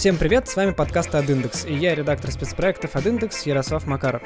Всем 0.00 0.16
привет, 0.16 0.48
с 0.48 0.56
вами 0.56 0.70
подкаст 0.70 1.10
AdIndex, 1.10 1.68
и 1.68 1.74
я 1.74 1.94
редактор 1.94 2.30
спецпроектов 2.30 2.96
AdIndex 2.96 3.32
Ярослав 3.44 3.86
Макаров. 3.86 4.22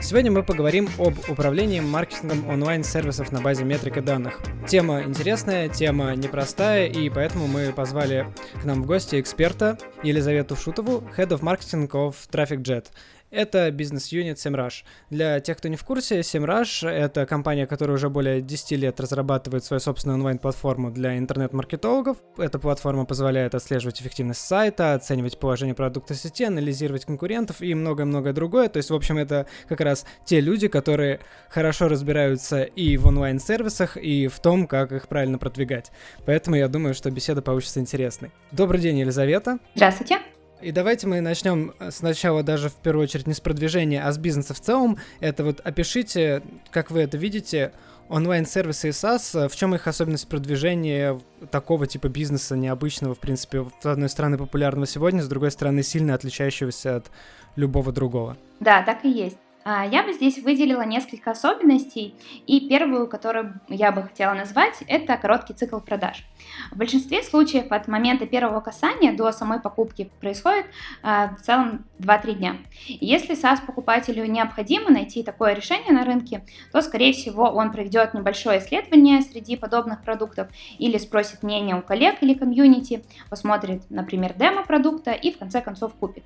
Сегодня 0.00 0.32
мы 0.32 0.42
поговорим 0.42 0.88
об 0.98 1.18
управлении 1.28 1.80
маркетингом 1.80 2.48
онлайн-сервисов 2.48 3.30
на 3.30 3.42
базе 3.42 3.64
метрик 3.64 3.98
и 3.98 4.00
данных. 4.00 4.40
Тема 4.66 5.02
интересная, 5.02 5.68
тема 5.68 6.16
непростая, 6.16 6.86
и 6.86 7.10
поэтому 7.10 7.46
мы 7.46 7.74
позвали 7.74 8.32
к 8.62 8.64
нам 8.64 8.82
в 8.82 8.86
гости 8.86 9.20
эксперта 9.20 9.76
Елизавету 10.02 10.56
Шутову, 10.56 11.06
Head 11.18 11.28
of 11.28 11.40
Marketing 11.40 11.86
of 11.90 12.14
TrafficJet. 12.32 12.86
Это 13.34 13.68
бизнес-юнит 13.72 14.36
SEMrush. 14.36 14.84
Для 15.10 15.40
тех, 15.40 15.58
кто 15.58 15.66
не 15.66 15.74
в 15.74 15.84
курсе, 15.84 16.20
SEMrush— 16.20 16.88
это 16.88 17.26
компания, 17.26 17.66
которая 17.66 17.96
уже 17.96 18.08
более 18.08 18.40
10 18.40 18.78
лет 18.78 19.00
разрабатывает 19.00 19.64
свою 19.64 19.80
собственную 19.80 20.18
онлайн-платформу 20.18 20.92
для 20.92 21.18
интернет-маркетологов. 21.18 22.18
Эта 22.38 22.60
платформа 22.60 23.04
позволяет 23.06 23.56
отслеживать 23.56 24.00
эффективность 24.00 24.40
сайта, 24.40 24.94
оценивать 24.94 25.40
положение 25.40 25.74
продукта 25.74 26.14
в 26.14 26.16
сети, 26.16 26.44
анализировать 26.44 27.06
конкурентов 27.06 27.60
и 27.60 27.74
многое-многое 27.74 28.32
другое. 28.32 28.68
То 28.68 28.76
есть, 28.76 28.90
в 28.90 28.94
общем, 28.94 29.18
это 29.18 29.46
как 29.68 29.80
раз 29.80 30.06
те 30.24 30.40
люди, 30.40 30.68
которые 30.68 31.18
хорошо 31.48 31.88
разбираются 31.88 32.62
и 32.62 32.96
в 32.96 33.06
онлайн-сервисах, 33.08 33.96
и 33.96 34.28
в 34.28 34.38
том, 34.38 34.68
как 34.68 34.92
их 34.92 35.08
правильно 35.08 35.38
продвигать. 35.38 35.90
Поэтому 36.24 36.54
я 36.54 36.68
думаю, 36.68 36.94
что 36.94 37.10
беседа 37.10 37.42
получится 37.42 37.80
интересной. 37.80 38.30
Добрый 38.52 38.80
день, 38.80 39.00
Елизавета. 39.00 39.58
Здравствуйте. 39.74 40.20
И 40.64 40.72
давайте 40.72 41.06
мы 41.06 41.20
начнем 41.20 41.74
сначала 41.90 42.42
даже 42.42 42.70
в 42.70 42.74
первую 42.76 43.04
очередь 43.04 43.26
не 43.26 43.34
с 43.34 43.40
продвижения, 43.40 44.02
а 44.02 44.10
с 44.10 44.16
бизнеса 44.16 44.54
в 44.54 44.60
целом. 44.60 44.96
Это 45.20 45.44
вот 45.44 45.60
опишите, 45.60 46.42
как 46.70 46.90
вы 46.90 47.02
это 47.02 47.18
видите, 47.18 47.72
онлайн-сервисы 48.08 48.88
и 48.88 48.90
SaaS, 48.92 49.50
в 49.50 49.56
чем 49.56 49.74
их 49.74 49.86
особенность 49.86 50.26
продвижения 50.26 51.20
такого 51.50 51.86
типа 51.86 52.08
бизнеса 52.08 52.56
необычного, 52.56 53.14
в 53.14 53.18
принципе, 53.18 53.66
с 53.78 53.84
одной 53.84 54.08
стороны 54.08 54.38
популярного 54.38 54.86
сегодня, 54.86 55.22
с 55.22 55.28
другой 55.28 55.50
стороны 55.50 55.82
сильно 55.82 56.14
отличающегося 56.14 56.96
от 56.96 57.10
любого 57.56 57.92
другого. 57.92 58.38
Да, 58.60 58.82
так 58.82 59.04
и 59.04 59.10
есть. 59.10 59.36
А, 59.66 59.86
я 59.86 60.02
бы 60.02 60.12
здесь 60.12 60.38
выделила 60.38 60.82
несколько 60.82 61.30
особенностей, 61.30 62.14
и 62.46 62.68
первую, 62.68 63.08
которую 63.08 63.60
я 63.68 63.92
бы 63.92 64.02
хотела 64.02 64.34
назвать, 64.34 64.84
это 64.86 65.16
короткий 65.16 65.54
цикл 65.54 65.78
продаж. 65.78 66.22
В 66.70 66.76
большинстве 66.76 67.22
случаев 67.22 67.72
от 67.72 67.88
момента 67.88 68.26
первого 68.26 68.60
касания 68.60 69.16
до 69.16 69.32
самой 69.32 69.60
покупки 69.60 70.10
происходит 70.20 70.66
а, 71.02 71.34
в 71.34 71.40
целом 71.40 71.86
2-3 71.98 72.34
дня. 72.34 72.56
Если 72.86 73.34
SaaS-покупателю 73.34 74.26
необходимо 74.26 74.90
найти 74.90 75.22
такое 75.22 75.54
решение 75.54 75.92
на 75.92 76.04
рынке, 76.04 76.44
то, 76.70 76.82
скорее 76.82 77.14
всего, 77.14 77.44
он 77.44 77.72
проведет 77.72 78.12
небольшое 78.12 78.58
исследование 78.58 79.22
среди 79.22 79.56
подобных 79.56 80.02
продуктов 80.02 80.48
или 80.78 80.98
спросит 80.98 81.42
мнение 81.42 81.74
у 81.74 81.80
коллег 81.80 82.16
или 82.20 82.34
комьюнити, 82.34 83.02
посмотрит, 83.30 83.82
например, 83.88 84.34
демо 84.34 84.62
продукта 84.62 85.12
и 85.12 85.32
в 85.32 85.38
конце 85.38 85.62
концов 85.62 85.94
купит. 85.94 86.24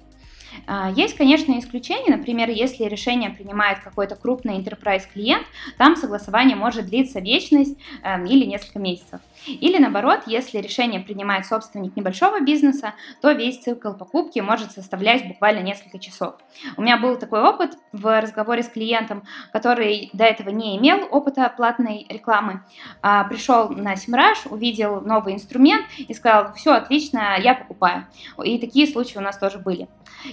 А, 0.66 0.90
есть, 0.90 1.16
конечно, 1.16 1.58
исключения, 1.58 2.16
например, 2.16 2.50
если 2.50 2.84
решение 2.84 3.30
принимает 3.30 3.80
какой-то 3.80 4.16
крупный 4.16 4.58
enterprise 4.58 5.04
клиент, 5.12 5.46
там 5.76 5.96
согласование 5.96 6.56
может 6.56 6.86
длиться 6.86 7.20
вечность 7.20 7.76
эм, 8.02 8.24
или 8.26 8.44
несколько 8.44 8.78
месяцев. 8.78 9.20
Или 9.46 9.78
наоборот, 9.78 10.20
если 10.26 10.58
решение 10.58 11.00
принимает 11.00 11.46
собственник 11.46 11.96
небольшого 11.96 12.40
бизнеса, 12.40 12.94
то 13.22 13.32
весь 13.32 13.58
цикл 13.58 13.92
покупки 13.92 14.40
может 14.40 14.72
составлять 14.72 15.26
буквально 15.26 15.60
несколько 15.60 15.98
часов. 15.98 16.34
У 16.76 16.82
меня 16.82 16.98
был 16.98 17.16
такой 17.16 17.42
опыт 17.42 17.78
в 17.92 18.20
разговоре 18.20 18.62
с 18.62 18.68
клиентом, 18.68 19.22
который 19.52 20.10
до 20.12 20.24
этого 20.24 20.50
не 20.50 20.76
имел 20.76 21.06
опыта 21.10 21.52
платной 21.56 22.06
рекламы. 22.08 22.62
А, 23.02 23.24
пришел 23.24 23.70
на 23.70 23.94
Simrush, 23.94 24.48
увидел 24.50 25.00
новый 25.00 25.34
инструмент 25.34 25.86
и 25.96 26.12
сказал, 26.14 26.52
все 26.54 26.72
отлично, 26.72 27.36
я 27.38 27.54
покупаю. 27.54 28.06
И 28.44 28.58
такие 28.58 28.86
случаи 28.86 29.18
у 29.18 29.22
нас 29.22 29.38
тоже 29.38 29.58
были. 29.58 29.88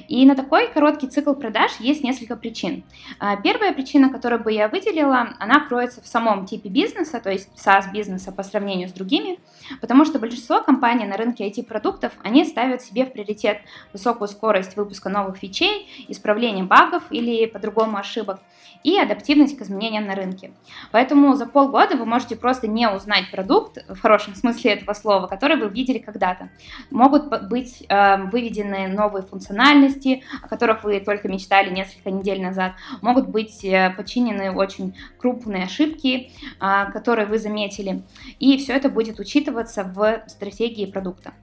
И 0.07 0.14
на 0.23 0.35
такой 0.35 0.69
короткий 0.71 1.07
цикл 1.07 1.33
продаж 1.33 1.71
есть 1.79 2.03
несколько 2.03 2.37
причин. 2.37 2.83
А, 3.19 3.35
первая 3.35 3.73
причина, 3.73 4.09
которую 4.09 4.41
бы 4.41 4.53
я 4.53 4.69
выделила, 4.69 5.35
она 5.39 5.59
кроется 5.59 6.01
в 6.01 6.07
самом 6.07 6.45
типе 6.45 6.69
бизнеса, 6.69 7.19
то 7.19 7.31
есть 7.31 7.49
SaaS 7.57 7.91
бизнеса 7.91 8.31
по 8.31 8.43
сравнению 8.43 8.87
с 8.87 8.93
другими, 8.93 9.39
потому 9.81 10.05
что 10.05 10.19
большинство 10.19 10.61
компаний 10.61 11.05
на 11.05 11.17
рынке 11.17 11.49
IT-продуктов, 11.49 12.13
они 12.23 12.45
ставят 12.45 12.81
себе 12.81 13.05
в 13.05 13.11
приоритет 13.11 13.57
высокую 13.91 14.29
скорость 14.29 14.77
выпуска 14.77 15.09
новых 15.09 15.37
фичей, 15.37 15.89
исправление 16.07 16.63
багов 16.63 17.03
или 17.09 17.45
по-другому 17.47 17.97
ошибок 17.97 18.39
и 18.83 18.97
адаптивность 18.97 19.57
к 19.57 19.61
изменениям 19.61 20.05
на 20.05 20.15
рынке. 20.15 20.51
Поэтому 20.91 21.33
за 21.35 21.45
полгода 21.45 21.97
вы 21.97 22.05
можете 22.05 22.35
просто 22.35 22.67
не 22.67 22.89
узнать 22.89 23.31
продукт, 23.31 23.77
в 23.89 23.99
хорошем 23.99 24.35
смысле 24.35 24.73
этого 24.73 24.93
слова, 24.93 25.27
который 25.27 25.57
вы 25.57 25.69
видели 25.69 25.97
когда-то. 25.97 26.49
Могут 26.91 27.47
быть 27.47 27.83
э, 27.87 28.23
выведены 28.25 28.87
новые 28.87 29.23
функциональности, 29.23 30.23
о 30.43 30.47
которых 30.47 30.83
вы 30.83 30.99
только 30.99 31.27
мечтали 31.27 31.69
несколько 31.69 32.11
недель 32.11 32.41
назад. 32.41 32.73
Могут 33.01 33.29
быть 33.29 33.63
э, 33.63 33.91
подчинены 33.95 34.51
очень 34.51 34.95
крупные 35.17 35.63
ошибки, 35.63 36.31
э, 36.59 36.91
которые 36.91 37.25
вы 37.27 37.39
заметили. 37.39 38.03
И 38.39 38.57
все 38.57 38.73
это 38.73 38.89
будет 38.89 39.19
учитываться 39.19 39.83
в 39.83 40.23
стратегии 40.27 40.85
продукта. 40.85 41.33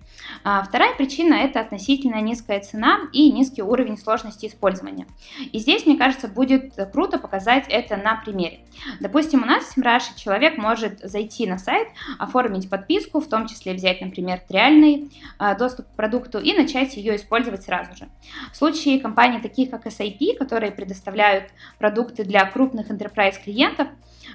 А 0.45 0.63
вторая 0.63 0.95
причина– 0.95 1.35
это 1.45 1.61
относительно 1.61 2.21
низкая 2.21 2.61
цена 2.61 3.01
и 3.13 3.31
низкий 3.31 3.63
уровень 3.63 3.99
сложности 3.99 4.47
использования. 4.47 5.07
И 5.53 5.59
здесь, 5.59 5.87
мне 5.87 5.97
кажется, 5.97 6.29
будет 6.29 6.75
круто 6.93 7.12
показать 7.19 7.67
это 7.69 7.97
на 7.97 8.17
примере. 8.17 8.61
Допустим, 9.01 9.43
у 9.43 9.47
нас 9.47 9.65
в 9.65 9.79
SEMrush 9.79 10.17
человек 10.17 10.57
может 10.59 11.01
зайти 11.01 11.47
на 11.47 11.59
сайт, 11.59 11.89
оформить 12.19 12.69
подписку, 12.69 13.21
в 13.21 13.29
том 13.29 13.47
числе 13.47 13.75
взять, 13.75 14.01
например, 14.01 14.41
реальный 14.49 15.11
а, 15.39 15.55
доступ 15.55 15.87
к 15.89 15.97
продукту 15.97 16.39
и 16.39 16.53
начать 16.55 16.97
ее 16.97 17.17
использовать 17.17 17.65
сразу 17.65 17.95
же. 17.97 18.09
В 18.53 18.57
случае 18.57 19.01
компаний 19.01 19.41
таких 19.41 19.71
как 19.71 19.87
SAP, 19.87 20.37
которые 20.39 20.73
предоставляют 20.73 21.51
продукты 21.79 22.25
для 22.25 22.45
крупных 22.47 22.91
enterprise 22.91 23.43
клиентов, 23.43 23.89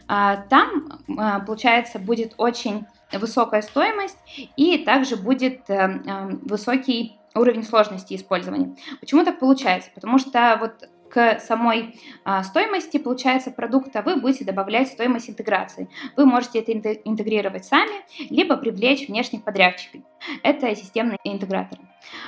а, 0.07 0.37
там, 0.49 1.01
получается, 1.45 1.99
будет 1.99 2.33
очень 2.37 2.85
высокая 3.13 3.61
стоимость 3.61 4.17
и 4.55 4.79
также 4.79 5.15
будет 5.15 5.69
э, 5.69 6.01
э, 6.05 6.29
высокий 6.43 7.17
уровень 7.35 7.63
сложности 7.63 8.15
использования. 8.15 8.75
Почему 8.99 9.23
так 9.23 9.39
получается? 9.39 9.89
Потому 9.93 10.17
что 10.17 10.57
вот 10.59 10.89
к 11.17 11.39
самой 11.39 11.99
а, 12.23 12.43
стоимости, 12.43 12.97
получается, 12.97 13.49
продукта 13.49 14.03
вы 14.05 14.17
будете 14.17 14.45
добавлять 14.45 14.89
стоимость 14.89 15.31
интеграции. 15.31 15.89
Вы 16.15 16.27
можете 16.27 16.59
это 16.59 16.93
интегрировать 16.93 17.65
сами, 17.65 18.03
либо 18.29 18.55
привлечь 18.55 19.07
внешних 19.07 19.43
подрядчиков. 19.43 20.01
Это 20.43 20.75
системные 20.75 21.17
интеграторы. 21.23 21.81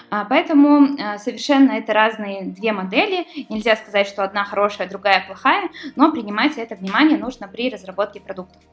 А, 0.10 0.26
поэтому 0.26 0.98
а, 1.00 1.20
совершенно 1.20 1.74
это 1.74 1.94
разные 1.94 2.46
две 2.46 2.72
модели. 2.72 3.28
Нельзя 3.50 3.76
сказать, 3.76 4.08
что 4.08 4.24
одна 4.24 4.44
хорошая, 4.44 4.90
другая 4.90 5.24
плохая, 5.28 5.70
но 5.96 6.12
принимать 6.12 6.58
это 6.58 6.74
внимание 6.74 7.20
нужно 7.20 7.48
при 7.48 7.70
разработке 7.70 8.20
продуктов. 8.20 8.64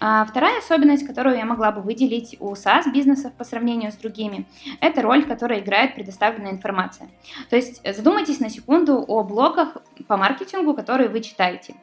А 0.00 0.24
вторая 0.24 0.58
особенность, 0.58 1.06
которую 1.06 1.36
я 1.36 1.44
могла 1.44 1.70
бы 1.72 1.80
выделить 1.80 2.36
у 2.40 2.52
SaaS-бизнесов 2.54 3.32
по 3.34 3.44
сравнению 3.44 3.92
с 3.92 3.96
другими, 3.96 4.46
это 4.80 5.02
роль, 5.02 5.24
которую 5.24 5.60
играет 5.60 5.94
предоставленная 5.94 6.52
информация. 6.52 7.08
То 7.50 7.56
есть 7.56 7.80
задумайтесь 7.96 8.40
на 8.40 8.50
секунду 8.50 9.04
о 9.06 9.22
блогах 9.22 9.76
по 10.08 10.16
маркетингу, 10.16 10.74
которые 10.74 11.08
вы 11.08 11.20
читаете. 11.20 11.74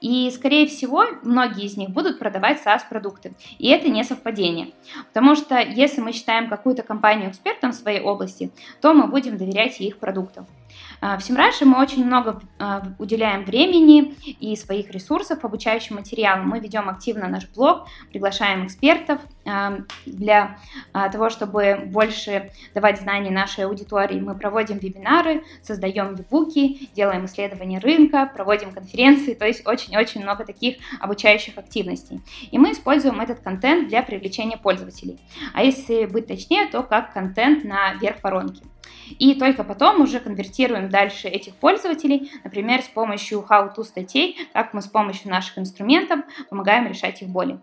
И, 0.00 0.30
скорее 0.30 0.66
всего, 0.66 1.04
многие 1.22 1.64
из 1.64 1.76
них 1.76 1.90
будут 1.90 2.18
продавать 2.18 2.60
SaaS-продукты. 2.64 3.34
И 3.58 3.68
это 3.68 3.88
не 3.88 4.04
совпадение. 4.04 4.72
Потому 5.08 5.34
что 5.34 5.58
если 5.58 6.00
мы 6.00 6.12
считаем 6.12 6.48
какую-то 6.48 6.82
компанию 6.82 7.30
экспертом 7.30 7.72
в 7.72 7.74
своей 7.74 8.00
области, 8.00 8.50
то 8.80 8.92
мы 8.92 9.06
будем 9.06 9.36
доверять 9.36 9.80
их 9.80 9.98
продуктам. 9.98 10.46
А, 11.02 11.18
в 11.18 11.24
Semrush 11.24 11.59
е 11.59 11.64
мы 11.64 11.80
очень 11.80 12.04
много 12.04 12.40
а, 12.60 12.82
уделяем 13.00 13.44
времени 13.44 14.14
и 14.40 14.54
своих 14.54 14.90
ресурсов 14.92 15.44
обучающим 15.44 15.96
материалам. 15.96 16.48
Мы 16.48 16.60
ведем 16.60 16.88
активно 16.88 17.26
наш 17.26 17.48
блог, 17.48 17.88
приглашаем 18.10 18.66
экспертов 18.66 19.20
а, 19.44 19.78
для 20.06 20.58
того, 20.92 21.28
чтобы 21.28 21.82
больше 21.86 22.52
давать 22.72 23.00
знания 23.00 23.30
нашей 23.30 23.64
аудитории. 23.64 24.20
Мы 24.20 24.36
проводим 24.36 24.78
вебинары, 24.78 25.42
создаем 25.62 26.14
ебуки, 26.14 26.88
делаем 26.94 27.24
исследования 27.24 27.80
рынка, 27.80 28.30
проводим 28.32 28.70
конференции, 28.72 29.34
то 29.34 29.44
есть 29.44 29.66
очень-очень 29.66 30.22
много 30.22 30.44
таких 30.44 30.76
обучающих 31.00 31.58
активностей. 31.58 32.20
И 32.52 32.58
мы 32.58 32.72
используем 32.72 33.20
этот 33.20 33.40
контент 33.40 33.88
для 33.88 34.02
привлечения 34.02 34.56
пользователей. 34.56 35.18
А 35.52 35.64
если 35.64 36.06
быть 36.06 36.28
точнее, 36.28 36.66
то 36.66 36.84
как 36.84 37.12
контент 37.12 37.64
на 37.64 37.94
верх 37.94 38.22
воронки. 38.22 38.62
И 39.18 39.34
только 39.34 39.64
потом 39.64 40.00
уже 40.00 40.20
конвертируем 40.20 40.88
дальше 40.88 41.28
этих 41.28 41.54
пользователей, 41.54 42.30
например, 42.44 42.82
с 42.82 42.88
помощью 42.88 43.44
how-to 43.48 43.84
статей, 43.84 44.48
как 44.52 44.74
мы 44.74 44.82
с 44.82 44.86
помощью 44.86 45.30
наших 45.30 45.58
инструментов 45.58 46.20
помогаем 46.50 46.86
решать 46.86 47.22
их 47.22 47.28
боли. 47.28 47.58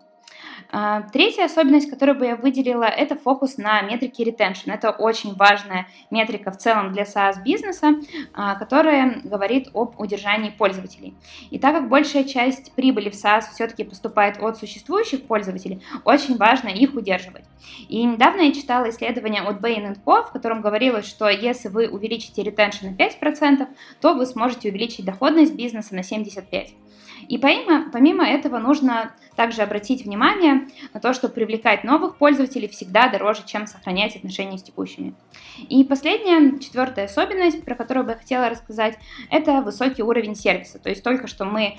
А, 0.72 1.02
третья 1.02 1.46
особенность, 1.46 1.90
которую 1.90 2.18
бы 2.18 2.26
я 2.28 2.36
выделила, 2.36 2.84
это 2.84 3.16
фокус 3.16 3.58
на 3.58 3.82
метрике 3.82 4.24
retention. 4.24 4.72
Это 4.72 4.92
очень 4.92 5.34
важная 5.36 5.88
метрика 6.12 6.52
в 6.52 6.58
целом 6.58 6.94
для 6.94 7.04
SaaS-бизнеса, 7.04 7.96
а, 8.34 8.56
которая 8.56 9.22
говорит 9.24 9.70
об 9.74 10.00
удержании 10.00 10.52
пользователей. 10.52 11.16
И 11.50 11.58
так 11.58 11.74
как 11.74 11.90
большая 11.90 12.24
часть 12.24 12.72
прибыли 12.74 13.10
в 13.10 13.14
SaaS 13.14 13.46
все-таки 13.52 13.84
поступает 13.84 14.42
от 14.42 14.58
существующих 14.58 15.24
пользователей, 15.24 15.82
очень 16.06 16.38
важно 16.38 16.68
их 16.68 16.94
удерживать. 16.94 17.46
И 17.88 18.04
недавно 18.04 18.42
я 18.42 18.54
читала 18.54 18.90
исследование 18.90 19.42
от 19.42 19.60
Bain 19.60 19.98
Co, 20.06 20.24
в 20.24 20.32
котором 20.32 20.62
говорилось, 20.62 21.08
что 21.08 21.30
если 21.30 21.70
вы 21.70 21.88
увеличите 21.88 22.44
retention 22.44 22.92
на 22.92 22.96
5%, 22.96 23.68
то 24.02 24.14
вы 24.14 24.26
сможете 24.26 24.70
увеличить 24.70 25.06
доходность 25.06 25.56
бизнеса 25.56 25.96
на 25.96 26.02
75%. 26.02 26.74
И 27.30 27.38
помимо, 27.38 27.90
помимо 27.92 28.28
этого 28.28 28.58
нужно 28.58 29.14
также 29.36 29.62
обратить 29.62 30.04
внимание 30.04 30.68
на 30.94 31.00
то, 31.00 31.14
что 31.14 31.30
привлекать 31.30 31.84
новых 31.84 32.18
пользователей 32.18 32.68
всегда 32.68 33.08
дороже, 33.08 33.44
чем 33.46 33.68
сохранять 33.68 34.16
отношения 34.16 34.58
с 34.58 34.64
текущими. 34.64 35.14
И 35.70 35.84
последняя, 35.84 36.60
четвертая 36.60 37.06
особенность, 37.06 37.64
про 37.64 37.76
которую 37.76 38.06
бы 38.06 38.12
я 38.14 38.18
хотела 38.18 38.50
рассказать, 38.50 38.98
это 39.30 39.62
высокий 39.62 40.02
уровень 40.02 40.36
сервиса. 40.36 40.80
То 40.80 40.90
есть 40.90 41.04
только 41.04 41.28
что 41.28 41.46
мы 41.46 41.78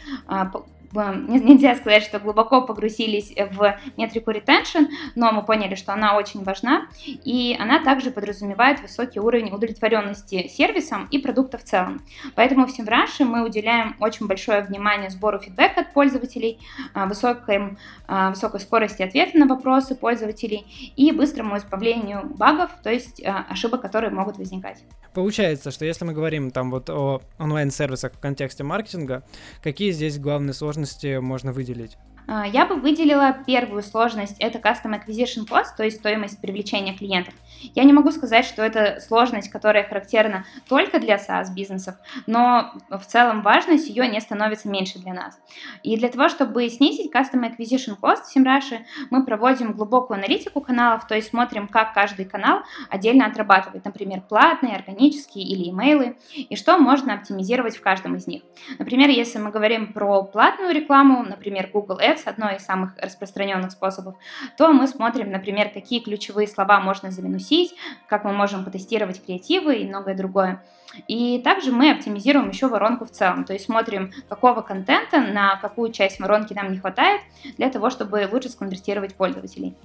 а, 0.94 1.14
нельзя 1.14 1.76
сказать, 1.76 2.02
что 2.02 2.18
глубоко 2.18 2.62
погрузились 2.62 3.32
в 3.52 3.78
метрику 3.96 4.30
retention, 4.30 4.88
но 5.14 5.32
мы 5.32 5.42
поняли, 5.42 5.74
что 5.74 5.92
она 5.92 6.16
очень 6.16 6.42
важна, 6.42 6.86
и 7.06 7.56
она 7.58 7.82
также 7.82 8.10
подразумевает 8.10 8.80
высокий 8.80 9.20
уровень 9.20 9.52
удовлетворенности 9.52 10.48
сервисом 10.48 11.06
и 11.10 11.18
продукта 11.18 11.58
в 11.58 11.64
целом. 11.64 12.02
Поэтому 12.34 12.66
в 12.66 12.78
Semrush 12.78 13.24
мы 13.24 13.44
уделяем 13.44 13.96
очень 14.00 14.26
большое 14.26 14.62
внимание 14.62 15.10
сбору 15.10 15.38
фидбэка 15.38 15.82
от 15.82 15.92
пользователей, 15.92 16.58
а, 16.94 17.06
высокой, 17.06 17.76
а, 18.08 18.30
высокой 18.30 18.60
скорости 18.60 19.02
ответа 19.02 19.38
на 19.38 19.46
вопросы 19.46 19.94
пользователей 19.94 20.92
и 20.96 21.12
быстрому 21.12 21.56
избавлению 21.56 22.22
багов, 22.24 22.70
то 22.82 22.90
есть 22.90 23.24
а, 23.24 23.46
ошибок, 23.48 23.80
которые 23.82 24.10
могут 24.10 24.38
возникать. 24.38 24.82
Получается, 25.14 25.70
что 25.70 25.84
если 25.84 26.04
мы 26.04 26.12
говорим 26.12 26.50
там 26.50 26.70
вот 26.70 26.88
о 26.88 27.20
онлайн-сервисах 27.38 28.12
в 28.12 28.18
контексте 28.18 28.62
маркетинга, 28.62 29.24
какие 29.62 29.90
здесь 29.90 30.18
главные 30.18 30.54
сложности 30.54 31.18
можно 31.18 31.52
выделить? 31.52 31.96
А, 32.32 32.46
я 32.46 32.64
бы 32.64 32.76
выделила 32.76 33.36
первую 33.44 33.82
сложность, 33.82 34.36
это 34.38 34.58
Custom 34.58 34.94
Acquisition 34.96 35.48
Cost, 35.48 35.76
то 35.76 35.82
есть 35.82 35.96
стоимость 35.96 36.40
привлечения 36.40 36.94
клиентов. 36.94 37.34
Я 37.74 37.82
не 37.82 37.92
могу 37.92 38.12
сказать, 38.12 38.44
что 38.44 38.62
это 38.62 39.00
сложность, 39.00 39.50
которая 39.50 39.82
характерна 39.82 40.44
только 40.68 41.00
для 41.00 41.16
SaaS-бизнесов, 41.16 41.96
но 42.28 42.72
в 42.88 43.04
целом 43.04 43.42
важность 43.42 43.88
ее 43.88 44.06
не 44.06 44.20
становится 44.20 44.68
меньше 44.68 45.00
для 45.00 45.12
нас. 45.12 45.40
И 45.82 45.96
для 45.96 46.08
того, 46.08 46.28
чтобы 46.28 46.68
снизить 46.68 47.12
Custom 47.12 47.50
Acquisition 47.50 47.96
Cost 48.00 48.22
в 48.22 48.36
Simrush, 48.36 48.78
мы 49.10 49.24
проводим 49.24 49.72
глубокую 49.72 50.18
аналитику 50.18 50.60
каналов, 50.60 51.08
то 51.08 51.16
есть 51.16 51.30
смотрим, 51.30 51.66
как 51.66 51.94
каждый 51.94 52.26
канал 52.26 52.60
отдельно 52.90 53.26
отрабатывает, 53.26 53.84
например, 53.84 54.20
платные, 54.20 54.76
органические 54.76 55.44
или 55.44 55.68
имейлы, 55.70 56.16
и 56.36 56.54
что 56.54 56.78
можно 56.78 57.14
оптимизировать 57.14 57.76
в 57.76 57.82
каждом 57.82 58.14
из 58.14 58.28
них. 58.28 58.42
Например, 58.78 59.08
если 59.08 59.38
мы 59.38 59.50
говорим 59.50 59.92
про 59.92 60.22
платную 60.22 60.72
рекламу, 60.72 61.24
например, 61.24 61.68
Google 61.72 61.98
Ads, 61.98 62.19
Ads, 62.20 62.28
одно 62.28 62.50
из 62.50 62.64
самых 62.64 62.96
распространенных 62.96 63.72
способов, 63.72 64.16
то 64.56 64.72
мы 64.72 64.86
смотрим, 64.86 65.30
например, 65.30 65.70
какие 65.70 66.00
ключевые 66.00 66.48
слова 66.48 66.80
можно 66.80 67.10
заминусить, 67.10 67.74
как 68.08 68.24
мы 68.24 68.32
можем 68.32 68.64
потестировать 68.64 69.24
креативы 69.24 69.76
и 69.76 69.88
многое 69.88 70.16
другое. 70.16 70.62
И 71.06 71.40
также 71.44 71.70
мы 71.70 71.92
оптимизируем 71.92 72.48
еще 72.48 72.66
воронку 72.66 73.04
в 73.04 73.10
целом, 73.10 73.44
то 73.44 73.52
есть 73.52 73.66
смотрим, 73.66 74.12
какого 74.28 74.60
контента 74.60 75.20
на 75.20 75.56
какую 75.56 75.92
часть 75.92 76.18
воронки 76.18 76.52
нам 76.52 76.72
не 76.72 76.78
хватает 76.78 77.20
для 77.56 77.70
того, 77.70 77.90
чтобы 77.90 78.28
лучше 78.30 78.48
сконвертировать 78.48 79.14
пользователей. 79.14 79.76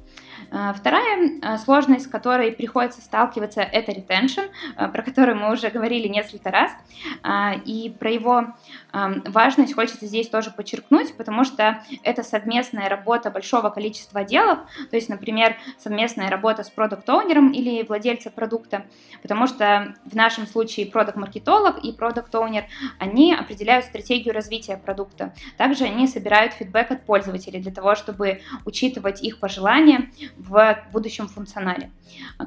А, 0.51 0.73
вторая 0.73 1.39
а, 1.41 1.57
сложность, 1.57 2.05
с 2.05 2.07
которой 2.07 2.51
приходится 2.51 3.01
сталкиваться, 3.01 3.61
это 3.61 3.91
retention, 3.91 4.49
а, 4.75 4.87
про 4.87 5.03
который 5.03 5.35
мы 5.35 5.51
уже 5.51 5.69
говорили 5.69 6.07
несколько 6.07 6.51
раз. 6.51 6.71
И 7.65 7.95
про 7.99 8.09
его 8.09 8.47
важность 9.25 9.73
хочется 9.73 10.05
здесь 10.05 10.29
тоже 10.29 10.51
подчеркнуть, 10.51 11.15
потому 11.17 11.43
что 11.43 11.83
это 12.03 12.23
совместная 12.23 12.87
работа 12.87 13.29
большого 13.29 13.69
количества 13.69 14.21
отделов, 14.21 14.59
то 14.89 14.95
есть, 14.95 15.09
например, 15.09 15.57
совместная 15.77 16.29
работа 16.29 16.63
с 16.63 16.69
продукт-оунером 16.69 17.51
или 17.51 17.83
владельцем 17.83 18.31
продукта, 18.31 18.85
потому 19.21 19.47
что 19.47 19.95
в 20.05 20.15
нашем 20.15 20.47
случае 20.47 20.85
продукт-маркетолог 20.85 21.83
и 21.83 21.91
продукт-оунер, 21.91 22.65
они 22.99 23.33
определяют 23.33 23.85
стратегию 23.85 24.33
развития 24.33 24.77
продукта. 24.77 25.33
Также 25.57 25.85
они 25.85 26.07
собирают 26.07 26.53
фидбэк 26.53 26.91
от 26.91 27.05
пользователей 27.05 27.59
для 27.59 27.71
того, 27.71 27.95
чтобы 27.95 28.41
учитывать 28.65 29.21
их 29.23 29.39
пожелания 29.39 30.11
в 30.37 30.77
будущем 30.91 31.27
функционале. 31.27 31.91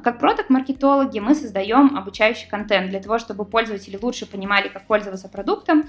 Как 0.03 0.19
продукт-маркетологи 0.19 1.19
мы 1.19 1.35
создаем 1.35 1.95
обучающий 1.97 2.47
контент 2.49 2.89
для 2.89 2.99
того, 2.99 3.19
чтобы 3.19 3.45
пользователи 3.45 3.99
лучше 4.01 4.25
понимали, 4.25 4.67
как 4.67 4.87
пользоваться 4.87 5.29
продуктом. 5.29 5.83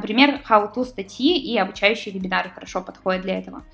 Например, 0.00 0.40
how-to 0.48 0.84
статьи 0.84 1.36
и 1.36 1.58
обучающие 1.58 2.14
вебинары 2.14 2.48
хорошо 2.48 2.80
подходят 2.80 3.20
для 3.20 3.38
этого. 3.38 3.64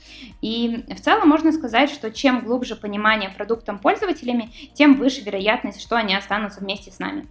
И 0.43 0.85
в 0.89 1.01
целом 1.01 1.29
можно 1.29 1.53
сказать, 1.53 1.89
что 1.89 2.11
чем 2.11 2.41
глубже 2.41 2.75
понимание 2.75 3.31
продуктом 3.31 3.79
пользователями, 3.79 4.51
тем 4.75 4.97
выше 4.97 5.21
вероятность, 5.21 5.81
что 5.81 5.95
они 5.95 6.17
останутся 6.17 6.61
вместе 6.61 6.91
с 6.91 6.99
нами. 6.99 7.29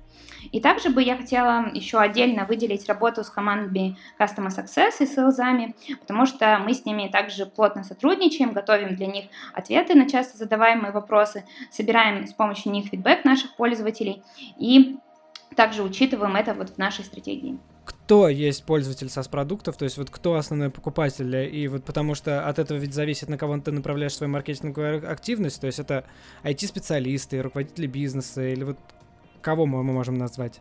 И 0.54 0.62
также 0.62 0.92
бы 0.92 1.04
я 1.04 1.18
хотела 1.18 1.70
еще 1.74 1.98
отдельно 1.98 2.46
выделить 2.46 2.88
работу 2.88 3.26
с 3.26 3.30
командами 3.30 3.98
Customer 4.18 4.48
Success 4.48 4.94
и 5.02 5.06
селзами, 5.06 5.76
потому 6.00 6.26
что 6.26 6.58
мы 6.60 6.74
с 6.74 6.86
ними 6.86 7.10
также 7.12 7.46
плотно 7.46 7.84
сотрудничаем, 7.84 8.54
готовим 8.54 8.96
для 8.96 9.08
них 9.08 9.26
ответы 9.54 9.94
на 9.96 10.10
часто 10.10 10.38
задаваемые 10.38 10.94
вопросы, 10.94 11.44
собираем 11.70 12.26
с 12.26 12.32
помощью 12.32 12.72
них 12.72 12.86
фидбэк 12.86 13.26
наших 13.26 13.58
пользователей 13.58 14.24
и 14.58 14.98
также 15.58 15.84
учитываем 15.84 16.38
это 16.38 16.54
вот 16.54 16.70
в 16.70 16.78
нашей 16.78 17.04
стратегии 17.04 17.60
кто 17.86 18.28
есть 18.28 18.64
пользователь 18.66 19.08
SaaS-продуктов, 19.08 19.78
то 19.78 19.86
есть 19.86 19.98
вот 19.98 20.10
кто 20.10 20.36
основной 20.36 20.70
покупатель, 20.70 21.36
и 21.36 21.68
вот 21.68 21.84
потому 21.86 22.16
что 22.16 22.48
от 22.48 22.60
этого 22.60 22.78
ведь 22.78 22.94
зависит, 22.94 23.30
на 23.30 23.38
кого 23.38 23.58
ты 23.60 23.72
направляешь 23.72 24.16
свою 24.16 24.32
маркетинговую 24.34 25.10
активность, 25.10 25.62
то 25.62 25.68
есть 25.68 25.80
это 25.80 26.04
IT-специалисты, 26.44 27.42
руководители 27.42 27.88
бизнеса, 27.88 28.48
или 28.48 28.64
вот 28.64 28.78
кого 29.42 29.66
мы 29.66 29.84
можем 29.84 30.18
назвать? 30.18 30.60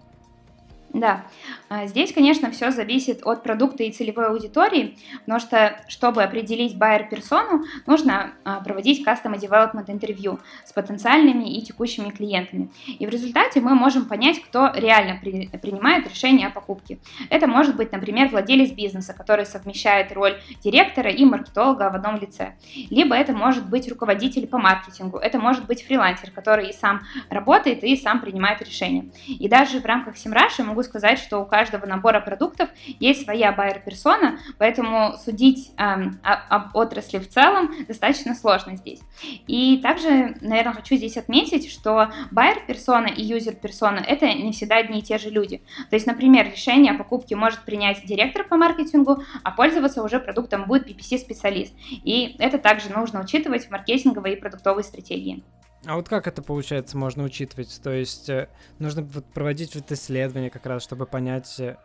Да, 0.94 1.24
а, 1.68 1.86
здесь, 1.88 2.12
конечно, 2.12 2.52
все 2.52 2.70
зависит 2.70 3.26
от 3.26 3.42
продукта 3.42 3.82
и 3.82 3.90
целевой 3.90 4.28
аудитории, 4.28 4.96
потому 5.20 5.40
что, 5.40 5.80
чтобы 5.88 6.22
определить 6.22 6.78
байер-персону, 6.78 7.64
нужно 7.84 8.32
а, 8.44 8.60
проводить 8.60 9.04
Customer 9.04 9.36
Development 9.36 9.84
интервью 9.88 10.38
с 10.64 10.72
потенциальными 10.72 11.52
и 11.52 11.62
текущими 11.62 12.10
клиентами. 12.10 12.70
И 12.86 13.06
в 13.06 13.08
результате 13.08 13.60
мы 13.60 13.74
можем 13.74 14.06
понять, 14.06 14.40
кто 14.40 14.70
реально 14.72 15.18
при, 15.20 15.48
принимает 15.60 16.08
решение 16.08 16.46
о 16.46 16.50
покупке. 16.50 16.98
Это 17.28 17.48
может 17.48 17.74
быть, 17.74 17.90
например, 17.90 18.28
владелец 18.28 18.70
бизнеса, 18.70 19.14
который 19.14 19.46
совмещает 19.46 20.12
роль 20.12 20.38
директора 20.62 21.10
и 21.10 21.24
маркетолога 21.24 21.90
в 21.90 21.96
одном 21.96 22.20
лице. 22.20 22.54
Либо 22.90 23.16
это 23.16 23.32
может 23.32 23.68
быть 23.68 23.88
руководитель 23.88 24.46
по 24.46 24.58
маркетингу, 24.58 25.18
это 25.18 25.40
может 25.40 25.66
быть 25.66 25.84
фрилансер, 25.84 26.30
который 26.30 26.70
и 26.70 26.72
сам 26.72 27.00
работает, 27.30 27.82
и 27.82 27.96
сам 27.96 28.20
принимает 28.20 28.62
решения. 28.62 29.06
И 29.26 29.48
даже 29.48 29.80
в 29.80 29.84
рамках 29.84 30.14
Simrush 30.14 30.62
могу 30.62 30.83
сказать, 30.84 31.18
что 31.18 31.40
у 31.40 31.46
каждого 31.46 31.86
набора 31.86 32.20
продуктов 32.20 32.68
есть 33.00 33.24
своя 33.24 33.52
байер-персона, 33.52 34.38
поэтому 34.58 35.14
судить 35.24 35.72
эм, 35.76 36.20
об 36.22 36.76
отрасли 36.76 37.18
в 37.18 37.28
целом 37.28 37.74
достаточно 37.86 38.34
сложно 38.34 38.76
здесь. 38.76 39.00
И 39.46 39.78
также, 39.78 40.36
наверное, 40.40 40.74
хочу 40.74 40.96
здесь 40.96 41.16
отметить, 41.16 41.70
что 41.70 42.10
байер-персона 42.30 43.06
и 43.06 43.22
юзер-персона— 43.22 43.98
это 44.06 44.32
не 44.32 44.52
всегда 44.52 44.76
одни 44.76 45.00
и 45.00 45.02
те 45.02 45.18
же 45.18 45.30
люди. 45.30 45.62
То 45.90 45.96
есть, 45.96 46.06
например, 46.06 46.50
решение 46.50 46.92
о 46.92 46.98
покупке 46.98 47.36
может 47.36 47.60
принять 47.60 48.04
директор 48.04 48.44
по 48.44 48.56
маркетингу, 48.56 49.22
а 49.42 49.50
пользоваться 49.50 50.02
уже 50.02 50.20
продуктом 50.20 50.64
будет 50.64 50.88
PPC-специалист. 50.88 51.74
И 52.04 52.36
это 52.38 52.58
также 52.58 52.90
нужно 52.90 53.20
учитывать 53.20 53.66
в 53.66 53.70
маркетинговой 53.70 54.34
и 54.34 54.36
продуктовой 54.36 54.84
стратегии. 54.84 55.42
А 55.86 55.96
вот 55.96 56.08
как 56.08 56.26
это 56.26 56.42
получается 56.42 56.96
можно 56.96 57.24
учитывать? 57.24 57.80
То 57.82 57.90
есть 57.90 58.28
э, 58.28 58.48
нужно 58.78 59.04
проводить 59.04 59.74
вот 59.74 59.90
исследования 59.92 60.50
как 60.50 60.66
раз, 60.66 60.82
чтобы 60.82 61.06
понять, 61.06 61.60
э, 61.60 61.76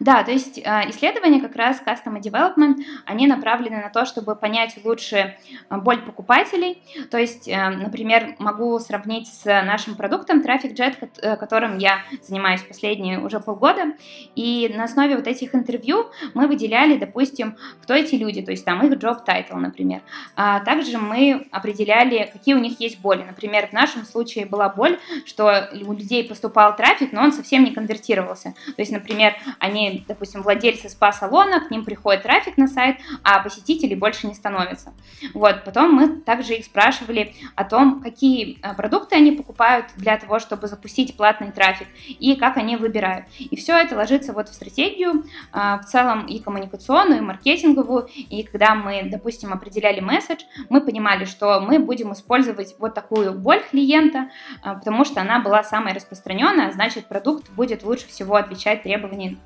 да, 0.00 0.22
то 0.22 0.30
есть 0.30 0.58
э, 0.58 0.62
исследования 0.90 1.40
как 1.40 1.56
раз 1.56 1.82
Customer 1.84 2.20
Development, 2.20 2.76
они 3.04 3.26
направлены 3.26 3.82
на 3.82 3.90
то, 3.90 4.04
чтобы 4.04 4.36
понять 4.36 4.78
лучше 4.84 5.36
э, 5.70 5.76
боль 5.76 6.02
покупателей. 6.02 6.82
То 7.10 7.18
есть, 7.18 7.48
э, 7.48 7.70
например, 7.70 8.36
могу 8.38 8.78
сравнить 8.78 9.28
с 9.28 9.44
нашим 9.44 9.96
продуктом 9.96 10.40
TrafficJet, 10.40 11.36
которым 11.36 11.78
я 11.78 11.98
занимаюсь 12.22 12.62
последние 12.62 13.18
уже 13.18 13.40
полгода. 13.40 13.94
И 14.34 14.72
на 14.74 14.84
основе 14.84 15.16
вот 15.16 15.26
этих 15.26 15.54
интервью 15.54 16.06
мы 16.34 16.46
выделяли, 16.46 16.96
допустим, 16.96 17.56
кто 17.82 17.94
эти 17.94 18.14
люди, 18.14 18.42
то 18.42 18.50
есть 18.50 18.64
там 18.64 18.84
их 18.86 18.98
job 18.98 19.18
title, 19.26 19.56
например. 19.56 20.02
А 20.36 20.60
также 20.60 20.98
мы 20.98 21.48
определяли, 21.50 22.30
какие 22.32 22.54
у 22.54 22.58
них 22.58 22.80
есть 22.80 23.00
боли. 23.00 23.22
Например, 23.22 23.68
в 23.68 23.72
нашем 23.72 24.04
случае 24.04 24.46
была 24.46 24.68
боль, 24.68 24.98
что 25.24 25.70
у 25.72 25.92
людей 25.92 26.28
поступал 26.28 26.76
трафик, 26.76 27.12
но 27.12 27.22
он 27.22 27.32
совсем 27.32 27.64
не 27.64 27.72
конвертировался. 27.72 28.54
То 28.66 28.82
есть, 28.82 28.92
например, 28.92 29.34
они, 29.58 29.67
допустим, 30.06 30.42
владельцы 30.42 30.88
спа-салона, 30.88 31.60
к 31.60 31.70
ним 31.70 31.84
приходит 31.84 32.22
трафик 32.22 32.56
на 32.56 32.66
сайт, 32.66 32.96
а 33.22 33.40
посетителей 33.40 33.94
больше 33.94 34.26
не 34.26 34.34
становится. 34.34 34.92
Вот, 35.34 35.64
потом 35.64 35.92
мы 35.92 36.20
также 36.20 36.54
их 36.54 36.64
спрашивали 36.64 37.34
о 37.54 37.64
том, 37.64 38.00
какие 38.00 38.58
э, 38.62 38.74
продукты 38.74 39.16
они 39.16 39.32
покупают 39.32 39.86
для 39.96 40.16
того, 40.16 40.38
чтобы 40.38 40.66
запустить 40.66 41.16
платный 41.16 41.52
трафик, 41.52 41.88
и 42.06 42.36
как 42.36 42.56
они 42.56 42.76
выбирают. 42.76 43.26
И 43.38 43.56
все 43.56 43.76
это 43.76 43.96
ложится 43.96 44.32
вот 44.32 44.48
в 44.48 44.54
стратегию, 44.54 45.24
в 45.52 45.82
целом 45.86 46.26
и 46.26 46.38
коммуникационную, 46.38 47.18
и 47.18 47.22
маркетинговую, 47.22 48.08
и 48.14 48.42
когда 48.42 48.74
мы, 48.74 49.08
допустим, 49.10 49.52
определяли 49.52 50.00
месседж, 50.00 50.44
мы 50.68 50.80
понимали, 50.80 51.24
что 51.24 51.60
мы 51.60 51.78
будем 51.78 52.12
использовать 52.12 52.74
вот 52.78 52.94
такую 52.94 53.32
боль 53.32 53.62
клиента, 53.70 54.30
а, 54.62 54.74
потому 54.74 55.04
что 55.04 55.20
она 55.20 55.40
была 55.40 55.62
самой 55.62 55.92
распространенная, 55.92 56.68
а 56.68 56.72
значит, 56.72 57.06
продукт 57.06 57.50
будет 57.50 57.82
лучше 57.82 58.06
всего 58.08 58.36
отвечать 58.36 58.82
требованиям, 58.82 59.38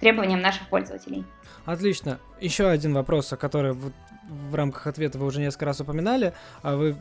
требованиям 0.00 0.40
наших 0.40 0.68
пользователей. 0.68 1.24
Отлично. 1.64 2.18
Еще 2.40 2.68
один 2.68 2.94
вопрос, 2.94 3.32
о 3.32 3.36
который 3.36 3.72
в, 3.72 3.92
в 4.28 4.54
рамках 4.54 4.86
ответа 4.86 5.18
вы 5.18 5.26
уже 5.26 5.40
несколько 5.40 5.66
раз 5.66 5.80
упоминали. 5.80 6.32
Вы 6.62 6.96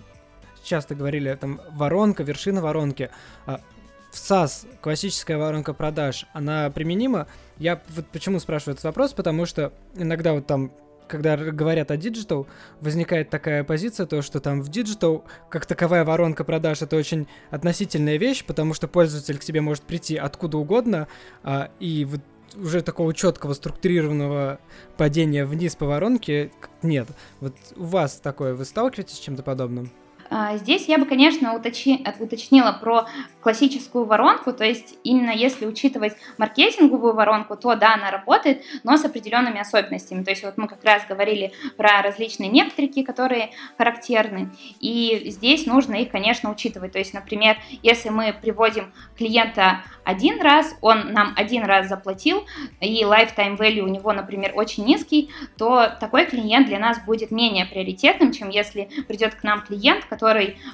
часто 0.63 0.95
говорили, 0.95 1.35
там, 1.39 1.61
воронка, 1.71 2.23
вершина 2.23 2.61
воронки. 2.61 3.09
В 3.45 4.15
SaaS 4.15 4.67
классическая 4.81 5.37
воронка 5.37 5.73
продаж, 5.73 6.25
она 6.33 6.69
применима? 6.71 7.27
Я 7.57 7.81
вот 7.89 8.07
почему 8.07 8.39
спрашиваю 8.39 8.73
этот 8.73 8.85
вопрос, 8.85 9.13
потому 9.13 9.45
что 9.45 9.71
иногда 9.95 10.33
вот 10.33 10.47
там 10.47 10.71
когда 11.09 11.35
говорят 11.35 11.91
о 11.91 11.97
digital, 11.97 12.47
возникает 12.81 13.31
такая 13.31 13.63
позиция, 13.63 14.05
то, 14.05 14.21
что 14.21 14.39
там 14.39 14.61
в 14.61 14.69
digital, 14.69 15.25
как 15.49 15.65
таковая 15.65 16.05
воронка 16.05 16.43
продаж, 16.43 16.83
это 16.83 16.95
очень 16.95 17.27
относительная 17.49 18.17
вещь, 18.17 18.45
потому 18.45 18.75
что 18.75 18.87
пользователь 18.87 19.39
к 19.39 19.43
тебе 19.43 19.59
может 19.59 19.83
прийти 19.83 20.15
откуда 20.17 20.59
угодно, 20.59 21.07
а, 21.41 21.71
и 21.79 22.05
вот 22.05 22.21
уже 22.55 22.81
такого 22.81 23.13
четкого 23.13 23.53
структурированного 23.53 24.59
падения 24.97 25.45
вниз 25.45 25.75
по 25.75 25.85
воронке 25.85 26.51
нет. 26.81 27.07
Вот 27.39 27.55
у 27.75 27.85
вас 27.85 28.19
такое, 28.19 28.53
вы 28.53 28.65
сталкиваетесь 28.65 29.15
с 29.15 29.19
чем-то 29.19 29.43
подобным? 29.43 29.91
А, 30.29 30.57
здесь 30.57 30.87
я 30.87 30.97
бы, 30.97 31.05
конечно, 31.05 31.55
уточни, 31.55 32.05
уточнила 32.19 32.71
про 32.71 33.07
классическую 33.41 34.05
воронку, 34.05 34.53
то 34.53 34.63
есть 34.63 34.95
именно 35.03 35.31
если 35.31 35.65
учитывать 35.65 36.13
маркетинговую 36.37 37.13
воронку, 37.13 37.55
то 37.55 37.75
да, 37.75 37.95
она 37.95 38.11
работает, 38.11 38.63
но 38.83 38.97
с 38.97 39.05
определенными 39.05 39.59
особенностями. 39.59 40.23
То 40.23 40.31
есть 40.31 40.43
вот 40.43 40.57
мы 40.57 40.67
как 40.67 40.83
раз 40.83 41.03
говорили 41.07 41.53
про 41.77 42.01
различные 42.01 42.51
метрики, 42.51 43.03
которые 43.03 43.51
характерны, 43.77 44.51
и 44.79 45.29
здесь 45.31 45.65
нужно 45.65 45.95
их, 45.95 46.11
конечно, 46.11 46.51
учитывать. 46.51 46.91
То 46.91 46.99
есть, 46.99 47.13
например, 47.13 47.57
если 47.81 48.09
мы 48.09 48.33
приводим 48.39 48.93
клиента 49.17 49.81
один 50.03 50.41
раз, 50.41 50.75
он 50.81 51.13
нам 51.13 51.33
один 51.35 51.63
раз 51.63 51.87
заплатил, 51.87 52.45
и 52.81 53.03
lifetime 53.03 53.57
value 53.57 53.81
у 53.81 53.87
него, 53.87 54.13
например, 54.13 54.51
очень 54.55 54.85
низкий, 54.85 55.31
то 55.57 55.87
такой 55.99 56.25
клиент 56.25 56.67
для 56.67 56.79
нас 56.79 57.03
будет 57.03 57.31
менее 57.31 57.65
приоритетным, 57.65 58.31
чем 58.31 58.49
если 58.49 58.89
придет 59.07 59.35
к 59.35 59.43
нам 59.43 59.61
клиент, 59.61 60.05
который 60.05 60.18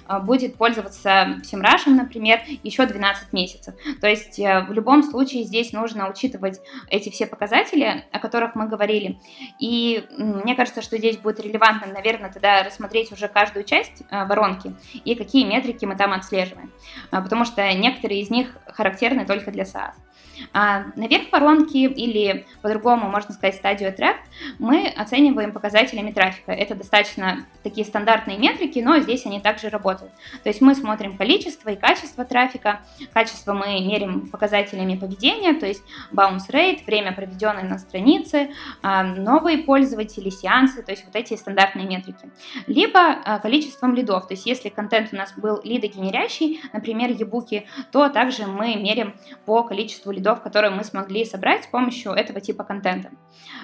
а, 0.08 0.20
будет 0.20 0.56
пользоваться 0.56 1.40
Семрашем, 1.44 1.96
например, 1.96 2.42
еще 2.64 2.86
12 2.86 3.34
месяцев. 3.34 3.76
То 4.02 4.08
есть 4.08 4.40
э, 4.40 4.66
в 4.68 4.72
любом 4.72 5.04
случае 5.04 5.44
здесь 5.44 5.74
нужно 5.74 6.10
учитывать 6.10 6.60
эти 6.90 7.10
все 7.10 7.28
показатели, 7.28 8.06
о 8.12 8.20
которых 8.20 8.56
мы 8.56 8.68
говорили. 8.68 9.20
И 9.60 10.06
мне 10.18 10.56
кажется, 10.56 10.82
что 10.82 10.98
здесь 10.98 11.18
будет 11.18 11.40
релевантно, 11.40 11.92
наверное, 11.92 12.32
тогда 12.32 12.64
рассмотреть 12.64 13.12
уже 13.12 13.28
каждую 13.28 13.64
часть 13.66 14.04
э, 14.10 14.26
воронки 14.26 14.74
и 15.04 15.16
какие 15.16 15.46
метрики 15.46 15.86
мы 15.86 15.96
там 15.96 16.14
отслеживаем. 16.14 16.72
Потому 17.12 17.46
что 17.46 17.72
некоторые 17.74 18.22
из 18.22 18.30
них 18.30 18.56
характерны 18.68 19.26
только 19.26 19.52
для 19.52 19.64
SaaS. 19.64 19.94
А 20.54 20.86
наверх 20.96 21.32
воронки 21.32 21.78
или 21.78 22.46
по-другому 22.62 23.10
можно 23.10 23.34
сказать 23.34 23.56
стадию 23.56 23.92
attract 23.92 24.20
мы 24.60 24.88
оцениваем 24.88 25.52
показателями 25.52 26.12
трафика. 26.12 26.52
Это 26.52 26.76
достаточно 26.76 27.46
такие 27.64 27.86
стандартные 27.86 28.38
метрики, 28.38 28.80
но 28.80 29.00
здесь 29.00 29.26
они 29.26 29.40
также 29.40 29.70
работают. 29.70 30.12
То 30.44 30.50
есть 30.50 30.62
мы 30.62 30.76
смотрим 30.76 31.18
количество 31.18 31.70
и 31.70 31.76
качество 31.76 32.26
трафика. 32.26 32.82
Качество 33.14 33.54
мы 33.54 33.80
мерим 33.82 34.28
показателями 34.30 34.96
поведения, 34.96 35.54
то 35.54 35.66
есть 35.66 35.84
bounce 36.12 36.50
rate, 36.52 36.86
время, 36.86 37.14
проведенное 37.14 37.64
на 37.64 37.78
странице, 37.78 38.50
а, 38.82 39.04
новые 39.04 39.60
пользователи, 39.60 40.30
сеансы, 40.30 40.84
то 40.84 40.92
есть 40.92 41.06
вот 41.06 41.16
эти 41.16 41.36
стандартные 41.36 41.88
метрики. 41.88 42.30
Либо 42.68 43.00
а, 43.00 43.40
количеством 43.40 43.96
лидов, 43.96 44.28
то 44.28 44.34
есть 44.34 44.46
если 44.46 44.70
контент 44.70 45.10
у 45.14 45.16
нас 45.16 45.34
был 45.38 45.62
лидогенерящий, 45.64 46.62
например, 46.74 47.12
ебуки, 47.12 47.68
то 47.92 48.10
также 48.10 48.48
мы 48.48 48.76
мерим 48.76 49.16
по 49.46 49.64
количеству 49.64 50.12
лидов 50.12 50.25
лидов, 50.26 50.42
которые 50.42 50.72
мы 50.72 50.84
смогли 50.84 51.24
собрать 51.26 51.64
с 51.64 51.68
помощью 51.68 52.12
этого 52.12 52.42
типа 52.42 52.64
контента. 52.64 53.12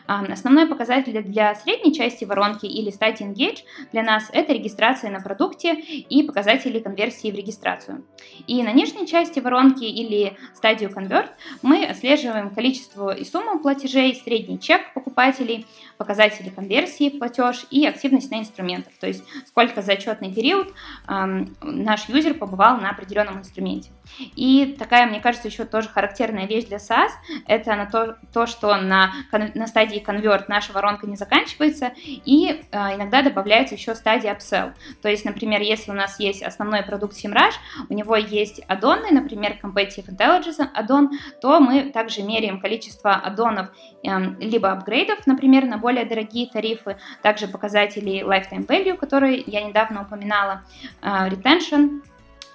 Основной 0.08 0.68
показатель 0.68 1.22
для 1.24 1.56
средней 1.56 1.94
части 1.94 2.26
воронки 2.26 2.66
или 2.66 2.92
стадии 2.92 3.26
Engage 3.26 3.60
для 3.92 4.04
нас 4.04 4.30
это 4.32 4.54
регистрация 4.54 5.12
на 5.12 5.20
продукте 5.20 5.74
и 5.74 6.24
показатели 6.24 6.80
конверсии 6.80 7.32
в 7.32 7.36
регистрацию. 7.36 8.06
И 8.48 8.62
на 8.64 8.72
нижней 8.72 9.08
части 9.08 9.40
воронки 9.40 9.84
или 9.84 10.38
стадию 10.54 10.92
Convert 10.92 11.30
мы 11.62 11.86
отслеживаем 11.86 12.52
количество 12.52 13.16
и 13.16 13.26
сумму 13.26 13.60
платежей, 13.60 14.16
средний 14.24 14.60
чек 14.60 14.94
покупателей, 14.94 15.66
показатели 15.98 16.50
конверсии 16.50 17.10
в 17.10 17.20
платеж 17.20 17.66
и 17.72 17.86
активность 17.86 18.32
на 18.32 18.40
инструментах, 18.40 18.94
то 19.00 19.08
есть 19.08 19.24
сколько 19.46 19.82
за 19.82 19.94
отчетный 19.94 20.34
период 20.34 20.74
эм, 21.08 21.56
наш 21.62 22.10
юзер 22.10 22.34
побывал 22.36 22.78
на 22.78 22.90
определенном 22.90 23.40
инструменте. 23.40 23.92
И 24.36 24.76
такая, 24.78 25.08
мне 25.08 25.20
кажется, 25.20 25.48
еще 25.48 25.66
тоже 25.66 25.90
характерная 25.90 26.48
вещь 26.52 26.66
для 26.66 26.78
SaaS, 26.78 27.12
это 27.48 27.76
на 27.76 27.86
то, 27.86 28.18
то 28.34 28.46
что 28.46 28.76
на, 28.78 29.14
на 29.32 29.68
стадии 29.68 30.00
конверт 30.00 30.50
наша 30.50 30.74
воронка 30.74 31.08
не 31.08 31.16
заканчивается, 31.16 31.92
и 32.06 32.62
э, 32.72 32.96
иногда 32.96 33.22
добавляется 33.22 33.76
еще 33.76 33.96
стадия 33.96 34.34
upsell. 34.34 34.74
То 35.02 35.10
есть, 35.10 35.26
например, 35.26 35.62
если 35.62 35.92
у 35.92 35.94
нас 35.94 36.20
есть 36.20 36.44
основной 36.44 36.84
продукт 36.84 37.16
SEMrush, 37.16 37.54
у 37.90 37.94
него 37.94 38.16
есть 38.16 38.62
аддоны, 38.68 39.12
например, 39.12 39.58
Competitive 39.62 40.10
Intelligence 40.10 40.68
аддон, 40.74 41.12
то 41.42 41.60
мы 41.60 41.92
также 41.92 42.24
меряем 42.24 42.60
количество 42.60 43.14
аддонов 43.14 43.70
э, 44.04 44.10
либо 44.40 44.72
апгрейдов, 44.72 45.26
например, 45.26 45.66
на 45.66 45.78
более 45.78 46.06
дорогие 46.06 46.48
тарифы, 46.50 46.98
также 47.22 47.48
показатели 47.48 48.24
lifetime 48.24 48.66
value, 48.66 48.98
которые 48.98 49.44
я 49.46 49.62
недавно 49.62 50.02
упоминала, 50.04 50.64
э, 51.02 51.30
retention, 51.30 52.02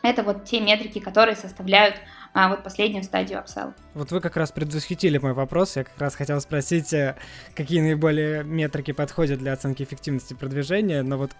это 0.02 0.22
вот 0.22 0.44
те 0.44 0.60
метрики, 0.60 1.00
которые 1.00 1.34
составляют 1.34 1.96
а, 2.36 2.50
вот 2.50 2.62
последнюю 2.62 3.02
стадию 3.02 3.38
upsell. 3.38 3.72
Вот 3.94 4.10
вы 4.12 4.20
как 4.20 4.36
раз 4.36 4.52
предвосхитили 4.52 5.16
мой 5.16 5.32
вопрос. 5.32 5.76
Я 5.76 5.84
как 5.84 5.98
раз 5.98 6.14
хотел 6.14 6.38
спросить, 6.42 6.92
э, 6.92 7.16
какие 7.54 7.80
наиболее 7.80 8.44
метрики 8.44 8.92
подходят 8.92 9.38
для 9.38 9.54
оценки 9.54 9.82
эффективности 9.82 10.34
продвижения, 10.34 11.02
но 11.02 11.16
вот 11.16 11.30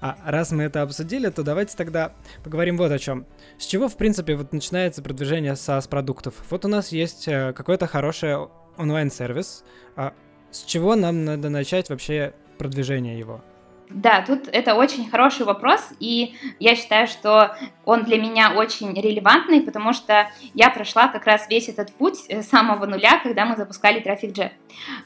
а 0.00 0.16
раз 0.24 0.52
мы 0.52 0.64
это 0.64 0.82
обсудили, 0.82 1.30
то 1.30 1.42
давайте 1.42 1.76
тогда 1.76 2.12
поговорим 2.44 2.76
вот 2.76 2.92
о 2.92 2.98
чем. 2.98 3.26
С 3.58 3.64
чего, 3.64 3.88
в 3.88 3.96
принципе, 3.96 4.36
вот 4.36 4.52
начинается 4.52 5.02
продвижение 5.02 5.54
SaaS-продуктов? 5.54 6.34
Вот 6.50 6.64
у 6.64 6.68
нас 6.68 6.92
есть 6.92 7.26
э, 7.26 7.52
какой-то 7.52 7.88
хороший 7.88 8.36
онлайн-сервис. 8.76 9.64
А 9.96 10.12
с 10.52 10.62
чего 10.62 10.94
нам 10.94 11.24
надо 11.24 11.48
начать 11.48 11.90
вообще 11.90 12.34
продвижение 12.56 13.18
его? 13.18 13.42
Да, 13.88 14.24
тут 14.26 14.48
это 14.48 14.74
очень 14.74 15.08
хороший 15.08 15.46
вопрос, 15.46 15.92
и 16.00 16.34
я 16.58 16.74
считаю, 16.74 17.06
что 17.06 17.56
он 17.84 18.02
для 18.02 18.20
меня 18.20 18.52
очень 18.52 18.92
релевантный, 19.00 19.60
потому 19.60 19.92
что 19.92 20.28
я 20.54 20.70
прошла 20.70 21.06
как 21.06 21.24
раз 21.24 21.48
весь 21.48 21.68
этот 21.68 21.92
путь 21.92 22.28
с 22.28 22.46
самого 22.48 22.86
нуля, 22.86 23.20
когда 23.22 23.44
мы 23.44 23.56
запускали 23.56 24.02
Traffic 24.02 24.32
Jet. 24.32 24.50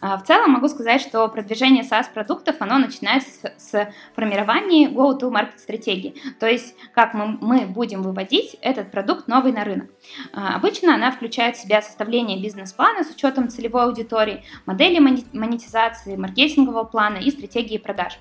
А, 0.01 0.17
в 0.17 0.25
целом 0.25 0.53
могу 0.53 0.69
сказать, 0.69 1.03
что 1.03 1.29
продвижение 1.29 1.85
SaaS-продуктов, 1.85 2.57
оно 2.61 2.79
начинается 2.79 3.53
с, 3.59 3.71
с 3.71 3.93
формирования 4.15 4.89
go-to-market 4.89 5.59
стратегии, 5.59 6.15
то 6.39 6.47
есть 6.47 6.75
как 6.95 7.13
мы, 7.13 7.39
мы 7.41 7.67
будем 7.67 8.03
выводить 8.03 8.57
этот 8.63 8.91
продукт 8.91 9.29
новый 9.29 9.53
на 9.53 9.65
рынок. 9.65 9.91
А, 10.33 10.57
обычно 10.57 10.95
она 10.95 11.11
включает 11.11 11.57
в 11.57 11.61
себя 11.61 11.83
составление 11.83 12.43
бизнес-плана 12.43 13.05
с 13.05 13.11
учетом 13.11 13.51
целевой 13.51 13.85
аудитории, 13.85 14.43
модели 14.65 14.99
монетизации, 14.99 16.17
маркетингового 16.17 16.85
плана 16.85 17.19
и 17.19 17.31
стратегии 17.31 17.77
продаж 17.77 18.19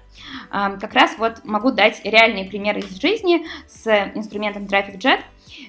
как 0.49 0.93
раз 0.93 1.15
вот 1.17 1.43
могу 1.43 1.71
дать 1.71 2.01
реальные 2.03 2.45
примеры 2.45 2.79
из 2.79 2.99
жизни 2.99 3.45
с 3.67 3.87
инструментом 4.15 4.65
Traffic 4.65 4.97
Jet. 4.97 5.21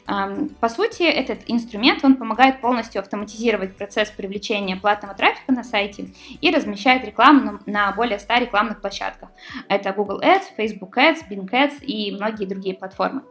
По 0.07 0.69
сути, 0.69 1.03
этот 1.03 1.41
инструмент, 1.47 2.05
он 2.05 2.17
помогает 2.17 2.61
полностью 2.61 3.01
автоматизировать 3.01 3.77
процесс 3.77 4.11
привлечения 4.11 4.77
платного 4.77 5.15
трафика 5.15 5.53
на 5.53 5.63
сайте 5.63 6.13
и 6.41 6.51
размещает 6.51 7.05
рекламу 7.05 7.61
на 7.67 7.93
более 7.93 8.19
100 8.19 8.35
рекламных 8.39 8.81
площадках. 8.81 9.31
Это 9.69 9.93
Google 9.93 10.21
Ads, 10.21 10.43
Facebook 10.57 10.97
Ads, 10.97 11.21
Bing 11.31 11.49
Ads 11.51 11.85
и 11.85 12.13
многие 12.13 12.47
другие 12.47 12.75
платформы. 12.75 13.23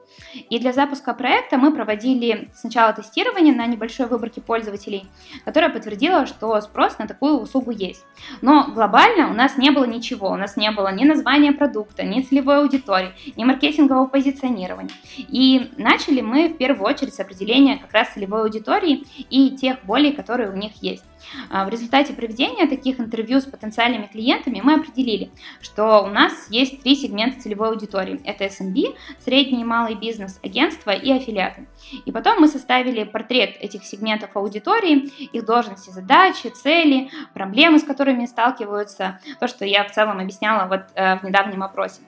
И 0.49 0.59
для 0.59 0.73
запуска 0.73 1.13
проекта 1.13 1.57
мы 1.57 1.73
проводили 1.73 2.49
сначала 2.53 2.93
тестирование 2.93 3.53
на 3.53 3.65
небольшой 3.65 4.07
выборке 4.07 4.41
пользователей, 4.41 5.05
которое 5.45 5.69
подтвердило, 5.69 6.25
что 6.25 6.59
спрос 6.61 6.97
на 6.97 7.07
такую 7.07 7.39
услугу 7.39 7.71
есть. 7.71 8.05
Но 8.41 8.71
глобально 8.71 9.29
у 9.29 9.33
нас 9.33 9.57
не 9.57 9.71
было 9.71 9.85
ничего, 9.85 10.29
у 10.29 10.35
нас 10.35 10.57
не 10.57 10.71
было 10.71 10.93
ни 10.93 11.03
названия 11.03 11.51
продукта, 11.51 12.03
ни 12.03 12.21
целевой 12.21 12.59
аудитории, 12.59 13.11
ни 13.35 13.43
маркетингового 13.43 14.07
позиционирования. 14.07 14.93
И 15.17 15.71
начали 15.77 16.21
мы 16.21 16.49
в 16.49 16.57
первую 16.57 16.68
первую 16.69 16.87
очередь 16.87 17.19
определения 17.19 17.77
как 17.77 17.91
раз 17.93 18.09
целевой 18.09 18.43
аудитории 18.43 19.03
и 19.31 19.57
тех 19.57 19.83
болей, 19.85 20.11
которые 20.11 20.51
у 20.51 20.55
них 20.55 20.73
есть. 20.83 21.03
А, 21.49 21.65
в 21.65 21.69
результате 21.69 22.13
проведения 22.13 22.67
таких 22.67 22.99
интервью 22.99 23.41
с 23.41 23.45
потенциальными 23.45 24.05
клиентами 24.05 24.61
мы 24.63 24.75
определили, 24.75 25.31
что 25.61 26.03
у 26.03 26.07
нас 26.07 26.31
есть 26.51 26.83
три 26.83 26.95
сегмента 26.95 27.41
целевой 27.41 27.69
аудитории. 27.69 28.21
Это 28.23 28.45
SMB, 28.45 28.95
средний 29.19 29.61
и 29.61 29.63
малый 29.63 29.95
бизнес, 29.95 30.39
агентства 30.43 30.91
и 30.91 31.11
аффилиаты. 31.11 31.67
И 32.05 32.11
потом 32.11 32.39
мы 32.39 32.47
составили 32.47 33.03
портрет 33.03 33.57
этих 33.59 33.83
сегментов 33.83 34.35
аудитории, 34.35 35.09
их 35.33 35.45
должности, 35.45 35.89
задачи, 35.89 36.49
цели, 36.49 37.09
проблемы, 37.33 37.79
с 37.79 37.83
которыми 37.83 38.27
сталкиваются, 38.27 39.19
то, 39.39 39.47
что 39.47 39.65
я 39.65 39.83
в 39.85 39.91
целом 39.91 40.19
объясняла 40.19 40.67
вот 40.67 40.81
э, 40.93 41.17
в 41.17 41.23
недавнем 41.23 41.63
опросе. 41.63 42.01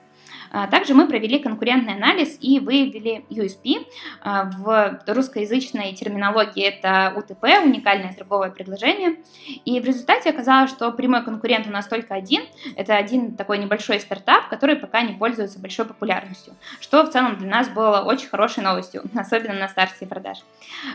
А, 0.52 0.66
также 0.66 0.92
мы 0.94 1.08
провели 1.08 1.38
конкурентный 1.38 1.94
анализ 1.94 2.36
и 2.40 2.60
выявили 2.60 3.24
USP. 3.30 3.86
А, 4.20 4.44
в 4.44 5.00
русскоязычной 5.06 5.94
терминологии 5.94 6.62
это 6.62 7.14
УТП, 7.16 7.44
уникальное 7.64 8.12
торговое 8.12 8.50
предложение. 8.50 9.16
И 9.64 9.80
в 9.80 9.84
результате 9.84 10.30
оказалось, 10.30 10.70
что 10.70 10.92
прямой 10.92 11.24
конкурент 11.24 11.66
у 11.66 11.70
нас 11.70 11.86
только 11.86 12.14
один. 12.14 12.42
Это 12.76 12.96
один 12.96 13.34
такой 13.34 13.58
небольшой 13.58 13.98
стартап, 13.98 14.48
который 14.48 14.76
пока 14.76 15.02
не 15.02 15.14
пользуется 15.14 15.58
большой 15.58 15.86
популярностью, 15.86 16.54
что 16.80 17.04
в 17.04 17.10
целом 17.10 17.38
для 17.38 17.48
нас 17.48 17.68
было 17.68 18.00
очень 18.00 18.28
хорошей 18.28 18.62
новостью, 18.62 19.02
особенно 19.16 19.54
на 19.54 19.68
старте 19.68 20.06
продаж. 20.06 20.38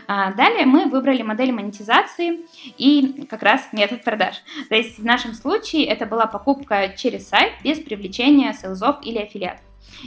А, 0.06 0.32
далее 0.34 0.66
мы 0.66 0.88
выбрали 0.88 1.22
модель 1.22 1.50
монетизации 1.50 2.40
и 2.76 3.26
как 3.28 3.42
раз 3.42 3.68
метод 3.72 4.04
продаж. 4.04 4.36
То 4.68 4.76
есть 4.76 5.00
в 5.00 5.04
нашем 5.04 5.34
случае 5.34 5.86
это 5.86 6.06
была 6.06 6.26
покупка 6.26 6.90
через 6.96 7.28
сайт 7.28 7.54
без 7.64 7.80
привлечения 7.80 8.52
селзов 8.52 8.98
или 9.02 9.18
аффилиатов. 9.18 9.47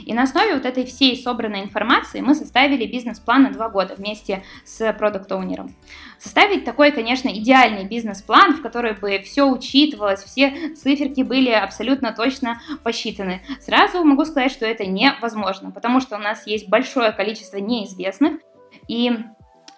И 0.04 0.14
на 0.14 0.22
основе 0.22 0.54
вот 0.54 0.64
этой 0.64 0.84
всей 0.84 1.16
собранной 1.20 1.62
информации 1.62 2.20
мы 2.20 2.34
составили 2.34 2.86
бизнес-план 2.86 3.44
на 3.44 3.50
два 3.50 3.68
года 3.68 3.94
вместе 3.94 4.42
с 4.64 4.92
продукт-оунером. 4.92 5.74
Составить 6.18 6.64
такой, 6.64 6.92
конечно, 6.92 7.28
идеальный 7.28 7.84
бизнес-план, 7.84 8.54
в 8.56 8.62
который 8.62 8.94
бы 8.94 9.18
все 9.24 9.44
учитывалось, 9.44 10.22
все 10.22 10.74
циферки 10.74 11.22
были 11.22 11.50
абсолютно 11.50 12.12
точно 12.12 12.60
посчитаны. 12.82 13.42
Сразу 13.60 14.04
могу 14.04 14.24
сказать, 14.24 14.52
что 14.52 14.66
это 14.66 14.86
невозможно, 14.86 15.70
потому 15.70 16.00
что 16.00 16.16
у 16.16 16.20
нас 16.20 16.46
есть 16.46 16.68
большое 16.68 17.12
количество 17.12 17.58
неизвестных, 17.58 18.40
и 18.88 19.12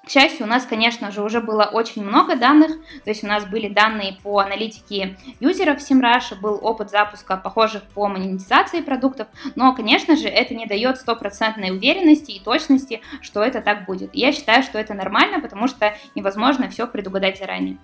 к 0.04 0.10
счастью, 0.10 0.46
у 0.46 0.48
нас, 0.48 0.66
конечно 0.66 1.10
же, 1.10 1.22
уже 1.22 1.40
было 1.40 1.64
очень 1.64 2.04
много 2.04 2.36
данных, 2.36 2.72
то 3.04 3.10
есть 3.10 3.24
у 3.24 3.26
нас 3.26 3.44
были 3.46 3.68
данные 3.68 4.18
по 4.22 4.38
аналитике 4.38 5.16
юзеров 5.40 5.80
в 5.80 5.90
SEMrush, 5.90 6.38
был 6.40 6.58
опыт 6.60 6.90
запуска 6.90 7.36
похожих 7.36 7.82
по 7.94 8.08
монетизации 8.08 8.80
продуктов, 8.80 9.28
но, 9.54 9.74
конечно 9.74 10.16
же, 10.16 10.28
это 10.28 10.54
не 10.54 10.66
дает 10.66 10.98
стопроцентной 10.98 11.70
уверенности 11.70 12.32
и 12.32 12.40
точности, 12.40 13.00
что 13.22 13.42
это 13.42 13.62
так 13.62 13.86
будет. 13.86 14.14
И 14.14 14.20
я 14.20 14.32
считаю, 14.32 14.62
что 14.62 14.78
это 14.78 14.94
нормально, 14.94 15.40
потому 15.40 15.68
что 15.68 15.94
невозможно 16.14 16.68
все 16.68 16.86
предугадать 16.86 17.38
заранее. 17.38 17.78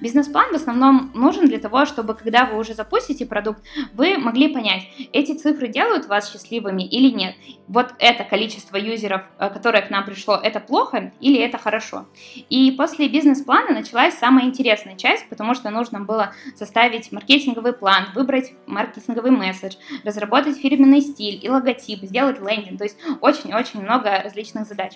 Бизнес-план 0.00 0.52
в 0.52 0.56
основном 0.56 1.10
нужен 1.14 1.48
для 1.48 1.58
того, 1.58 1.86
чтобы, 1.86 2.14
когда 2.14 2.44
вы 2.44 2.58
уже 2.58 2.74
запустите 2.74 3.26
продукт, 3.26 3.62
вы 3.94 4.18
могли 4.18 4.48
понять, 4.48 4.84
эти 5.12 5.32
цифры 5.32 5.68
делают 5.68 6.06
вас 6.06 6.30
счастливыми 6.30 6.82
или 6.82 7.10
нет. 7.10 7.34
Вот 7.66 7.94
это 7.98 8.24
количество 8.24 8.76
юзеров, 8.76 9.22
э, 9.38 9.48
которое 9.50 9.82
к 9.82 9.90
нам 9.90 10.04
пришло, 10.04 10.36
это 10.36 10.60
плохо 10.60 11.12
или 11.20 11.38
это 11.38 11.58
хорошо. 11.62 12.06
И 12.50 12.70
после 12.72 13.08
бизнес-плана 13.08 13.72
началась 13.72 14.14
самая 14.14 14.46
интересная 14.46 14.96
часть, 14.96 15.28
потому 15.28 15.54
что 15.54 15.70
нужно 15.70 16.00
было 16.00 16.34
составить 16.56 17.12
маркетинговый 17.12 17.72
план, 17.72 18.08
выбрать 18.14 18.52
маркетинговый 18.66 19.30
месседж, 19.30 19.76
разработать 20.04 20.58
фирменный 20.58 21.00
стиль 21.00 21.38
и 21.42 21.48
логотип, 21.48 22.00
сделать 22.02 22.40
лендинг, 22.40 22.78
то 22.78 22.84
есть 22.84 22.98
очень-очень 23.20 23.82
много 23.82 24.22
различных 24.22 24.66
задач. 24.66 24.94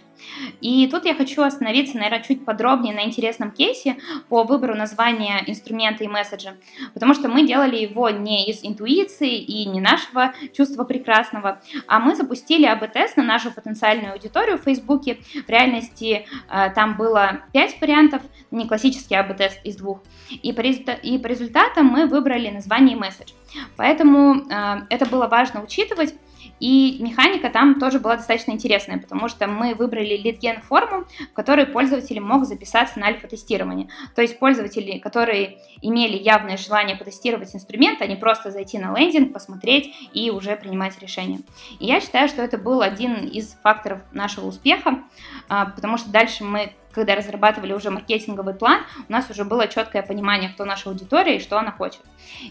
И 0.61 0.87
тут 0.89 1.05
я 1.05 1.15
хочу 1.15 1.43
остановиться, 1.43 1.97
наверное, 1.97 2.23
чуть 2.23 2.45
подробнее 2.45 2.95
на 2.95 3.05
интересном 3.05 3.51
кейсе 3.51 3.97
по 4.29 4.45
выбору 4.45 4.75
названия 4.75 5.43
инструмента 5.47 6.05
и 6.05 6.09
месседжа, 6.09 6.55
потому 6.95 7.15
что 7.15 7.29
мы 7.29 7.47
делали 7.47 7.77
его 7.77 8.11
не 8.11 8.51
из 8.51 8.65
интуиции 8.65 9.37
и 9.37 9.67
не 9.67 9.81
нашего 9.81 10.33
чувства 10.57 10.85
прекрасного, 10.85 11.61
а 11.87 11.99
мы 12.01 12.17
запустили 12.17 12.67
АБ-тест 12.67 13.17
на 13.17 13.23
нашу 13.23 13.51
потенциальную 13.51 14.13
аудиторию 14.13 14.59
в 14.59 14.63
Фейсбуке. 14.63 15.19
В 15.47 15.49
реальности 15.49 16.27
э, 16.49 16.56
там 16.75 16.97
было 16.97 17.43
5 17.53 17.81
вариантов, 17.81 18.23
не 18.51 18.67
классический 18.67 19.15
АБ-тест 19.15 19.61
из 19.65 19.77
двух. 19.77 20.01
И 20.31 20.53
по, 20.53 20.61
и 20.61 21.19
по 21.19 21.27
результатам 21.27 21.87
мы 21.87 22.07
выбрали 22.07 22.51
название 22.51 22.97
и 22.97 22.99
месседж. 22.99 23.33
Поэтому 23.77 24.49
э, 24.49 24.87
это 24.91 25.07
было 25.07 25.27
важно 25.27 25.63
учитывать, 25.63 26.15
и 26.59 26.97
механика 27.01 27.51
там 27.51 27.79
тоже 27.79 28.01
была 28.01 28.17
достаточно 28.17 28.53
интересная, 28.53 28.99
потому 28.99 29.29
что 29.29 29.47
мы 29.47 29.75
выбрали 29.75 30.17
литген 30.17 30.63
форму, 30.63 31.05
в 31.31 31.35
которой 31.35 31.67
пользователь 31.67 32.21
мог 32.21 32.47
записаться 32.47 32.99
на 32.99 33.07
альфа-тестирование. 33.07 33.89
То 34.15 34.23
есть 34.23 34.39
пользователи, 34.39 34.99
которые 34.99 35.59
имели 35.83 36.17
явное 36.17 36.57
желание 36.57 36.97
потестировать 36.97 37.55
инструмент, 37.55 38.01
они 38.01 38.17
просто 38.17 38.51
зайти 38.51 38.79
на 38.79 38.97
лендинг, 38.97 39.33
посмотреть 39.33 39.95
и 40.15 40.31
уже 40.31 40.57
принимать 40.57 40.99
решение. 41.01 41.41
И 41.79 41.87
я 41.87 42.01
считаю, 42.01 42.29
что 42.29 42.43
это 42.43 42.57
был 42.57 42.81
один 42.81 43.27
из 43.27 43.57
факторов 43.63 44.01
нашего 44.13 44.47
успеха, 44.47 44.91
а, 44.91 45.01
потому 45.49 45.97
что 45.99 46.11
дальше 46.11 46.45
мы 46.45 46.73
когда 46.97 47.15
разрабатывали 47.15 47.75
уже 47.75 47.91
маркетинговый 47.91 48.55
план, 48.55 48.81
у 49.07 49.13
нас 49.13 49.29
уже 49.29 49.45
было 49.45 49.69
четкое 49.69 50.03
понимание, 50.03 50.49
кто 50.49 50.65
наша 50.65 50.89
аудитория 50.89 51.37
и 51.37 51.41
что 51.41 51.59
она 51.59 51.71
хочет. 51.71 52.01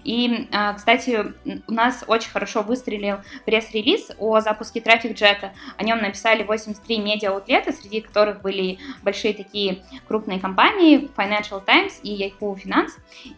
И, 0.03 0.47
а, 0.53 0.73
кстати, 0.73 1.33
у 1.67 1.73
нас 1.73 2.03
очень 2.07 2.29
хорошо 2.29 2.61
выстрелил 2.61 3.17
пресс-релиз 3.45 4.11
о 4.19 4.39
запуске 4.41 4.81
Traffic 4.81 5.15
Jet. 5.15 5.49
О 5.77 5.83
нем 5.83 5.97
написали 5.97 6.43
83 6.43 6.99
медиа-аутлета, 6.99 7.71
среди 7.73 8.01
которых 8.01 8.43
были 8.43 8.77
большие 9.01 9.33
такие 9.33 9.83
крупные 10.07 10.39
компании, 10.39 11.09
Financial 11.17 11.63
Times 11.65 11.99
и 12.03 12.15
Yahoo 12.15 12.55
Finance. 12.55 12.91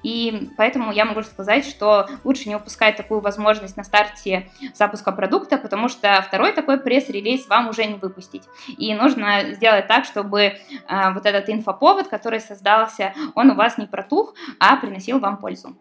И 0.04 0.50
поэтому 0.58 0.92
я 0.92 1.06
могу 1.06 1.24
сказать, 1.24 1.66
что 1.66 2.10
лучше 2.26 2.50
не 2.50 2.56
упускать 2.58 2.98
такую 2.98 3.22
возможность 3.22 3.78
на 3.78 3.86
старте 3.86 4.50
запуска 4.74 5.14
продукта, 5.14 5.58
потому 5.58 5.88
что 5.88 6.22
второй 6.28 6.52
такой 6.52 6.78
пресс-релиз 6.78 7.48
вам 7.48 7.70
уже 7.70 7.86
не 7.86 7.96
выпустить. 7.96 8.44
И 8.78 8.94
нужно 8.94 9.54
сделать 9.54 9.88
так, 9.88 10.04
чтобы 10.04 10.58
а, 10.88 10.97
вот 11.14 11.26
этот 11.26 11.50
инфоповод, 11.50 12.08
который 12.08 12.40
создался, 12.40 13.14
он 13.36 13.52
у 13.52 13.56
вас 13.56 13.78
не 13.78 13.86
протух, 13.86 14.34
а 14.60 14.78
приносил 14.78 15.20
вам 15.20 15.38
пользу. 15.38 15.76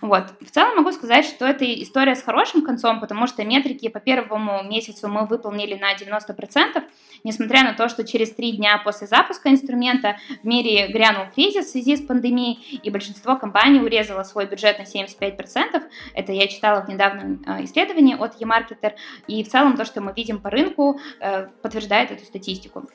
Вот. 0.00 0.24
В 0.40 0.50
целом 0.50 0.76
могу 0.76 0.92
сказать, 0.92 1.24
что 1.24 1.46
это 1.46 1.64
история 1.82 2.14
с 2.14 2.22
хорошим 2.22 2.62
концом, 2.62 3.00
потому 3.00 3.26
что 3.26 3.44
метрики 3.44 3.88
по 3.88 4.00
первому 4.00 4.62
месяцу 4.64 5.08
мы 5.08 5.26
выполнили 5.26 5.74
на 5.74 5.94
90%, 5.94 6.82
несмотря 7.24 7.64
на 7.64 7.74
то, 7.74 7.88
что 7.88 8.06
через 8.06 8.32
три 8.32 8.52
дня 8.52 8.78
после 8.78 9.06
запуска 9.06 9.50
инструмента 9.50 10.16
в 10.42 10.46
мире 10.46 10.88
грянул 10.88 11.26
кризис 11.34 11.66
в 11.66 11.70
связи 11.70 11.96
с 11.96 12.00
пандемией, 12.00 12.80
и 12.82 12.90
большинство 12.90 13.36
компаний 13.36 13.80
урезало 13.80 14.22
свой 14.22 14.46
бюджет 14.46 14.78
на 14.78 14.82
75%. 14.82 15.82
Это 16.14 16.32
я 16.32 16.46
читала 16.48 16.82
в 16.84 16.88
недавнем 16.88 17.42
э, 17.46 17.64
исследовании 17.64 18.14
от 18.14 18.40
eMarketer, 18.40 18.92
и 19.26 19.42
в 19.42 19.48
целом 19.48 19.76
то, 19.76 19.84
что 19.84 20.00
мы 20.00 20.12
видим 20.14 20.40
по 20.40 20.50
рынку, 20.50 21.00
э, 21.20 21.46
подтверждает 21.62 22.10
эту 22.10 22.24
статистику. 22.24 22.88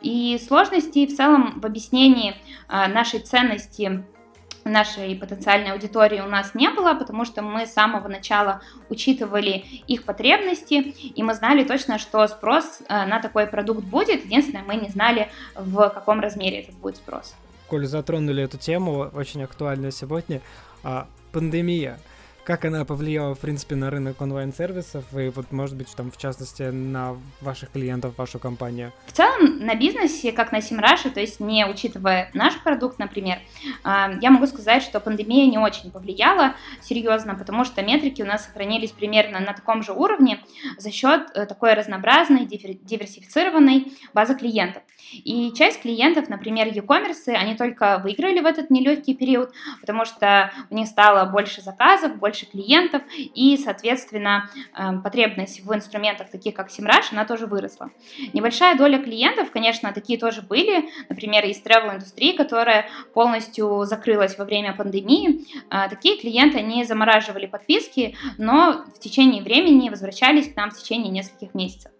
И 0.00 0.38
сложности 0.46 1.06
в 1.06 1.16
целом 1.16 1.60
в 1.60 1.66
объяснении 1.66 2.34
э, 2.68 2.88
нашей 2.88 3.20
ценности 3.20 4.04
нашей 4.68 5.14
потенциальной 5.16 5.72
аудитории 5.72 6.20
у 6.20 6.26
нас 6.26 6.54
не 6.54 6.70
было, 6.70 6.94
потому 6.94 7.24
что 7.24 7.42
мы 7.42 7.66
с 7.66 7.72
самого 7.72 8.08
начала 8.08 8.60
учитывали 8.88 9.64
их 9.86 10.04
потребности, 10.04 10.74
и 10.74 11.22
мы 11.22 11.34
знали 11.34 11.64
точно, 11.64 11.98
что 11.98 12.26
спрос 12.26 12.80
э, 12.88 13.06
на 13.06 13.20
такой 13.20 13.46
продукт 13.46 13.84
будет. 13.84 14.24
Единственное, 14.24 14.62
мы 14.62 14.76
не 14.76 14.88
знали, 14.88 15.28
в 15.54 15.88
каком 15.90 16.20
размере 16.20 16.60
этот 16.60 16.74
будет 16.76 16.96
спрос. 16.96 17.34
Коль 17.68 17.86
затронули 17.86 18.42
эту 18.42 18.58
тему, 18.58 19.10
очень 19.12 19.42
актуальная 19.42 19.90
сегодня, 19.90 20.40
а, 20.82 21.06
пандемия 21.32 21.98
как 22.48 22.64
она 22.64 22.86
повлияла, 22.86 23.34
в 23.34 23.40
принципе, 23.40 23.74
на 23.74 23.90
рынок 23.90 24.22
онлайн-сервисов 24.22 25.04
и 25.14 25.28
вот, 25.28 25.52
может 25.52 25.76
быть, 25.76 25.94
там, 25.94 26.10
в 26.10 26.16
частности, 26.16 26.62
на 26.62 27.14
ваших 27.42 27.72
клиентов, 27.72 28.16
вашу 28.16 28.38
компанию? 28.38 28.90
В 29.06 29.12
целом, 29.12 29.58
на 29.58 29.74
бизнесе, 29.74 30.32
как 30.32 30.50
на 30.50 30.62
Semrush 30.62 30.99
е, 30.99 31.10
то 31.10 31.20
есть 31.20 31.40
не 31.40 31.66
учитывая 31.66 32.30
наш 32.32 32.58
продукт, 32.62 32.98
например, 32.98 33.36
а, 33.84 34.12
я 34.22 34.30
могу 34.30 34.46
сказать, 34.46 34.82
что 34.82 34.98
пандемия 34.98 35.44
не 35.44 35.58
очень 35.58 35.90
повлияла 35.90 36.54
серьезно, 36.80 37.34
потому 37.34 37.66
что 37.66 37.82
метрики 37.82 38.22
у 38.22 38.24
нас 38.24 38.46
сохранились 38.46 38.92
примерно 38.92 39.40
на 39.40 39.52
таком 39.52 39.82
же 39.82 39.92
уровне 39.92 40.40
за 40.78 40.90
счет 40.90 41.26
э, 41.34 41.44
такой 41.44 41.74
разнообразной, 41.74 42.46
диверсифицированной 42.46 43.92
базы 44.14 44.34
клиентов. 44.34 44.82
И 45.12 45.52
часть 45.54 45.82
клиентов, 45.82 46.28
например, 46.28 46.68
e-commerce, 46.68 47.28
они 47.28 47.56
только 47.56 47.98
выиграли 48.02 48.40
в 48.40 48.46
этот 48.46 48.70
нелегкий 48.70 49.14
период, 49.14 49.52
потому 49.80 50.04
что 50.04 50.50
у 50.70 50.74
них 50.74 50.86
стало 50.86 51.30
больше 51.30 51.60
заказов, 51.60 52.16
больше 52.16 52.37
больше 52.38 52.46
клиентов, 52.46 53.02
и, 53.16 53.56
соответственно, 53.56 54.50
эм, 54.76 55.02
потребность 55.02 55.64
в 55.64 55.74
инструментах, 55.74 56.30
таких 56.30 56.54
как 56.54 56.68
SEMrush, 56.68 57.12
она 57.12 57.24
тоже 57.24 57.46
выросла. 57.46 57.90
Небольшая 58.32 58.76
доля 58.76 58.98
клиентов, 58.98 59.50
конечно, 59.50 59.92
такие 59.92 60.18
тоже 60.18 60.42
были, 60.42 60.90
например, 61.08 61.44
из 61.44 61.62
travel 61.62 61.94
индустрии, 61.94 62.36
которая 62.36 62.86
полностью 63.14 63.84
закрылась 63.84 64.38
во 64.38 64.44
время 64.44 64.74
пандемии. 64.74 65.46
Э, 65.70 65.88
такие 65.88 66.20
клиенты, 66.20 66.58
они 66.58 66.84
замораживали 66.84 67.46
подписки, 67.46 68.16
но 68.38 68.84
в 68.94 69.00
течение 69.00 69.42
времени 69.42 69.90
возвращались 69.90 70.52
к 70.52 70.56
нам 70.56 70.70
в 70.70 70.78
течение 70.78 71.10
нескольких 71.10 71.54
месяцев. 71.54 71.92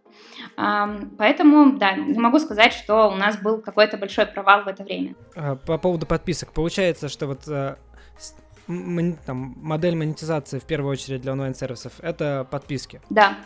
Поэтому, 0.57 1.79
да, 1.79 1.93
не 1.93 2.19
могу 2.19 2.39
сказать, 2.39 2.73
что 2.73 3.11
у 3.11 3.15
нас 3.15 3.37
был 3.37 3.61
какой-то 3.61 3.97
большой 3.97 4.27
провал 4.27 4.63
в 4.63 4.69
это 4.69 4.83
время. 4.85 5.15
А, 5.37 5.57
по 5.57 5.79
поводу 5.79 6.07
подписок. 6.07 6.53
Получается, 6.53 7.09
что 7.09 7.27
вот 7.27 7.47
э, 7.49 7.77
там, 9.27 9.55
модель 9.57 9.97
монетизации 9.97 10.59
в 10.59 10.65
первую 10.65 10.93
очередь 10.93 11.23
для 11.23 11.33
онлайн-сервисов 11.33 11.95
это 12.01 12.47
подписки. 12.51 13.01
Да. 13.11 13.37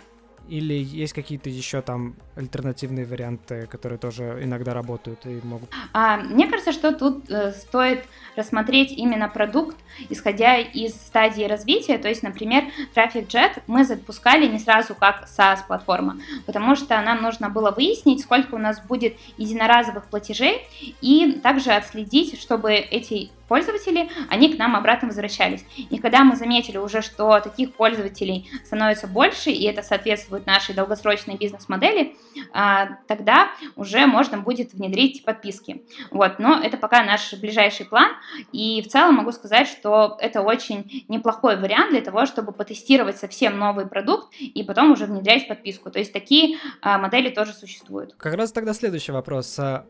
Или 0.48 0.74
есть 0.74 1.12
какие-то 1.12 1.48
еще 1.48 1.82
там 1.82 2.16
альтернативные 2.34 3.06
варианты, 3.06 3.66
которые 3.68 3.98
тоже 3.98 4.40
иногда 4.42 4.74
работают 4.74 5.24
и 5.24 5.40
могут? 5.44 5.70
А, 5.92 6.16
мне 6.16 6.48
кажется, 6.48 6.72
что 6.72 6.92
тут 6.92 7.30
э, 7.30 7.52
стоит 7.52 8.04
рассмотреть 8.34 8.90
именно 8.90 9.28
продукт, 9.28 9.76
исходя 10.08 10.58
из 10.58 10.94
стадии 10.94 11.44
развития. 11.44 11.96
То 11.98 12.08
есть, 12.08 12.22
например, 12.22 12.64
Traffic 12.94 13.28
Jet 13.28 13.62
мы 13.66 13.84
запускали 13.84 14.46
не 14.48 14.58
сразу 14.58 14.94
как 14.94 15.28
SaaS-платформа, 15.28 16.20
потому 16.44 16.74
что 16.74 17.00
нам 17.00 17.22
нужно 17.22 17.48
было 17.48 17.70
выяснить, 17.70 18.22
сколько 18.22 18.56
у 18.56 18.58
нас 18.58 18.80
будет 18.80 19.16
единоразовых 19.36 20.06
платежей, 20.06 20.66
и 21.00 21.38
также 21.42 21.70
отследить, 21.70 22.40
чтобы 22.40 22.72
эти 22.72 23.30
пользователи, 23.52 24.08
они 24.30 24.54
к 24.54 24.58
нам 24.58 24.74
обратно 24.74 25.08
возвращались. 25.08 25.62
И 25.76 25.98
когда 25.98 26.24
мы 26.24 26.36
заметили 26.36 26.78
уже, 26.78 27.02
что 27.02 27.38
таких 27.38 27.74
пользователей 27.74 28.50
становится 28.64 29.06
больше, 29.06 29.50
и 29.50 29.64
это 29.64 29.82
соответствует 29.82 30.46
нашей 30.46 30.74
долгосрочной 30.74 31.36
бизнес-модели, 31.36 32.16
а, 32.54 32.96
тогда 33.06 33.50
уже 33.76 34.06
можно 34.06 34.38
будет 34.38 34.72
внедрить 34.72 35.22
подписки. 35.26 35.82
Вот, 36.10 36.38
но 36.38 36.62
это 36.62 36.78
пока 36.78 37.04
наш 37.04 37.34
ближайший 37.34 37.84
план, 37.84 38.12
и 38.52 38.80
в 38.80 38.88
целом 38.88 39.16
могу 39.16 39.32
сказать, 39.32 39.68
что 39.68 40.16
это 40.18 40.40
очень 40.40 41.04
неплохой 41.08 41.58
вариант 41.58 41.90
для 41.90 42.00
того, 42.00 42.24
чтобы 42.24 42.52
потестировать 42.52 43.18
совсем 43.18 43.58
новый 43.58 43.86
продукт 43.86 44.32
и 44.40 44.62
потом 44.62 44.92
уже 44.92 45.04
внедрять 45.04 45.46
подписку. 45.46 45.90
То 45.90 45.98
есть 45.98 46.14
такие 46.14 46.56
а, 46.80 46.96
модели 46.96 47.28
тоже 47.28 47.52
существуют. 47.52 48.14
Как 48.14 48.32
раз 48.32 48.50
тогда 48.50 48.72
следующий 48.72 49.12
вопрос 49.12 49.58
а, 49.58 49.84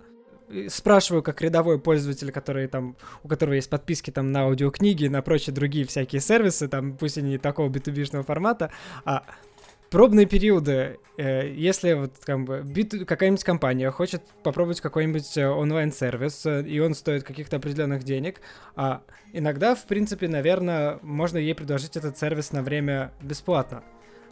спрашиваю 0.68 1.22
как 1.22 1.40
рядовой 1.42 1.78
пользователь, 1.78 2.30
который 2.32 2.66
там, 2.68 2.96
у 3.22 3.28
которого 3.28 3.54
есть 3.54 3.70
подписки 3.70 4.10
там 4.10 4.32
на 4.32 4.42
аудиокниги, 4.42 5.06
на 5.06 5.22
прочие 5.22 5.54
другие 5.54 5.86
всякие 5.86 6.20
сервисы, 6.20 6.68
там, 6.68 6.96
пусть 6.96 7.18
они 7.18 7.38
такого 7.38 7.68
b 7.68 7.80
формата, 8.22 8.70
а 9.04 9.24
пробные 9.92 10.26
периоды, 10.26 10.98
э, 11.18 11.52
если 11.54 11.92
вот 11.92 12.12
как 12.24 12.44
бы 12.44 12.64
какая-нибудь 13.06 13.44
компания 13.44 13.90
хочет 13.90 14.22
попробовать 14.42 14.80
какой-нибудь 14.80 15.36
э, 15.36 15.46
онлайн-сервис, 15.46 16.46
э, 16.46 16.62
и 16.62 16.80
он 16.80 16.94
стоит 16.94 17.24
каких-то 17.24 17.58
определенных 17.58 18.02
денег, 18.02 18.40
а 18.74 19.02
иногда, 19.32 19.74
в 19.74 19.84
принципе, 19.86 20.28
наверное, 20.28 20.98
можно 21.02 21.36
ей 21.36 21.54
предложить 21.54 21.96
этот 21.96 22.18
сервис 22.18 22.52
на 22.52 22.62
время 22.62 23.12
бесплатно. 23.20 23.84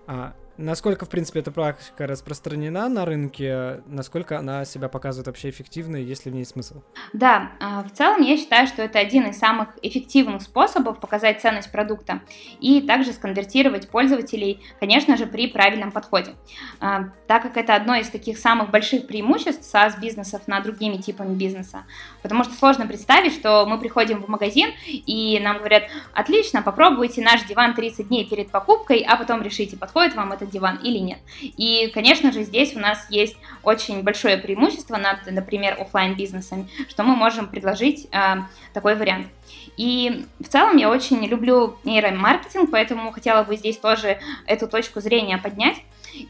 А 0.06 0.34
Насколько, 0.60 1.06
в 1.06 1.08
принципе, 1.08 1.40
эта 1.40 1.50
практика 1.50 2.06
распространена 2.06 2.90
на 2.90 3.06
рынке, 3.06 3.82
насколько 3.86 4.38
она 4.38 4.66
себя 4.66 4.90
показывает 4.90 5.26
вообще 5.26 5.48
эффективно, 5.48 5.96
и 5.96 6.04
есть 6.04 6.26
ли 6.26 6.30
в 6.30 6.34
ней 6.34 6.44
смысл? 6.44 6.82
Да, 7.14 7.52
а, 7.60 7.82
в 7.82 7.90
целом 7.92 8.20
я 8.20 8.36
считаю, 8.36 8.66
что 8.66 8.82
это 8.82 8.98
один 8.98 9.26
из 9.26 9.38
самых 9.38 9.70
эффективных 9.80 10.42
способов 10.42 11.00
показать 11.00 11.40
ценность 11.40 11.72
продукта 11.72 12.20
и 12.60 12.82
также 12.82 13.14
сконвертировать 13.14 13.88
пользователей, 13.88 14.60
конечно 14.78 15.16
же, 15.16 15.24
при 15.24 15.46
правильном 15.46 15.92
подходе. 15.92 16.34
А, 16.78 17.04
так 17.26 17.42
как 17.42 17.56
это 17.56 17.74
одно 17.74 17.94
из 17.94 18.10
таких 18.10 18.36
самых 18.36 18.70
больших 18.70 19.06
преимуществ 19.06 19.62
SaaS-бизнесов 19.74 20.42
над 20.46 20.64
другими 20.64 20.98
типами 20.98 21.34
бизнеса, 21.34 21.84
потому 22.20 22.44
что 22.44 22.52
сложно 22.52 22.86
представить, 22.86 23.32
что 23.32 23.64
мы 23.64 23.78
приходим 23.78 24.22
в 24.22 24.28
магазин 24.28 24.68
и 24.86 25.40
нам 25.42 25.56
говорят, 25.56 25.84
отлично, 26.12 26.60
попробуйте 26.60 27.22
наш 27.22 27.44
диван 27.44 27.72
30 27.74 28.08
дней 28.08 28.28
перед 28.28 28.50
покупкой, 28.50 29.02
а 29.08 29.16
потом 29.16 29.40
решите, 29.40 29.78
подходит 29.78 30.14
вам 30.14 30.32
это 30.32 30.49
диван 30.50 30.76
или 30.82 30.98
нет. 30.98 31.18
И, 31.40 31.90
конечно 31.94 32.32
же, 32.32 32.42
здесь 32.42 32.74
у 32.76 32.78
нас 32.78 33.06
есть 33.10 33.36
очень 33.62 34.02
большое 34.02 34.36
преимущество 34.36 34.96
над, 34.96 35.26
например, 35.30 35.76
офлайн 35.80 36.14
бизнесами, 36.14 36.68
что 36.88 37.02
мы 37.02 37.16
можем 37.16 37.48
предложить 37.48 38.08
э, 38.12 38.36
такой 38.72 38.96
вариант. 38.96 39.28
И 39.76 40.26
в 40.38 40.48
целом 40.48 40.76
я 40.76 40.90
очень 40.90 41.24
люблю 41.26 41.76
нейромаркетинг, 41.84 42.70
поэтому 42.70 43.12
хотела 43.12 43.42
бы 43.44 43.56
здесь 43.56 43.78
тоже 43.78 44.18
эту 44.46 44.68
точку 44.68 45.00
зрения 45.00 45.38
поднять. 45.38 45.78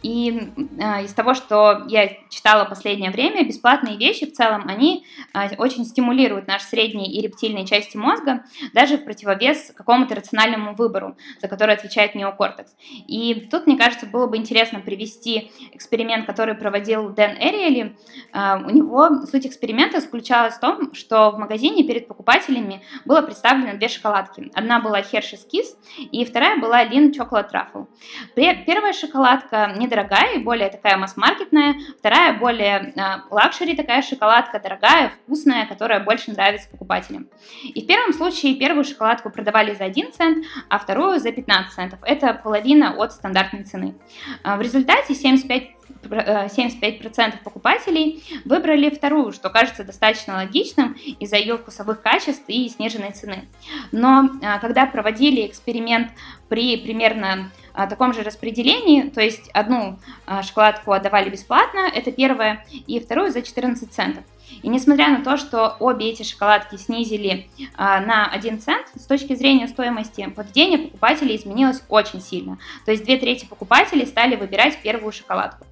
И 0.03 0.51
э, 0.79 1.05
из 1.05 1.15
того, 1.15 1.35
что 1.35 1.85
я 1.89 2.09
читала 2.29 2.65
последнее 2.65 3.11
время, 3.11 3.45
бесплатные 3.45 3.97
вещи 3.97 4.27
в 4.27 4.33
целом, 4.33 4.65
они 4.67 5.07
э, 5.35 5.57
очень 5.57 5.85
стимулируют 5.85 6.47
наши 6.47 6.67
средние 6.67 7.11
и 7.11 7.21
рептильные 7.21 7.67
части 7.67 7.97
мозга, 7.97 8.45
даже 8.73 8.99
в 8.99 9.05
противовес 9.05 9.73
какому-то 9.75 10.15
рациональному 10.15 10.75
выбору, 10.75 11.17
за 11.41 11.49
который 11.49 11.75
отвечает 11.75 12.15
неокортекс. 12.15 12.75
И 13.07 13.49
тут, 13.51 13.67
мне 13.67 13.77
кажется, 13.77 14.07
было 14.07 14.27
бы 14.27 14.37
интересно 14.37 14.81
привести 14.81 15.51
эксперимент, 15.73 16.27
который 16.27 16.55
проводил 16.55 17.11
Дэн 17.11 17.37
Ариели. 17.39 17.97
Э, 18.33 18.59
у 18.65 18.71
него 18.71 19.27
суть 19.27 19.47
эксперимента 19.47 20.01
заключалась 20.01 20.55
в 20.55 20.61
том, 20.61 20.95
что 20.95 21.31
в 21.31 21.39
магазине 21.39 21.85
перед 21.85 22.07
покупателями 22.07 22.83
было 23.05 23.23
представлено 23.23 23.77
две 23.77 23.89
шоколадки. 23.89 24.51
Одна 24.55 24.81
была 24.81 25.01
Hershey's 25.01 25.47
Kiss, 25.53 25.77
и 25.99 26.25
вторая 26.25 26.59
была 26.59 26.85
Lindt 26.85 27.13
Chocolate 27.13 27.51
Truffle. 27.51 27.87
Первая 28.35 28.93
шоколадка 28.93 29.75
недорогая 29.81 30.35
и 30.35 30.39
более 30.39 30.69
такая 30.69 30.97
масс-маркетная, 30.97 31.75
вторая 31.99 32.39
более 32.39 32.93
а, 32.97 33.25
luxury 33.31 33.75
такая 33.75 34.03
шоколадка, 34.03 34.61
дорогая, 34.61 35.11
вкусная, 35.11 35.67
которая 35.67 36.01
больше 36.01 36.31
нравится 36.31 36.69
покупателям. 36.71 37.29
И 37.65 37.83
в 37.83 37.87
первом 37.87 38.13
случае 38.13 38.55
первую 38.55 38.85
шоколадку 38.85 39.31
продавали 39.31 39.75
за 39.75 39.85
1 39.85 40.13
цент, 40.13 40.45
а 40.69 40.79
вторую 40.79 41.19
за 41.19 41.33
15 41.33 41.73
центов. 41.73 41.99
Это 42.03 42.35
половина 42.35 42.95
от 42.97 43.13
стандартной 43.13 43.65
цены. 43.65 43.95
А, 44.43 44.57
в 44.57 44.63
результате 44.63 45.15
75 45.15 45.80
75% 46.03 47.11
э, 47.19 47.33
покупателей 47.45 48.23
выбрали 48.45 48.91
вторую, 48.91 49.33
что 49.33 49.51
кажется 49.51 49.85
достаточно 49.85 50.35
логичным 50.35 50.97
из-за 51.19 51.37
ее 51.37 51.59
вкусовых 51.59 52.03
качеств 52.03 52.45
и 52.49 52.69
сниженной 52.69 53.13
цены. 53.13 53.49
Но 53.93 54.31
а, 54.43 54.59
когда 54.59 54.87
проводили 54.87 55.47
эксперимент 55.47 56.11
при 56.49 56.77
примерно 56.77 57.51
а, 57.75 57.87
таком 57.87 58.13
же 58.13 58.23
распределении, 58.23 59.03
то 59.03 59.21
есть 59.21 59.49
одну 59.51 59.99
шоколадку 60.43 60.93
отдавали 60.93 61.31
бесплатно, 61.31 61.91
это 61.93 62.13
первая, 62.13 62.65
и 62.87 62.99
вторую 63.01 63.31
за 63.31 63.43
14 63.43 63.93
центов. 63.93 64.25
И 64.63 64.69
несмотря 64.69 65.09
на 65.09 65.23
то, 65.23 65.37
что 65.37 65.77
обе 65.81 66.11
эти 66.11 66.23
шоколадки 66.23 66.77
снизили 66.77 67.49
а, 67.77 68.01
на 68.01 68.27
1 68.27 68.61
цент, 68.61 68.87
с 68.95 69.07
точки 69.07 69.35
зрения 69.35 69.69
стоимости 69.69 70.29
поведение 70.35 70.79
покупателей 70.79 71.37
изменилось 71.37 71.83
очень 71.89 72.21
сильно. 72.21 72.59
То 72.85 72.91
есть 72.91 73.05
две 73.05 73.17
трети 73.17 73.47
покупателей 73.47 74.07
стали 74.07 74.37
выбирать 74.37 74.79
первую 74.83 75.13
шоколадку. 75.13 75.67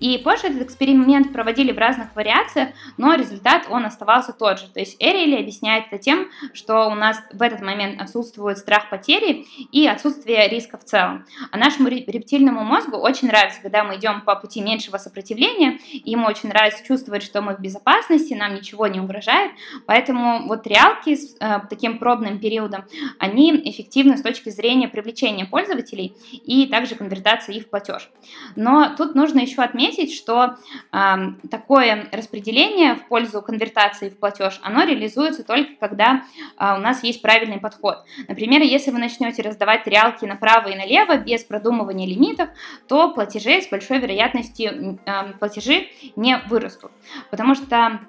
И 0.00 0.18
позже 0.18 0.48
этот 0.48 0.62
эксперимент 0.62 1.32
проводили 1.32 1.72
в 1.72 1.78
разных 1.78 2.14
вариациях, 2.14 2.70
но 2.96 3.14
результат 3.14 3.66
он 3.70 3.84
оставался 3.84 4.32
тот 4.32 4.60
же. 4.60 4.68
То 4.68 4.80
есть 4.80 4.96
Эрили 4.98 5.36
объясняет 5.36 5.86
это 5.90 5.98
тем, 5.98 6.28
что 6.52 6.88
у 6.88 6.94
нас 6.94 7.20
в 7.32 7.42
этот 7.42 7.60
момент 7.60 8.00
отсутствует 8.00 8.58
страх 8.58 8.90
потери 8.90 9.46
и 9.72 9.86
отсутствие 9.86 10.48
риска 10.48 10.78
в 10.78 10.84
целом. 10.84 11.26
А 11.50 11.58
нашему 11.58 11.88
рептильному 11.88 12.62
мозгу 12.62 12.96
очень 12.96 13.28
нравится, 13.28 13.60
когда 13.62 13.84
мы 13.84 13.96
идем 13.96 14.22
по 14.22 14.36
пути 14.36 14.60
меньшего 14.60 14.98
сопротивления, 14.98 15.78
и 15.92 16.10
ему 16.10 16.26
очень 16.26 16.48
нравится 16.48 16.84
чувствовать, 16.84 17.22
что 17.22 17.42
мы 17.42 17.54
в 17.54 17.60
безопасности, 17.60 18.34
нам 18.34 18.54
ничего 18.54 18.86
не 18.86 19.00
угрожает. 19.00 19.52
Поэтому 19.86 20.46
вот 20.46 20.66
реалки 20.66 21.16
с 21.16 21.36
э, 21.40 21.60
таким 21.68 21.98
пробным 21.98 22.38
периодом, 22.38 22.84
они 23.18 23.54
эффективны 23.64 24.16
с 24.16 24.22
точки 24.22 24.50
зрения 24.50 24.88
привлечения 24.88 25.44
пользователей 25.46 26.14
и 26.32 26.66
также 26.66 26.94
конвертации 26.94 27.56
их 27.56 27.64
в 27.64 27.70
платеж. 27.70 28.10
Но 28.56 28.94
тут 28.96 29.14
нужно 29.14 29.40
еще 29.40 29.62
отметить, 29.68 30.14
что 30.14 30.56
э, 30.92 31.16
такое 31.50 32.08
распределение 32.12 32.94
в 32.94 33.06
пользу 33.08 33.42
конвертации 33.42 34.08
в 34.08 34.18
платеж, 34.18 34.58
оно 34.62 34.84
реализуется 34.84 35.44
только 35.44 35.72
когда 35.78 36.22
э, 36.58 36.74
у 36.76 36.80
нас 36.80 37.02
есть 37.02 37.22
правильный 37.22 37.58
подход. 37.58 38.04
Например, 38.28 38.62
если 38.62 38.90
вы 38.90 38.98
начнете 38.98 39.42
раздавать 39.42 39.86
реалки 39.86 40.24
направо 40.24 40.68
и 40.68 40.76
налево 40.76 41.16
без 41.16 41.44
продумывания 41.44 42.06
лимитов, 42.06 42.48
то 42.86 43.10
платежи 43.10 43.62
с 43.62 43.68
большой 43.68 43.98
вероятностью 43.98 44.98
э, 45.04 45.32
платежи 45.38 45.88
не 46.16 46.38
вырастут, 46.48 46.90
потому 47.30 47.54
что 47.54 48.00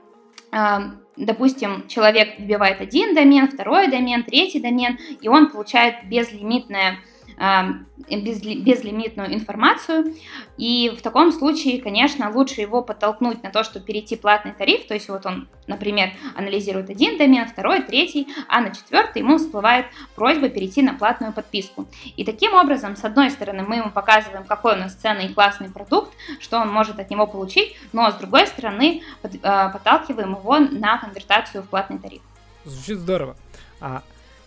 допустим, 1.15 1.87
человек 1.87 2.39
вбивает 2.39 2.81
один 2.81 3.13
домен, 3.13 3.47
второй 3.47 3.87
домен, 3.87 4.23
третий 4.23 4.59
домен, 4.59 4.97
и 5.21 5.27
он 5.27 5.51
получает 5.51 6.07
безлимитное 6.09 6.97
безлимитную 7.37 9.33
информацию. 9.33 10.15
И 10.57 10.93
в 10.97 11.01
таком 11.01 11.31
случае, 11.31 11.81
конечно, 11.81 12.31
лучше 12.31 12.61
его 12.61 12.81
подтолкнуть 12.81 13.43
на 13.43 13.51
то, 13.51 13.63
чтобы 13.63 13.85
перейти 13.85 14.15
платный 14.15 14.51
тариф. 14.51 14.87
То 14.87 14.93
есть 14.93 15.09
вот 15.09 15.25
он, 15.25 15.47
например, 15.67 16.11
анализирует 16.35 16.89
один 16.89 17.17
домен, 17.17 17.47
второй, 17.47 17.81
третий, 17.81 18.27
а 18.47 18.61
на 18.61 18.71
четвертый 18.71 19.19
ему 19.19 19.37
всплывает 19.37 19.85
просьба 20.15 20.49
перейти 20.49 20.81
на 20.81 20.93
платную 20.93 21.33
подписку. 21.33 21.87
И 22.17 22.25
таким 22.25 22.53
образом, 22.53 22.95
с 22.95 23.03
одной 23.03 23.29
стороны, 23.31 23.63
мы 23.63 23.77
ему 23.77 23.91
показываем, 23.91 24.43
какой 24.43 24.73
у 24.73 24.77
нас 24.77 24.95
ценный 24.95 25.27
и 25.27 25.33
классный 25.33 25.69
продукт, 25.69 26.13
что 26.39 26.59
он 26.59 26.69
может 26.69 26.99
от 26.99 27.09
него 27.09 27.27
получить, 27.27 27.75
но 27.93 28.09
с 28.11 28.15
другой 28.15 28.47
стороны, 28.47 29.03
а, 29.43 29.69
подталкиваем 29.69 30.31
его 30.31 30.59
на 30.59 30.97
конвертацию 30.97 31.63
в 31.63 31.69
платный 31.69 31.99
тариф. 31.99 32.21
Звучит 32.65 32.97
здорово. 32.97 33.35
А, 33.79 34.03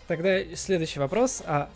тогда 0.07 0.43
следующий 0.55 0.99
вопрос. 0.99 1.41
А 1.45 1.69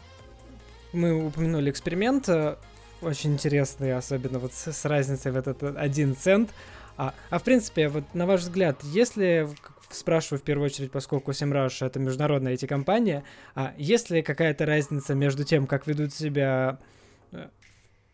мы 0.98 1.28
упомянули 1.28 1.70
эксперимент. 1.70 2.28
Э, 2.28 2.58
очень 3.02 3.34
интересные, 3.34 3.96
особенно 3.96 4.40
вот 4.40 4.54
с, 4.54 4.74
с 4.74 4.86
разницей 4.86 5.32
в 5.32 5.38
этот 5.38 5.64
один 5.64 6.16
цент. 6.16 6.50
А, 6.98 7.14
а 7.30 7.40
в 7.40 7.44
принципе, 7.44 7.90
вот 7.90 8.04
на 8.14 8.26
ваш 8.26 8.42
взгляд, 8.42 8.84
если 8.84 9.48
спрашиваю 9.90 10.40
в 10.40 10.44
первую 10.44 10.66
очередь, 10.66 10.92
поскольку 10.92 11.32
SEMrush 11.32 11.86
это 11.86 12.00
международная 12.00 12.56
IT-компания, 12.56 13.24
а 13.56 13.74
есть 13.78 14.10
ли 14.10 14.22
какая-то 14.22 14.66
разница 14.66 15.14
между 15.16 15.44
тем, 15.44 15.68
как 15.68 15.88
ведут 15.88 16.14
себя 16.14 16.80
э, 17.32 17.48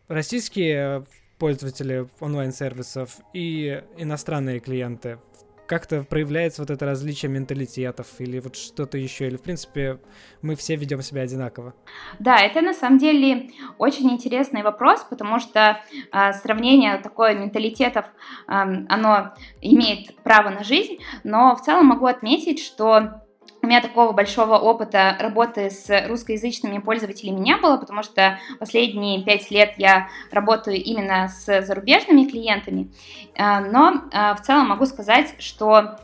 российские 0.08 1.06
пользователи 1.38 2.06
онлайн-сервисов 2.20 3.16
и 3.32 3.82
иностранные 3.96 4.60
клиенты 4.60 5.18
как-то 5.66 6.02
проявляется 6.02 6.62
вот 6.62 6.70
это 6.70 6.84
различие 6.84 7.30
менталитетов 7.30 8.06
или 8.18 8.38
вот 8.38 8.56
что-то 8.56 8.98
еще, 8.98 9.26
или 9.26 9.36
в 9.36 9.42
принципе 9.42 9.98
мы 10.42 10.56
все 10.56 10.76
ведем 10.76 11.02
себя 11.02 11.22
одинаково? 11.22 11.74
Да, 12.18 12.38
это 12.38 12.60
на 12.60 12.74
самом 12.74 12.98
деле 12.98 13.50
очень 13.78 14.10
интересный 14.10 14.62
вопрос, 14.62 15.04
потому 15.08 15.40
что 15.40 15.80
э, 16.12 16.32
сравнение 16.34 16.98
такое 16.98 17.34
менталитетов, 17.34 18.06
э, 18.06 18.10
оно 18.48 19.34
имеет 19.60 20.16
право 20.22 20.50
на 20.50 20.64
жизнь, 20.64 20.98
но 21.22 21.56
в 21.56 21.62
целом 21.62 21.86
могу 21.86 22.06
отметить, 22.06 22.60
что 22.60 23.23
у 23.64 23.66
меня 23.66 23.80
такого 23.80 24.12
большого 24.12 24.58
опыта 24.58 25.16
работы 25.18 25.70
с 25.70 26.06
русскоязычными 26.06 26.78
пользователями 26.78 27.40
не 27.40 27.56
было, 27.56 27.78
потому 27.78 28.02
что 28.02 28.38
последние 28.58 29.22
пять 29.24 29.50
лет 29.50 29.74
я 29.78 30.08
работаю 30.30 30.76
именно 30.76 31.28
с 31.28 31.62
зарубежными 31.62 32.24
клиентами. 32.26 32.92
Э, 33.34 33.60
но 33.60 34.02
э, 34.12 34.34
в 34.34 34.42
целом 34.42 34.68
могу 34.68 34.84
сказать, 34.84 35.34
что 35.38 35.98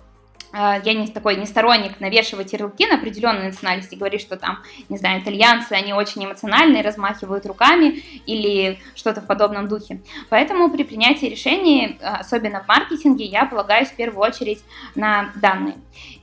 а, 0.52 0.80
я 0.84 0.94
не 0.94 1.06
такой 1.06 1.36
не 1.36 1.46
сторонник 1.46 2.00
навешивать 2.00 2.52
ярлыки 2.52 2.86
на 2.86 2.96
определенные 2.96 3.48
национальности, 3.48 3.94
говорить, 3.94 4.20
что 4.20 4.36
там, 4.36 4.58
не 4.88 4.98
знаю, 4.98 5.22
итальянцы, 5.22 5.72
они 5.72 5.92
очень 5.92 6.24
эмоциональные, 6.24 6.82
размахивают 6.82 7.46
руками 7.46 8.02
или 8.26 8.78
что-то 8.96 9.20
в 9.20 9.26
подобном 9.26 9.68
духе. 9.68 10.02
Поэтому 10.28 10.70
при 10.70 10.82
принятии 10.82 11.26
решений, 11.26 11.98
особенно 12.02 12.62
в 12.62 12.68
маркетинге, 12.68 13.24
я 13.26 13.46
полагаюсь 13.46 13.88
в 13.88 13.94
первую 13.94 14.26
очередь 14.26 14.62
на 14.94 15.30
данные. 15.36 15.76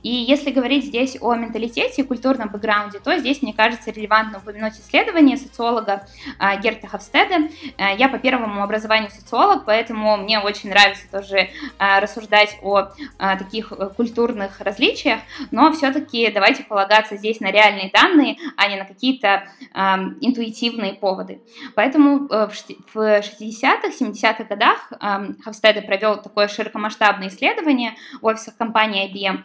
И 0.08 0.24
если 0.26 0.50
говорить 0.50 0.86
здесь 0.86 1.18
о 1.20 1.34
менталитете 1.34 2.00
и 2.00 2.02
культурном 2.02 2.48
бэкграунде, 2.48 2.98
то 2.98 3.18
здесь, 3.18 3.42
мне 3.42 3.52
кажется, 3.52 3.90
релевантно 3.90 4.38
упомянуть 4.38 4.72
исследование 4.72 5.36
социолога 5.36 6.06
а, 6.38 6.56
Герта 6.56 6.86
Хавстеда. 6.86 7.50
Я 7.76 8.08
по 8.08 8.18
первому 8.18 8.62
образованию 8.62 9.10
социолог, 9.10 9.66
поэтому 9.66 10.16
мне 10.16 10.38
очень 10.38 10.70
нравится 10.70 11.02
тоже 11.12 11.50
рассуждать 11.78 12.58
о 12.62 12.88
таких 13.18 13.70
культурных 13.96 14.60
различиях, 14.60 15.20
но 15.50 15.70
все-таки 15.72 16.30
давайте 16.32 16.64
полагаться 16.64 17.18
здесь 17.18 17.40
на 17.40 17.50
реальные 17.50 17.90
данные, 17.92 18.38
а 18.56 18.66
не 18.68 18.76
на 18.76 18.86
какие-то 18.86 19.44
э, 19.74 19.78
интуитивные 20.20 20.94
поводы. 20.94 21.42
Поэтому 21.74 22.26
э, 22.28 22.48
в 22.48 22.96
60-х, 22.96 23.88
70-х 24.00 24.44
годах 24.44 24.90
э, 24.90 25.42
Хавстеде 25.44 25.82
провел 25.82 26.22
такое 26.22 26.48
широкомасштабное 26.48 27.28
исследование 27.28 27.94
в 28.22 28.26
офисах 28.26 28.56
компании 28.56 29.12
IBM. 29.12 29.42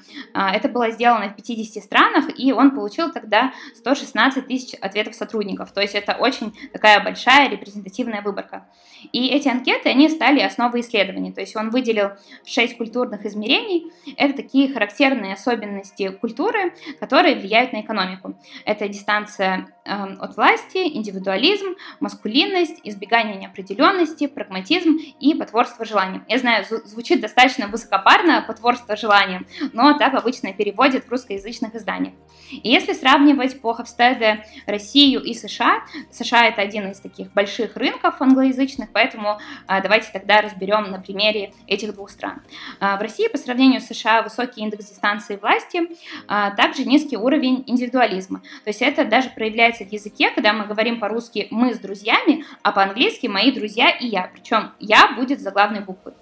Э, 0.54 0.58
это 0.64 0.70
было 0.70 0.92
сделано 0.92 1.30
в 1.30 1.36
50 1.36 1.84
странах, 1.84 2.26
и 2.38 2.52
он 2.54 2.72
получил 2.72 3.12
тогда 3.12 3.54
116 3.76 4.48
тысяч 4.48 4.74
ответов 4.80 5.16
сотрудников. 5.16 5.72
То 5.72 5.82
есть 5.82 5.96
это 5.96 6.14
очень 6.14 6.54
такая 6.72 7.04
большая 7.04 7.50
репрезентативная 7.50 8.22
выборка. 8.22 8.66
И 9.12 9.28
эти 9.28 9.50
анкеты, 9.50 9.90
они 9.90 10.10
стали 10.10 10.40
основой 10.40 10.82
исследований. 10.82 11.32
То 11.32 11.42
есть 11.42 11.56
он 11.56 11.70
выделил 11.70 12.12
6 12.46 12.78
культурных 12.78 13.26
измерений. 13.26 13.92
Это 14.18 14.36
такие 14.38 14.72
характерные 14.72 15.34
особенности 15.34 16.10
культуры, 16.10 16.74
которые 17.00 17.36
влияют 17.36 17.74
на 17.74 17.82
экономику. 17.82 18.36
Это 18.66 18.88
дистанция 18.88 19.68
э, 19.86 19.92
от 19.92 20.38
власти, 20.38 20.78
индивидуализм, 20.78 21.76
маскулинность, 22.00 22.80
избегание 22.84 23.36
неопределенности, 23.36 24.28
прагматизм 24.28 24.98
и 25.20 25.34
потворство 25.34 25.86
желаниям. 25.86 26.24
Я 26.28 26.38
знаю, 26.38 26.66
звучит 26.86 27.22
достаточно 27.22 27.68
высокопарно 27.68 28.44
потворство 28.48 28.96
желаниям, 28.96 29.46
но 29.74 29.98
так 29.98 30.14
обычно 30.14 30.33
переводят 30.54 31.06
в 31.06 31.10
русскоязычных 31.10 31.76
изданиях. 31.76 32.14
И 32.52 32.70
если 32.70 32.94
сравнивать 32.94 33.60
по 33.62 33.74
Хавстеде 33.74 34.46
Россию 34.68 35.22
и 35.22 35.34
США, 35.34 35.84
США 36.12 36.48
это 36.48 36.62
один 36.62 36.92
из 36.92 37.00
таких 37.00 37.32
больших 37.34 37.76
рынков 37.76 38.22
англоязычных, 38.22 38.90
поэтому 38.92 39.40
э, 39.68 39.82
давайте 39.82 40.10
тогда 40.12 40.42
разберем 40.42 40.92
на 40.92 41.00
примере 41.00 41.54
этих 41.68 41.94
двух 41.94 42.10
стран. 42.10 42.42
Э, 42.80 42.98
в 42.98 43.02
России 43.02 43.28
по 43.28 43.38
сравнению 43.38 43.82
с 43.82 43.86
США 43.86 44.22
высокий 44.22 44.54
высокий 44.54 44.62
индекс 44.62 44.90
дистанции 44.90 45.36
власти, 45.36 45.82
а 46.28 46.52
также 46.52 46.86
низкий 46.86 47.18
уровень 47.18 47.64
индивидуализма. 47.68 48.40
То 48.64 48.70
есть 48.70 48.82
это 48.82 49.06
даже 49.06 49.30
проявляется 49.30 49.86
в 49.86 49.92
языке, 49.92 50.32
когда 50.32 50.54
мы 50.54 50.66
говорим 50.66 51.00
по-русски 51.00 51.48
«мы 51.52 51.74
с 51.74 51.80
друзьями», 51.80 52.46
а 52.62 52.72
по-английски 52.72 53.28
«мои 53.28 53.52
друзья» 53.52 53.90
и 53.90 54.08
«я». 54.08 54.30
Причем 54.34 54.72
«я» 54.80 55.14
будет 55.16 55.40
за 55.40 55.52
главной 55.52 55.82
буквой. 55.82 56.14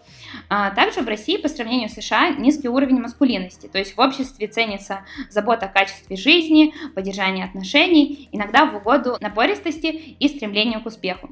А 0.50 0.72
также 0.72 1.02
в 1.02 1.08
России 1.08 1.38
по 1.38 1.48
сравнению 1.48 1.90
с 1.90 1.94
США 1.94 2.30
низкий 2.30 2.70
уровень 2.70 3.00
маскулинности, 3.00 3.68
то 3.68 3.78
есть 3.78 3.96
в 3.96 4.00
обществе 4.00 4.48
ценится 4.48 5.06
забота 5.30 5.66
о 5.66 5.70
качестве 5.70 6.16
жизни, 6.16 6.74
поддержание 6.96 7.46
отношений, 7.46 8.30
иногда 8.32 8.66
в 8.66 8.76
угоду 8.76 9.18
напористости 9.20 9.88
и 9.88 10.28
стремлению 10.28 10.82
к 10.82 10.86
успеху. 10.86 11.30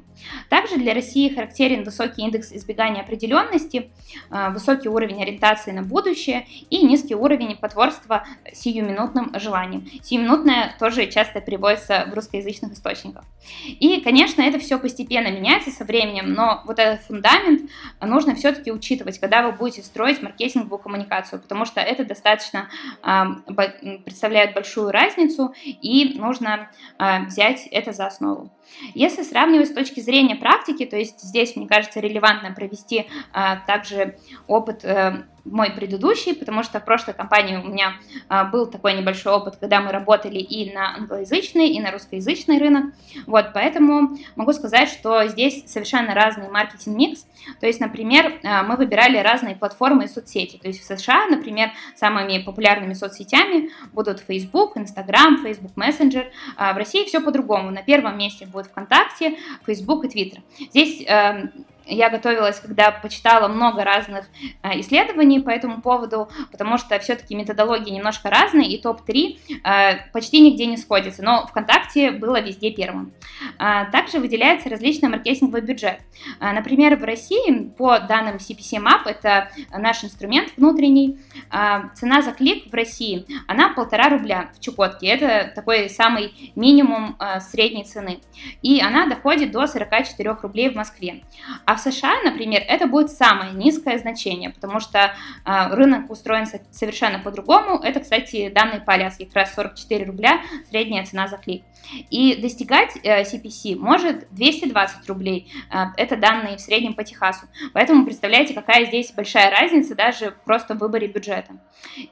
Также 0.48 0.76
для 0.76 0.94
России 0.94 1.28
характерен 1.28 1.84
высокий 1.84 2.22
индекс 2.22 2.52
избегания 2.52 3.02
определенности, 3.02 3.90
а, 4.30 4.50
высокий 4.50 4.88
уровень 4.88 5.22
ориентации 5.22 5.70
на 5.70 5.82
будущее 5.82 6.46
и 6.68 6.84
низкий 6.84 7.14
уровень 7.14 7.56
потворства 7.56 8.24
сиюминутным 8.52 9.32
желаниям. 9.38 9.86
Сиюминутное 10.02 10.74
тоже 10.78 11.06
часто 11.06 11.40
приводится 11.40 12.06
в 12.10 12.14
русскоязычных 12.14 12.72
источниках. 12.72 13.24
И, 13.66 14.00
конечно, 14.00 14.42
это 14.42 14.58
все 14.58 14.78
постепенно 14.78 15.30
меняется 15.30 15.70
со 15.70 15.84
временем, 15.84 16.32
но 16.32 16.62
вот 16.66 16.78
этот 16.78 17.04
фундамент 17.06 17.70
нужно 18.00 18.34
все-таки 18.34 18.70
учить 18.70 18.89
учитывать, 18.90 19.18
когда 19.18 19.42
вы 19.42 19.52
будете 19.52 19.82
строить 19.82 20.22
маркетинговую 20.22 20.78
коммуникацию, 20.78 21.40
потому 21.40 21.64
что 21.64 21.80
это 21.80 22.04
достаточно 22.04 22.68
представляет 24.04 24.54
большую 24.54 24.90
разницу, 24.90 25.54
и 25.64 26.18
нужно 26.18 26.70
э, 26.98 27.24
взять 27.24 27.66
это 27.70 27.92
за 27.92 28.06
основу. 28.06 28.50
Если 28.94 29.22
сравнивать 29.22 29.68
с 29.68 29.74
точки 29.74 30.00
зрения 30.00 30.36
практики, 30.36 30.84
то 30.84 30.96
есть 30.96 31.20
здесь, 31.20 31.56
мне 31.56 31.66
кажется, 31.66 32.00
релевантно 32.00 32.52
провести 32.52 33.06
а, 33.32 33.56
также 33.66 34.16
опыт 34.46 34.84
а, 34.84 35.24
мой 35.44 35.70
предыдущий, 35.70 36.34
потому 36.34 36.62
что 36.62 36.80
в 36.80 36.84
прошлой 36.84 37.14
компании 37.14 37.56
у 37.56 37.68
меня 37.68 37.94
а, 38.28 38.44
был 38.44 38.66
такой 38.66 38.94
небольшой 38.94 39.32
опыт, 39.32 39.56
когда 39.56 39.80
мы 39.80 39.92
работали 39.92 40.38
и 40.38 40.72
на 40.72 40.96
англоязычный, 40.96 41.68
и 41.68 41.80
на 41.80 41.90
русскоязычный 41.90 42.58
рынок. 42.58 42.94
Вот, 43.26 43.52
поэтому 43.54 44.16
могу 44.36 44.52
сказать, 44.52 44.88
что 44.88 45.26
здесь 45.28 45.64
совершенно 45.66 46.14
разный 46.14 46.48
маркетинг-микс. 46.48 47.26
То 47.60 47.66
есть, 47.66 47.80
например, 47.80 48.38
а, 48.44 48.62
мы 48.62 48.76
выбирали 48.76 49.18
разные 49.18 49.56
платформы 49.56 50.04
и 50.04 50.08
соцсети. 50.08 50.58
То 50.58 50.68
есть 50.68 50.82
в 50.82 50.84
США, 50.84 51.26
например, 51.26 51.70
самыми 51.96 52.42
популярными 52.42 52.94
соцсетями 52.94 53.70
будут 53.92 54.20
Facebook, 54.20 54.76
Instagram, 54.76 55.42
Facebook 55.42 55.72
Messenger. 55.76 56.26
А 56.56 56.72
в 56.72 56.76
России 56.76 57.04
все 57.04 57.20
по-другому. 57.20 57.70
На 57.70 57.82
первом 57.82 58.18
месте 58.18 58.46
будет 58.46 58.59
ВКонтакте, 58.64 59.36
Facebook 59.66 60.04
и 60.04 60.08
Twitter. 60.08 60.40
Здесь 60.70 61.04
эм, 61.06 61.66
я 61.90 62.08
готовилась, 62.08 62.60
когда 62.60 62.90
почитала 62.90 63.48
много 63.48 63.84
разных 63.84 64.26
э, 64.62 64.80
исследований 64.80 65.40
по 65.40 65.50
этому 65.50 65.82
поводу, 65.82 66.28
потому 66.50 66.78
что 66.78 66.98
все-таки 67.00 67.34
методологии 67.34 67.90
немножко 67.90 68.30
разные, 68.30 68.70
и 68.70 68.80
топ-3 68.80 69.38
э, 69.64 70.10
почти 70.12 70.40
нигде 70.40 70.66
не 70.66 70.76
сходятся, 70.76 71.22
но 71.22 71.46
ВКонтакте 71.48 72.12
было 72.12 72.40
везде 72.40 72.70
первым. 72.70 73.12
Э, 73.58 73.90
также 73.90 74.18
выделяется 74.18 74.68
различный 74.68 75.08
маркетинговый 75.08 75.62
бюджет. 75.62 76.00
Например, 76.40 76.96
в 76.96 77.04
России, 77.04 77.70
по 77.76 77.98
данным 77.98 78.36
CPC 78.36 78.82
Map, 78.82 79.02
это 79.06 79.50
наш 79.76 80.04
инструмент 80.04 80.52
внутренний, 80.56 81.18
цена 81.94 82.22
за 82.22 82.32
клик 82.32 82.70
в 82.70 82.74
России, 82.74 83.26
она 83.46 83.70
полтора 83.70 84.10
рубля 84.10 84.50
в 84.54 84.60
Чукотке, 84.60 85.08
это 85.08 85.52
такой 85.54 85.88
самый 85.88 86.52
минимум 86.54 87.16
средней 87.40 87.84
цены, 87.84 88.20
и 88.62 88.80
она 88.80 89.06
доходит 89.06 89.50
до 89.50 89.66
44 89.66 90.36
рублей 90.42 90.70
в 90.70 90.76
Москве. 90.76 91.22
А 91.64 91.74
в 91.74 91.79
США, 91.80 92.22
например, 92.24 92.62
это 92.66 92.86
будет 92.86 93.10
самое 93.10 93.52
низкое 93.52 93.98
значение, 93.98 94.50
потому 94.50 94.80
что 94.80 94.98
э, 95.44 95.74
рынок 95.74 96.10
устроен 96.10 96.46
совершенно 96.70 97.18
по-другому. 97.18 97.78
Это, 97.78 98.00
кстати, 98.00 98.48
данные 98.48 98.80
по 98.80 98.92
Аляске, 98.92 99.26
как 99.26 99.36
раз 99.36 99.54
44 99.54 100.04
рубля 100.04 100.40
средняя 100.68 101.04
цена 101.04 101.28
за 101.28 101.36
клик. 101.36 101.64
И 102.10 102.36
достигать 102.36 102.96
э, 103.02 103.22
CPC 103.22 103.76
может 103.76 104.26
220 104.32 105.08
рублей. 105.08 105.52
Э, 105.72 105.86
это 105.96 106.16
данные 106.16 106.56
в 106.56 106.60
среднем 106.60 106.94
по 106.94 107.04
Техасу. 107.04 107.46
Поэтому 107.72 108.04
представляете, 108.04 108.54
какая 108.54 108.86
здесь 108.86 109.12
большая 109.12 109.50
разница 109.50 109.94
даже 109.94 110.34
просто 110.44 110.74
в 110.74 110.78
выборе 110.78 111.08
бюджета. 111.08 111.54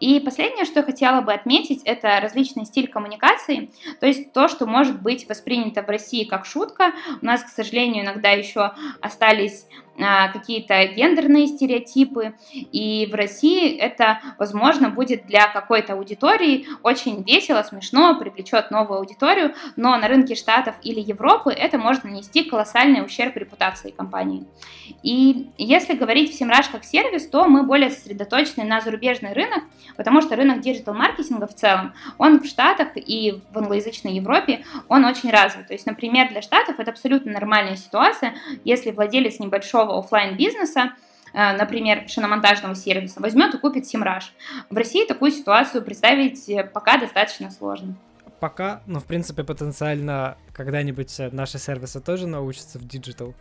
И 0.01 0.21
последнее, 0.21 0.65
что 0.65 0.81
я 0.81 0.85
хотела 0.85 1.21
бы 1.21 1.33
отметить, 1.33 1.83
это 1.85 2.21
различный 2.21 2.65
стиль 2.65 2.89
коммуникации, 2.89 3.71
то 4.01 4.07
есть 4.07 4.33
то, 4.33 4.49
что 4.49 4.67
может 4.67 5.01
быть 5.03 5.29
воспринято 5.29 5.83
в 5.83 5.89
России 5.89 6.25
как 6.25 6.47
шутка. 6.47 6.93
У 7.21 7.25
нас, 7.25 7.43
к 7.43 7.49
сожалению, 7.49 8.05
иногда 8.05 8.31
еще 8.31 8.73
остались 9.01 9.58
остались 9.59 9.66
а, 9.73 9.88
какие-то 9.99 10.87
гендерные 10.87 11.47
стереотипы, 11.47 12.35
и 12.53 13.09
в 13.11 13.15
России 13.15 13.77
это, 13.77 14.21
возможно, 14.39 14.91
будет 14.91 15.27
для 15.27 15.49
какой-то 15.49 15.95
аудитории 15.95 16.67
очень 16.83 17.23
весело, 17.23 17.63
смешно, 17.63 18.19
привлечет 18.19 18.71
новую 18.71 18.99
аудиторию, 18.99 19.55
но 19.77 19.97
на 19.97 20.09
рынке 20.09 20.35
Штатов 20.35 20.75
или 20.83 21.01
Европы 21.01 21.51
это 21.51 21.79
может 21.79 22.05
нанести 22.05 22.45
колоссальный 22.45 23.05
ущерб 23.05 23.37
репутации 23.37 23.91
компании. 23.91 24.47
И 25.03 25.51
если 25.59 25.95
говорить 25.95 26.35
в 26.35 26.41
Semrush 26.41 26.71
как 26.73 26.85
сервис, 26.85 27.27
то 27.29 27.47
мы 27.47 27.63
более 27.63 27.91
сосредоточены 27.91 28.65
на 28.65 28.81
зарубежный 28.81 29.33
рынок, 29.33 29.65
потому 29.97 30.23
что 30.23 30.37
рынок 30.37 30.61
диджитал-маркетинга 30.61 31.47
в 31.47 31.55
целом, 31.55 31.93
он 32.19 32.41
в 32.41 32.47
Штатах 32.47 32.89
и 32.95 33.41
в 33.53 33.59
англоязычной 33.59 34.15
Европе, 34.15 34.65
он 34.89 35.05
очень 35.05 35.31
развит. 35.31 35.67
То 35.69 35.75
есть, 35.75 35.87
например, 35.87 36.29
для 36.29 36.43
Штатов 36.43 36.79
это 36.79 36.91
абсолютно 36.91 37.33
нормальная 37.33 37.77
ситуация, 37.77 38.35
если 38.65 38.91
владелец 38.91 39.39
небольшого 39.39 39.88
большого 39.88 39.98
офлайн 39.98 40.37
бизнеса 40.37 40.92
э, 41.33 41.57
например, 41.57 42.09
шиномонтажного 42.09 42.74
сервиса, 42.74 43.20
возьмет 43.20 43.55
и 43.55 43.59
купит 43.59 43.87
Semrush. 43.87 44.33
В 44.70 44.77
России 44.77 45.07
такую 45.07 45.31
ситуацию 45.31 45.83
представить 45.83 46.48
э, 46.48 46.64
пока 46.64 46.98
достаточно 46.98 47.51
сложно. 47.51 47.94
Пока, 48.40 48.83
но 48.87 49.01
в 49.01 49.05
принципе 49.05 49.42
потенциально 49.42 50.37
когда-нибудь 50.53 51.20
э, 51.20 51.31
наши 51.33 51.59
сервисы 51.59 52.01
тоже 52.01 52.27
научатся 52.27 52.79
в 52.79 52.87
диджитал. 52.87 53.35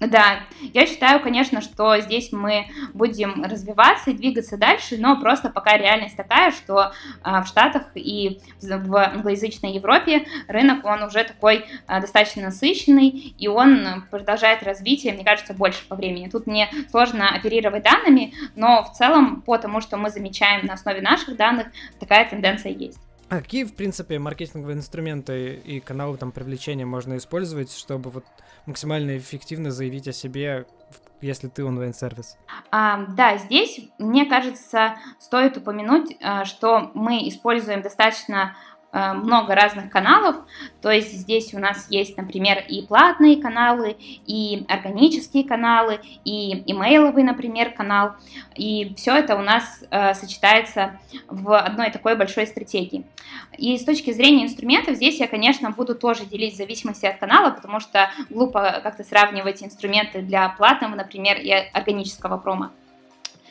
Да, 0.00 0.40
я 0.60 0.86
считаю, 0.86 1.20
конечно, 1.20 1.60
что 1.60 1.98
здесь 2.00 2.32
мы 2.32 2.66
будем 2.92 3.42
развиваться 3.44 4.10
и 4.10 4.14
двигаться 4.14 4.56
дальше, 4.56 4.96
но 4.98 5.18
просто 5.20 5.50
пока 5.50 5.78
реальность 5.78 6.16
такая, 6.16 6.50
что 6.50 6.92
а, 7.22 7.42
в 7.42 7.46
Штатах 7.46 7.84
и 7.94 8.40
в 8.60 8.96
англоязычной 8.96 9.72
Европе 9.72 10.26
рынок, 10.48 10.84
он 10.84 11.04
уже 11.04 11.24
такой 11.24 11.64
а, 11.86 12.00
достаточно 12.00 12.42
насыщенный, 12.42 13.08
и 13.08 13.48
он 13.48 14.04
продолжает 14.10 14.62
развитие, 14.62 15.14
мне 15.14 15.24
кажется, 15.24 15.54
больше 15.54 15.86
по 15.88 15.94
времени. 15.94 16.28
Тут 16.28 16.46
мне 16.46 16.68
сложно 16.90 17.30
оперировать 17.30 17.84
данными, 17.84 18.34
но 18.56 18.82
в 18.82 18.92
целом 18.92 19.42
по 19.42 19.56
тому, 19.58 19.80
что 19.80 19.96
мы 19.96 20.10
замечаем 20.10 20.66
на 20.66 20.74
основе 20.74 21.00
наших 21.00 21.36
данных, 21.36 21.68
такая 21.98 22.28
тенденция 22.28 22.72
есть. 22.72 22.98
А 23.34 23.40
какие, 23.40 23.64
в 23.64 23.74
принципе, 23.74 24.20
маркетинговые 24.20 24.76
инструменты 24.76 25.54
и 25.54 25.80
каналы 25.80 26.16
там 26.16 26.30
привлечения 26.30 26.86
можно 26.86 27.16
использовать, 27.16 27.76
чтобы 27.76 28.10
вот 28.10 28.24
максимально 28.64 29.18
эффективно 29.18 29.72
заявить 29.72 30.06
о 30.06 30.12
себе, 30.12 30.66
если 31.20 31.48
ты 31.48 31.64
онлайн-сервис? 31.64 32.36
А, 32.70 33.06
да, 33.16 33.36
здесь, 33.38 33.88
мне 33.98 34.26
кажется, 34.26 34.94
стоит 35.18 35.56
упомянуть, 35.56 36.16
э, 36.20 36.44
что 36.44 36.92
мы 36.94 37.28
используем 37.28 37.82
достаточно 37.82 38.56
много 38.94 39.54
разных 39.54 39.90
каналов, 39.90 40.36
то 40.80 40.90
есть 40.90 41.12
здесь 41.12 41.52
у 41.54 41.58
нас 41.58 41.86
есть, 41.90 42.16
например, 42.16 42.64
и 42.68 42.82
платные 42.82 43.36
каналы, 43.36 43.96
и 44.26 44.64
органические 44.68 45.44
каналы, 45.44 46.00
и 46.24 46.62
имейловый, 46.70 47.24
например, 47.24 47.72
канал, 47.72 48.12
и 48.54 48.94
все 48.96 49.16
это 49.16 49.36
у 49.36 49.42
нас 49.42 49.82
э, 49.90 50.14
сочетается 50.14 51.00
в 51.28 51.56
одной 51.58 51.90
такой 51.90 52.16
большой 52.16 52.46
стратегии. 52.46 53.04
И 53.58 53.76
с 53.76 53.84
точки 53.84 54.12
зрения 54.12 54.44
инструментов, 54.44 54.96
здесь 54.96 55.18
я, 55.18 55.26
конечно, 55.26 55.70
буду 55.70 55.94
тоже 55.94 56.24
делить 56.24 56.54
в 56.54 56.56
зависимости 56.56 57.06
от 57.06 57.18
канала, 57.18 57.50
потому 57.50 57.80
что 57.80 58.10
глупо 58.30 58.80
как-то 58.82 59.04
сравнивать 59.04 59.62
инструменты 59.62 60.22
для 60.22 60.48
платного, 60.50 60.94
например, 60.94 61.38
и 61.40 61.50
органического 61.50 62.38
промо. 62.38 62.70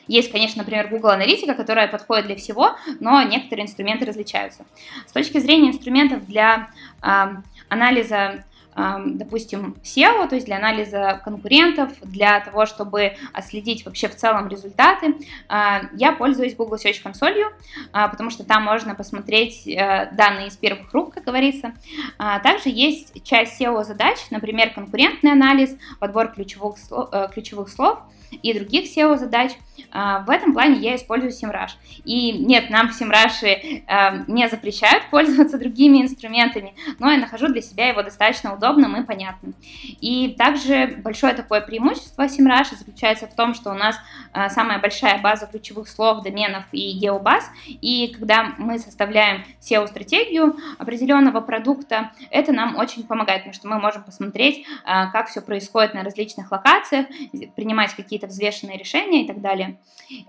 Есть, 0.08 0.32
конечно, 0.32 0.60
например, 0.60 0.88
Google 0.90 1.10
Аналитика, 1.10 1.54
которая 1.54 1.88
подходит 1.88 2.26
для 2.26 2.36
всего, 2.36 2.76
но 3.00 3.22
некоторые 3.24 3.66
инструменты 3.66 4.06
различаются. 4.06 4.66
С 5.08 5.12
точки 5.12 5.38
зрения 5.40 5.70
инструментов 5.70 6.26
для 6.26 6.70
э, 7.02 7.28
анализа 7.70 8.44
допустим, 8.76 9.76
SEO, 9.84 10.28
то 10.28 10.36
есть 10.36 10.48
для 10.48 10.58
анализа 10.58 11.22
конкурентов, 11.24 11.92
для 12.02 12.40
того, 12.40 12.66
чтобы 12.66 13.14
отследить 13.32 13.86
вообще 13.86 14.08
в 14.08 14.16
целом 14.16 14.48
результаты, 14.48 15.16
а, 15.48 15.84
я 15.94 16.12
пользуюсь 16.12 16.56
Google 16.56 16.78
Search 16.78 17.02
консолью, 17.02 17.52
а, 17.92 18.08
потому 18.08 18.30
что 18.30 18.44
там 18.44 18.64
можно 18.64 18.96
посмотреть 18.96 19.68
э, 19.68 20.10
данные 20.14 20.48
из 20.48 20.58
первых 20.58 20.92
рук, 20.94 21.14
как 21.14 21.26
говорится. 21.26 21.74
Также 22.18 22.70
есть 22.70 23.24
часть 23.24 23.62
SEO 23.62 23.84
задач, 23.84 24.18
например, 24.32 24.72
конкурентный 24.72 25.32
анализ, 25.32 25.76
подбор 26.00 26.30
ключевых, 26.30 26.76
э, 27.12 27.28
ключевых 27.32 27.70
слов 27.70 28.00
и 28.42 28.54
других 28.54 28.86
SEO 28.86 29.18
задач– 29.18 29.52
а, 29.92 30.20
в 30.20 30.30
этом 30.30 30.54
плане 30.54 30.80
я 30.80 30.96
использую 30.96 31.32
Semrush. 31.32 31.72
И 32.04 32.32
нет, 32.32 32.70
нам 32.70 32.90
в 32.90 33.00
Semrush 33.00 33.84
а, 33.88 34.24
не 34.28 34.48
запрещают 34.50 35.06
пользоваться 35.10 35.58
другими 35.60 36.02
инструментами, 36.02 36.74
но 37.00 37.12
я 37.12 37.18
нахожу 37.18 37.48
для 37.48 37.62
себя 37.62 37.90
его 37.90 38.02
достаточно 38.02 38.54
удобным 38.54 38.96
и 38.98 39.06
понятным. 39.06 39.54
И 40.02 40.36
также 40.38 41.00
большое 41.04 41.34
такое 41.34 41.62
преимущество 41.62 42.24
Semrush 42.24 42.76
заключается 42.76 43.28
в 43.28 43.36
том, 43.36 43.54
что 43.54 43.72
у 43.72 43.76
нас 43.76 43.96
а, 44.32 44.50
самая 44.50 44.80
большая 44.80 45.22
база 45.22 45.46
ключевых 45.46 45.88
слов, 45.88 46.24
доменов 46.24 46.64
и 46.72 46.94
геобаз, 46.94 47.50
и 47.68 48.16
когда 48.18 48.54
мы 48.58 48.80
составляем 48.80 49.44
SEO-стратегию 49.62 50.58
определенного 50.78 51.42
продукта, 51.42 52.12
это 52.32 52.52
нам 52.52 52.78
очень 52.78 53.04
помогает, 53.04 53.42
потому 53.42 53.54
что 53.54 53.68
мы 53.68 53.80
можем 53.80 54.04
посмотреть, 54.04 54.66
как 54.84 55.28
все 55.28 55.42
происходит 55.42 55.94
на 55.94 56.04
различных 56.04 56.52
локациях, 56.52 57.08
принимать 57.56 57.94
какие-то 57.94 58.23
взвешенные 58.28 58.78
решения 58.78 59.24
и 59.24 59.28
так 59.28 59.42
далее. 59.42 59.78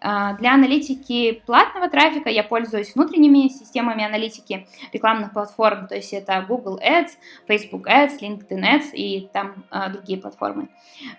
А, 0.00 0.34
для 0.34 0.54
аналитики 0.54 1.42
платного 1.46 1.88
трафика 1.88 2.30
я 2.30 2.42
пользуюсь 2.42 2.94
внутренними 2.94 3.48
системами 3.48 4.04
аналитики 4.04 4.66
рекламных 4.92 5.32
платформ, 5.32 5.86
то 5.88 5.94
есть 5.94 6.12
это 6.12 6.44
Google 6.46 6.78
Ads, 6.78 7.10
Facebook 7.46 7.86
Ads, 7.86 8.20
LinkedIn 8.20 8.48
Ads 8.48 8.92
и 8.92 9.28
там 9.32 9.64
а, 9.70 9.88
другие 9.88 10.18
платформы. 10.18 10.68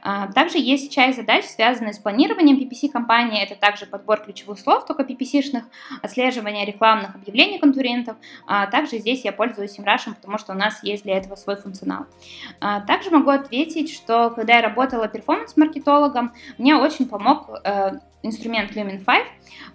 А, 0.01 0.31
также 0.31 0.57
есть 0.57 0.91
часть 0.91 1.17
задач, 1.17 1.45
связанные 1.45 1.93
с 1.93 1.99
планированием 1.99 2.57
PPC-компании, 2.57 3.43
это 3.43 3.55
также 3.55 3.85
подбор 3.85 4.21
ключевых 4.21 4.59
слов, 4.59 4.85
только 4.85 5.03
PPC-шных, 5.03 5.63
отслеживание 6.01 6.65
рекламных 6.65 7.15
объявлений 7.15 7.59
конкурентов. 7.59 8.17
Также 8.71 8.99
здесь 8.99 9.23
я 9.23 9.31
пользуюсь 9.31 9.77
SEMrush, 9.77 10.15
потому 10.15 10.37
что 10.37 10.53
у 10.53 10.55
нас 10.55 10.83
есть 10.83 11.03
для 11.03 11.17
этого 11.17 11.35
свой 11.35 11.55
функционал. 11.55 12.05
Также 12.87 13.11
могу 13.11 13.29
ответить, 13.29 13.91
что 13.91 14.29
когда 14.29 14.55
я 14.55 14.61
работала 14.61 15.07
перформанс-маркетологом, 15.07 16.33
мне 16.57 16.64
очень 16.73 17.07
помог 17.07 17.49
э, 17.63 17.99
инструмент 18.23 18.71
Lumen 18.71 19.03
5, 19.03 19.23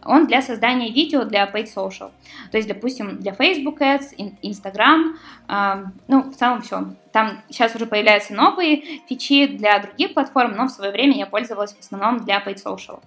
он 0.05 0.27
для 0.27 0.43
создания 0.43 0.91
видео 0.91 1.25
для 1.25 1.45
paid 1.47 1.69
social. 1.75 2.11
То 2.51 2.57
есть, 2.57 2.69
допустим, 2.69 3.19
для 3.19 3.33
Facebook 3.33 3.81
Ads, 3.81 4.37
Instagram, 4.43 5.17
э, 5.49 5.85
ну, 6.09 6.23
в 6.31 6.37
целом 6.37 6.63
все. 6.63 6.95
Там 7.13 7.43
сейчас 7.49 7.75
уже 7.75 7.87
появляются 7.87 8.33
новые 8.35 9.01
фичи 9.09 9.47
для 9.49 9.81
других 9.81 10.15
платформ, 10.15 10.55
но 10.57 10.67
в 10.67 10.71
свое 10.71 10.93
время 10.93 11.17
я 11.17 11.27
пользовалась 11.27 11.75
в 11.75 11.81
основном 11.81 12.25
для 12.25 12.39
paid 12.39 12.63
social. 12.65 13.01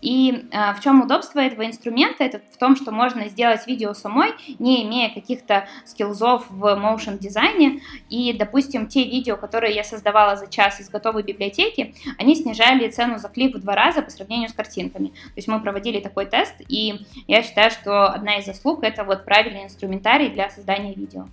И 0.00 0.48
э, 0.50 0.74
в 0.74 0.80
чем 0.80 1.02
удобство 1.02 1.38
этого 1.38 1.64
инструмента? 1.64 2.24
Это 2.24 2.40
в 2.52 2.56
том, 2.58 2.76
что 2.76 2.90
можно 2.90 3.28
сделать 3.28 3.66
видео 3.66 3.94
самой, 3.94 4.32
не 4.58 4.84
имея 4.84 5.12
каких-то 5.12 5.68
скиллзов 5.84 6.46
в 6.50 6.64
motion 6.64 7.18
дизайне. 7.18 7.80
И, 8.10 8.32
допустим, 8.32 8.88
те 8.88 9.04
видео, 9.04 9.36
которые 9.36 9.74
я 9.74 9.84
создавала 9.84 10.36
за 10.36 10.48
час 10.48 10.80
из 10.80 10.88
готовой 10.88 11.22
библиотеки, 11.22 11.94
они 12.18 12.34
снижали 12.34 12.90
цену 12.90 13.18
за 13.18 13.28
клик 13.28 13.56
в 13.56 13.60
два 13.60 13.74
раза 13.74 14.02
по 14.02 14.10
сравнению 14.10 14.48
с 14.48 14.52
картинками. 14.84 15.08
То 15.08 15.36
есть 15.36 15.48
мы 15.48 15.60
проводили 15.60 16.00
такой 16.00 16.26
тест, 16.26 16.54
и 16.68 17.06
я 17.26 17.42
считаю, 17.42 17.70
что 17.70 18.08
одна 18.08 18.38
из 18.38 18.46
заслуг 18.46 18.84
это 18.84 19.04
вот 19.04 19.24
правильный 19.24 19.64
инструментарий 19.64 20.30
для 20.30 20.50
создания 20.50 20.94
видео. 20.94 21.28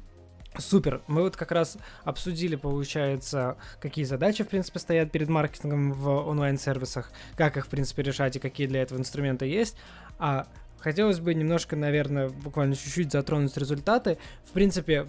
Супер. 0.57 1.01
Мы 1.07 1.21
вот 1.21 1.37
как 1.37 1.53
раз 1.53 1.77
обсудили, 2.03 2.57
получается, 2.57 3.55
какие 3.79 4.03
задачи, 4.03 4.43
в 4.43 4.49
принципе, 4.49 4.79
стоят 4.79 5.09
перед 5.09 5.29
маркетингом 5.29 5.93
в 5.93 6.09
онлайн-сервисах, 6.27 7.11
как 7.37 7.55
их, 7.55 7.67
в 7.67 7.69
принципе, 7.69 8.03
решать 8.03 8.35
и 8.35 8.39
какие 8.39 8.67
для 8.67 8.81
этого 8.81 8.99
инструменты 8.99 9.45
есть. 9.45 9.77
А 10.19 10.47
Хотелось 10.81 11.19
бы 11.19 11.33
немножко, 11.33 11.75
наверное, 11.75 12.29
буквально 12.29 12.75
чуть-чуть 12.75 13.11
затронуть 13.11 13.55
результаты. 13.55 14.17
В 14.45 14.51
принципе, 14.51 15.05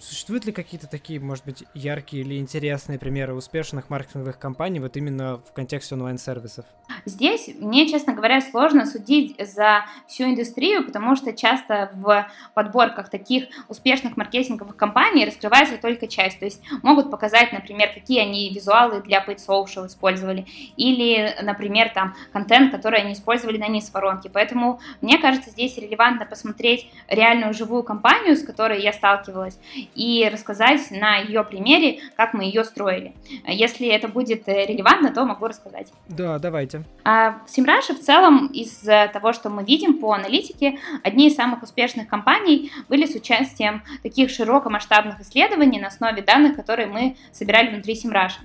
существуют 0.00 0.44
ли 0.44 0.52
какие-то 0.52 0.86
такие, 0.86 1.18
может 1.18 1.44
быть, 1.44 1.64
яркие 1.74 2.22
или 2.22 2.38
интересные 2.38 2.98
примеры 2.98 3.34
успешных 3.34 3.90
маркетинговых 3.90 4.38
кампаний 4.38 4.78
вот 4.78 4.96
именно 4.96 5.38
в 5.38 5.52
контексте 5.52 5.94
онлайн-сервисов? 5.96 6.64
Здесь 7.04 7.50
мне, 7.58 7.88
честно 7.88 8.14
говоря, 8.14 8.40
сложно 8.40 8.86
судить 8.86 9.36
за 9.38 9.84
всю 10.08 10.24
индустрию, 10.24 10.84
потому 10.84 11.16
что 11.16 11.32
часто 11.32 11.90
в 11.94 12.26
подборках 12.54 13.10
таких 13.10 13.44
успешных 13.68 14.16
маркетинговых 14.16 14.76
кампаний 14.76 15.24
раскрывается 15.24 15.76
только 15.78 16.06
часть. 16.06 16.38
То 16.38 16.44
есть 16.44 16.62
могут 16.82 17.10
показать, 17.10 17.52
например, 17.52 17.90
какие 17.92 18.20
они 18.20 18.52
визуалы 18.52 19.02
для 19.02 19.24
paid 19.24 19.38
social 19.38 19.86
использовали, 19.86 20.46
или, 20.76 21.34
например, 21.42 21.90
там 21.92 22.14
контент, 22.32 22.72
который 22.72 23.00
они 23.00 23.14
использовали 23.14 23.58
на 23.58 23.68
низ 23.68 23.90
воронки. 23.92 24.30
Поэтому 24.32 24.80
Мне 25.00 25.18
кажется, 25.18 25.50
здесь 25.50 25.76
релевантно 25.76 26.26
посмотреть 26.26 26.90
реальную 27.08 27.54
живую 27.54 27.82
компанию, 27.82 28.36
с 28.36 28.42
которой 28.42 28.82
я 28.82 28.92
сталкивалась, 28.92 29.58
и 29.94 30.28
рассказать 30.32 30.90
на 30.90 31.16
ее 31.16 31.44
примере, 31.44 32.00
как 32.16 32.34
мы 32.34 32.44
ее 32.44 32.64
строили. 32.64 33.14
Если 33.46 33.88
это 33.88 34.08
будет 34.08 34.46
релевантно, 34.46 35.12
то 35.12 35.24
могу 35.24 35.46
рассказать. 35.46 35.88
Да, 36.08 36.38
давайте. 36.38 36.84
А 37.04 37.40
в 37.46 37.50
Semrush 37.50 37.94
в 37.94 38.00
целом 38.00 38.46
из 38.48 38.78
того, 39.12 39.32
что 39.32 39.50
мы 39.50 39.64
видим 39.64 39.98
по 39.98 40.12
аналитике, 40.12 40.78
одни 41.02 41.28
из 41.28 41.34
самых 41.34 41.62
успешных 41.62 42.08
компаний 42.08 42.72
были 42.88 43.06
с 43.06 43.14
участием 43.14 43.82
таких 44.02 44.30
широкомасштабных 44.30 45.20
исследований 45.20 45.80
на 45.80 45.88
основе 45.88 46.22
данных, 46.22 46.56
которые 46.56 46.86
мы 46.86 47.16
собирали 47.32 47.70
внутри 47.70 47.94
Semrush. 47.94 48.40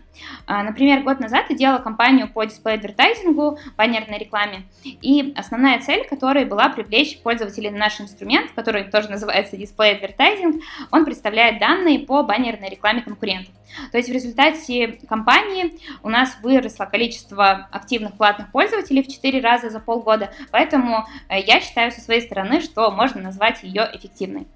А, 0.48 0.64
например, 0.64 1.04
год 1.04 1.20
назад 1.20 1.46
я 1.50 1.56
делала 1.56 1.80
кампанию 1.80 2.30
по 2.32 2.44
дисплей-адвертайзингу, 2.44 3.60
баннерной 3.78 4.18
рекламе, 4.18 4.64
и 4.84 5.34
основная 5.36 5.80
цель 5.80 6.08
которой 6.08 6.45
была 6.46 6.70
привлечь 6.70 7.20
пользователей 7.20 7.70
на 7.70 7.78
наш 7.78 8.00
инструмент, 8.00 8.52
который 8.56 8.86
тоже 8.86 9.10
называется 9.10 9.58
дисплей-адвертайзинг. 9.58 10.62
Он 10.92 11.06
представляет 11.06 11.60
данные 11.60 12.00
по 12.00 12.24
баннерной 12.24 12.70
рекламе 12.70 13.02
конкурентов. 13.02 13.54
То 13.92 13.98
есть 13.98 14.10
в 14.10 14.14
результате 14.14 15.00
кампании 15.08 15.74
у 16.04 16.10
нас 16.10 16.38
выросло 16.42 16.86
количество 16.86 17.68
активных 17.72 18.14
платных 18.14 18.52
пользователей 18.52 19.04
в 19.04 19.08
4 19.08 19.42
раза 19.42 19.70
за 19.70 19.80
полгода, 19.80 20.32
поэтому 20.52 21.06
э, 21.30 21.42
я 21.42 21.60
считаю 21.60 21.92
со 21.92 22.02
своей 22.02 22.22
стороны, 22.22 22.62
что 22.62 22.90
можно 22.92 23.22
назвать 23.22 23.64
ее 23.64 23.90
эффективной. 23.94 24.48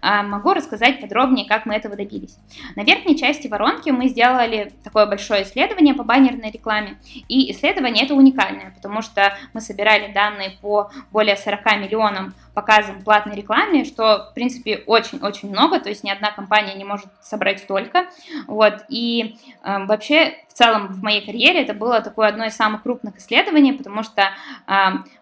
А, 0.00 0.22
могу 0.22 0.52
рассказать 0.52 1.00
подробнее, 1.00 1.46
как 1.46 1.66
мы 1.66 1.74
этого 1.74 1.96
добились. 1.96 2.36
На 2.76 2.82
верхней 2.82 3.16
части 3.16 3.48
воронки 3.48 3.90
мы 3.90 4.08
сделали 4.08 4.72
такое 4.82 5.06
большое 5.06 5.42
исследование 5.42 5.94
по 5.94 6.04
баннерной 6.04 6.50
рекламе. 6.50 6.98
И 7.28 7.52
исследование 7.52 8.04
это 8.04 8.14
уникальное, 8.14 8.72
потому 8.74 9.02
что 9.02 9.36
мы 9.52 9.60
собирали 9.60 10.12
данные 10.12 10.58
по 10.60 10.90
более 11.10 11.36
40 11.36 11.64
миллионам 11.78 12.34
показам 12.54 13.02
платной 13.02 13.36
рекламе, 13.36 13.84
что, 13.84 14.28
в 14.30 14.34
принципе, 14.34 14.82
очень-очень 14.86 15.50
много, 15.50 15.80
то 15.80 15.88
есть 15.88 16.04
ни 16.04 16.10
одна 16.10 16.30
компания 16.30 16.74
не 16.74 16.84
может 16.84 17.08
собрать 17.20 17.60
столько. 17.60 18.06
Вот. 18.46 18.84
И 18.88 19.36
э, 19.62 19.84
вообще 19.86 20.38
в 20.48 20.56
целом 20.56 20.86
в 20.86 21.02
моей 21.02 21.24
карьере 21.26 21.62
это 21.62 21.74
было 21.74 22.00
такое 22.00 22.28
одно 22.28 22.44
из 22.44 22.54
самых 22.54 22.84
крупных 22.84 23.18
исследований, 23.18 23.72
потому 23.72 24.04
что 24.04 24.22
э, 24.22 24.72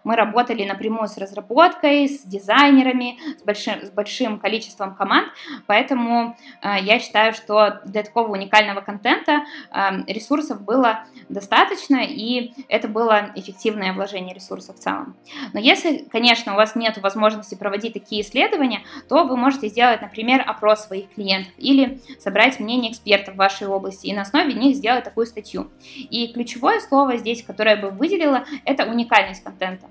мы 0.03 0.15
работали 0.15 0.63
напрямую 0.63 1.07
с 1.07 1.17
разработкой, 1.17 2.07
с 2.07 2.21
дизайнерами, 2.21 3.17
с 3.39 3.43
большим, 3.43 3.81
с 3.83 3.89
большим 3.89 4.37
количеством 4.37 4.93
команд, 4.93 5.29
поэтому 5.65 6.37
э, 6.61 6.75
я 6.81 6.99
считаю, 6.99 7.33
что 7.33 7.81
для 7.83 8.03
такого 8.03 8.31
уникального 8.31 8.81
контента 8.81 9.43
э, 9.71 10.03
ресурсов 10.07 10.61
было 10.61 11.05
достаточно, 11.29 12.03
и 12.03 12.53
это 12.67 12.87
было 12.87 13.31
эффективное 13.33 13.93
вложение 13.93 14.35
ресурсов 14.35 14.75
в 14.75 14.79
целом. 14.79 15.15
Но 15.53 15.59
если, 15.59 16.05
конечно, 16.11 16.53
у 16.53 16.57
вас 16.57 16.75
нет 16.75 16.99
возможности 16.99 17.22
проводить 17.55 17.93
такие 17.93 18.21
исследования, 18.21 18.81
то 19.09 19.23
вы 19.23 19.35
можете 19.35 19.67
сделать, 19.67 20.01
например, 20.01 20.43
опрос 20.45 20.85
своих 20.85 21.09
клиентов 21.09 21.53
или 21.57 21.99
собрать 22.19 22.59
мнение 22.59 22.91
экспертов 22.91 23.33
в 23.33 23.37
вашей 23.37 23.67
области 23.67 24.07
и 24.07 24.13
на 24.13 24.21
основе 24.21 24.53
них 24.53 24.75
сделать 24.75 25.03
такую 25.03 25.23
такую 25.23 25.27
статью. 25.27 25.71
И 25.95 26.31
ключевое 26.33 26.79
слово 26.79 27.17
здесь, 27.17 27.43
которое 27.43 27.75
я 27.75 27.81
бы 27.81 27.89
выделила, 27.89 28.45
это 28.65 28.85
уникальность 28.85 29.43
контента. 29.43 29.87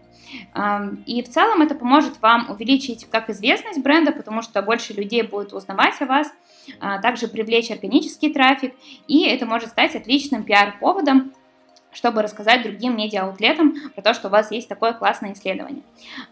И 1.06 1.22
в 1.22 1.28
целом 1.28 1.62
это 1.62 1.74
поможет 1.74 2.20
вам 2.22 2.50
увеличить 2.50 3.06
как 3.10 3.28
известность 3.30 3.82
бренда, 3.82 4.12
потому 4.12 4.42
что 4.42 4.62
больше 4.62 4.94
людей 4.94 5.22
будет 5.22 5.52
узнавать 5.52 6.00
о 6.00 6.06
вас, 6.06 6.32
а 6.80 6.98
также 6.98 7.28
привлечь 7.28 7.70
органический 7.70 8.32
трафик, 8.32 8.74
и 9.08 9.24
это 9.26 9.46
может 9.46 9.70
стать 9.70 9.94
отличным 9.94 10.44
пиар-поводом 10.44 11.32
чтобы 11.92 12.22
рассказать 12.22 12.62
другим 12.62 12.96
медиа-аутлетам 12.96 13.74
про 13.94 14.02
то, 14.02 14.14
что 14.14 14.28
у 14.28 14.30
вас 14.30 14.50
есть 14.50 14.68
такое 14.68 14.92
классное 14.92 15.32
исследование. 15.32 15.82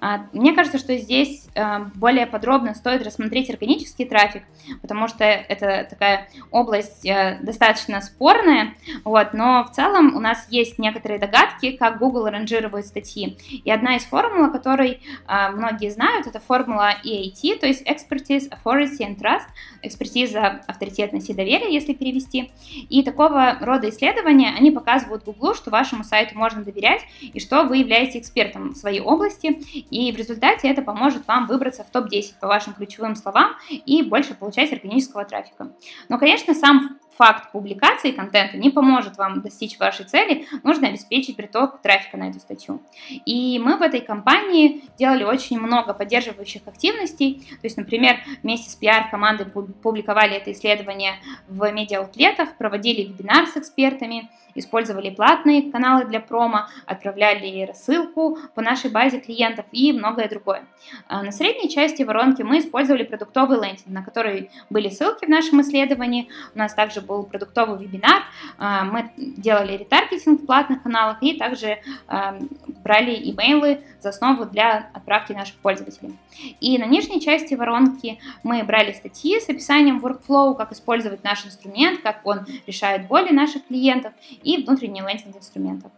А, 0.00 0.26
мне 0.32 0.52
кажется, 0.52 0.78
что 0.78 0.96
здесь 0.96 1.48
э, 1.54 1.78
более 1.94 2.26
подробно 2.26 2.74
стоит 2.74 3.04
рассмотреть 3.04 3.50
органический 3.50 4.06
трафик, 4.06 4.42
потому 4.80 5.08
что 5.08 5.24
это 5.24 5.86
такая 5.88 6.28
область 6.50 7.06
э, 7.06 7.38
достаточно 7.42 8.00
спорная, 8.00 8.74
вот, 9.04 9.34
но 9.34 9.64
в 9.64 9.72
целом 9.72 10.16
у 10.16 10.20
нас 10.20 10.46
есть 10.50 10.78
некоторые 10.78 11.20
догадки, 11.20 11.72
как 11.72 11.98
Google 11.98 12.26
ранжирует 12.26 12.86
статьи. 12.86 13.36
И 13.64 13.70
одна 13.70 13.96
из 13.96 14.04
формул, 14.04 14.44
о 14.46 14.50
которой 14.50 15.00
э, 15.28 15.50
многие 15.50 15.90
знают, 15.90 16.26
это 16.26 16.40
формула 16.40 16.94
EAT, 17.04 17.58
то 17.58 17.66
есть 17.66 17.86
Expertise, 17.86 18.50
Authority 18.50 19.00
and 19.00 19.18
Trust, 19.18 19.46
экспертиза, 19.82 20.62
авторитетность 20.66 21.28
и 21.28 21.34
доверие, 21.34 21.72
если 21.72 21.92
перевести. 21.92 22.50
И 22.88 23.02
такого 23.02 23.56
рода 23.60 23.88
исследования, 23.90 24.54
они 24.56 24.70
показывают 24.70 25.24
Google 25.24 25.49
что 25.54 25.70
вашему 25.70 26.04
сайту 26.04 26.36
можно 26.38 26.64
доверять 26.64 27.02
и 27.20 27.40
что 27.40 27.64
вы 27.64 27.78
являетесь 27.78 28.16
экспертом 28.16 28.70
в 28.70 28.76
своей 28.76 29.00
области, 29.00 29.46
и 29.90 30.12
в 30.12 30.16
результате 30.16 30.68
это 30.68 30.82
поможет 30.82 31.26
вам 31.26 31.46
выбраться 31.46 31.84
в 31.84 31.90
топ-10 31.90 32.34
по 32.40 32.46
вашим 32.46 32.74
ключевым 32.74 33.16
словам 33.16 33.56
и 33.70 34.02
больше 34.02 34.34
получать 34.34 34.72
органического 34.72 35.24
трафика. 35.24 35.72
Но, 36.08 36.18
конечно, 36.18 36.54
сам 36.54 36.98
факт 37.20 37.52
публикации 37.52 38.12
контента 38.12 38.56
не 38.56 38.70
поможет 38.70 39.18
вам 39.18 39.42
достичь 39.42 39.78
вашей 39.78 40.06
цели, 40.06 40.46
нужно 40.62 40.88
обеспечить 40.88 41.36
приток 41.36 41.82
трафика 41.82 42.16
на 42.16 42.30
эту 42.30 42.40
статью. 42.40 42.80
И 43.26 43.60
мы 43.62 43.76
в 43.76 43.82
этой 43.82 44.00
компании 44.00 44.84
делали 44.96 45.24
очень 45.24 45.60
много 45.60 45.92
поддерживающих 45.92 46.62
активностей, 46.66 47.46
то 47.50 47.64
есть, 47.64 47.76
например, 47.76 48.20
вместе 48.42 48.70
с 48.70 48.80
PR-командой 48.80 49.44
публиковали 49.44 50.34
это 50.34 50.50
исследование 50.52 51.16
в 51.46 51.70
медиаутлетах, 51.70 52.56
проводили 52.56 53.02
вебинар 53.02 53.46
с 53.46 53.58
экспертами, 53.58 54.30
использовали 54.54 55.10
платные 55.10 55.70
каналы 55.70 56.06
для 56.06 56.20
промо, 56.20 56.66
отправляли 56.86 57.64
рассылку 57.66 58.38
по 58.54 58.62
нашей 58.62 58.90
базе 58.90 59.20
клиентов 59.20 59.66
и 59.72 59.92
многое 59.92 60.28
другое. 60.28 60.64
А 61.06 61.22
на 61.22 61.32
средней 61.32 61.68
части 61.68 62.02
воронки 62.02 62.42
мы 62.42 62.58
использовали 62.58 63.04
продуктовый 63.04 63.58
лендинг, 63.58 63.86
на 63.86 64.02
который 64.02 64.50
были 64.70 64.88
ссылки 64.88 65.26
в 65.26 65.28
нашем 65.28 65.60
исследовании. 65.60 66.28
У 66.54 66.58
нас 66.58 66.74
также 66.74 67.00
был 67.10 67.24
продуктовый 67.24 67.84
вебинар, 67.84 68.22
а, 68.56 68.84
мы 68.84 69.10
делали 69.16 69.76
ретаргетинг 69.76 70.42
в 70.42 70.46
платных 70.46 70.82
каналах 70.84 71.18
и 71.20 71.36
также 71.36 71.78
а, 72.06 72.38
брали 72.84 73.14
имейлы 73.32 73.80
за 74.00 74.10
основу 74.10 74.46
для 74.46 74.90
отправки 74.94 75.32
наших 75.32 75.56
пользователей. 75.56 76.16
И 76.60 76.78
на 76.78 76.86
нижней 76.86 77.20
части 77.20 77.54
воронки 77.54 78.20
мы 78.44 78.62
брали 78.62 78.92
статьи 78.92 79.40
с 79.40 79.48
описанием 79.48 79.98
workflow, 79.98 80.56
как 80.56 80.72
использовать 80.72 81.24
наш 81.24 81.44
инструмент, 81.44 82.00
как 82.00 82.24
он 82.24 82.46
решает 82.66 83.08
боли 83.08 83.32
наших 83.32 83.66
клиентов 83.66 84.12
и 84.42 84.62
внутренний 84.62 85.00
лендинг 85.00 85.36
инструментов. 85.36 85.90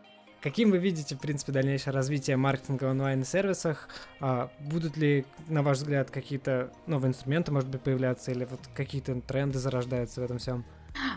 Каким 0.42 0.72
вы 0.72 0.78
видите, 0.78 1.14
в 1.14 1.20
принципе, 1.20 1.52
дальнейшее 1.52 1.94
развитие 1.94 2.36
маркетинга 2.36 2.84
в 2.86 2.90
онлайн-сервисах? 2.90 3.88
А, 4.18 4.50
будут 4.58 4.96
ли, 4.96 5.24
на 5.48 5.62
ваш 5.62 5.78
взгляд, 5.78 6.10
какие-то 6.10 6.72
новые 6.86 7.10
инструменты, 7.10 7.52
может 7.52 7.68
быть, 7.68 7.80
появляться, 7.80 8.32
или 8.32 8.44
вот 8.44 8.60
какие-то 8.74 9.20
тренды 9.20 9.60
зарождаются 9.60 10.20
в 10.20 10.24
этом 10.24 10.38
всем? 10.38 10.64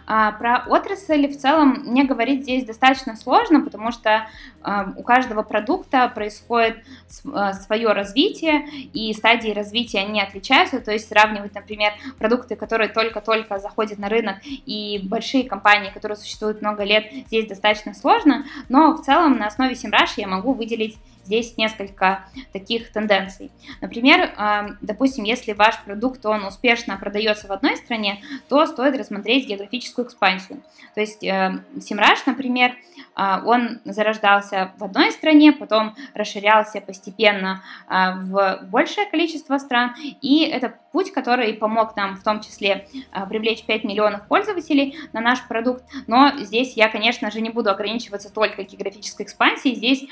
А 0.07 0.31
про 0.33 0.63
отрасль 0.67 1.27
в 1.27 1.37
целом 1.37 1.83
мне 1.85 2.03
говорить 2.03 2.43
здесь 2.43 2.65
достаточно 2.65 3.15
сложно, 3.15 3.61
потому 3.61 3.91
что 3.91 4.27
э, 4.63 4.85
у 4.95 5.03
каждого 5.03 5.43
продукта 5.43 6.09
происходит 6.13 6.77
э, 6.77 7.53
свое 7.53 7.91
развитие, 7.91 8.67
и 8.93 9.13
стадии 9.13 9.51
развития 9.51 9.99
они 9.99 10.21
отличаются. 10.21 10.79
То 10.79 10.91
есть 10.91 11.07
сравнивать, 11.09 11.55
например, 11.55 11.93
продукты, 12.17 12.55
которые 12.55 12.89
только-только 12.89 13.59
заходят 13.59 13.99
на 13.99 14.09
рынок, 14.09 14.37
и 14.43 15.01
большие 15.03 15.43
компании, 15.43 15.91
которые 15.91 16.17
существуют 16.17 16.61
много 16.61 16.83
лет, 16.83 17.05
здесь 17.27 17.47
достаточно 17.47 17.93
сложно. 17.93 18.45
Но 18.69 18.93
в 18.93 19.01
целом 19.01 19.37
на 19.37 19.47
основе 19.47 19.73
SEMrush 19.73 20.13
я 20.17 20.27
могу 20.27 20.53
выделить 20.53 20.97
здесь 21.25 21.57
несколько 21.57 22.25
таких 22.53 22.91
тенденций. 22.91 23.51
Например, 23.81 24.31
допустим, 24.81 25.23
если 25.23 25.53
ваш 25.53 25.81
продукт, 25.83 26.25
он 26.25 26.45
успешно 26.45 26.97
продается 26.97 27.47
в 27.47 27.51
одной 27.51 27.77
стране, 27.77 28.21
то 28.47 28.65
стоит 28.65 28.97
рассмотреть 28.97 29.47
географическую 29.47 30.05
экспансию. 30.05 30.61
То 30.93 31.01
есть 31.01 31.23
Simrush, 31.23 32.23
например, 32.25 32.75
а, 33.15 33.41
он 33.45 33.79
зарождался 33.85 34.73
в 34.77 34.83
одной 34.83 35.11
стране, 35.11 35.53
потом 35.53 35.95
расширялся 36.13 36.81
постепенно 36.81 37.63
а, 37.87 38.15
в 38.15 38.59
большее 38.63 39.07
количество 39.07 39.57
стран, 39.57 39.95
и 40.21 40.43
это 40.45 40.77
путь, 40.91 41.11
который 41.11 41.53
помог 41.53 41.95
нам 41.95 42.17
в 42.17 42.23
том 42.23 42.41
числе 42.41 42.87
а, 43.11 43.25
привлечь 43.25 43.63
5 43.65 43.85
миллионов 43.85 44.27
пользователей 44.27 44.97
на 45.13 45.21
наш 45.21 45.45
продукт, 45.47 45.83
но 46.07 46.33
здесь 46.37 46.75
я, 46.75 46.89
конечно 46.89 47.31
же, 47.31 47.41
не 47.41 47.49
буду 47.49 47.69
ограничиваться 47.69 48.31
только 48.33 48.63
географической 48.63 49.25
экспансией, 49.25 49.75
здесь 49.75 50.05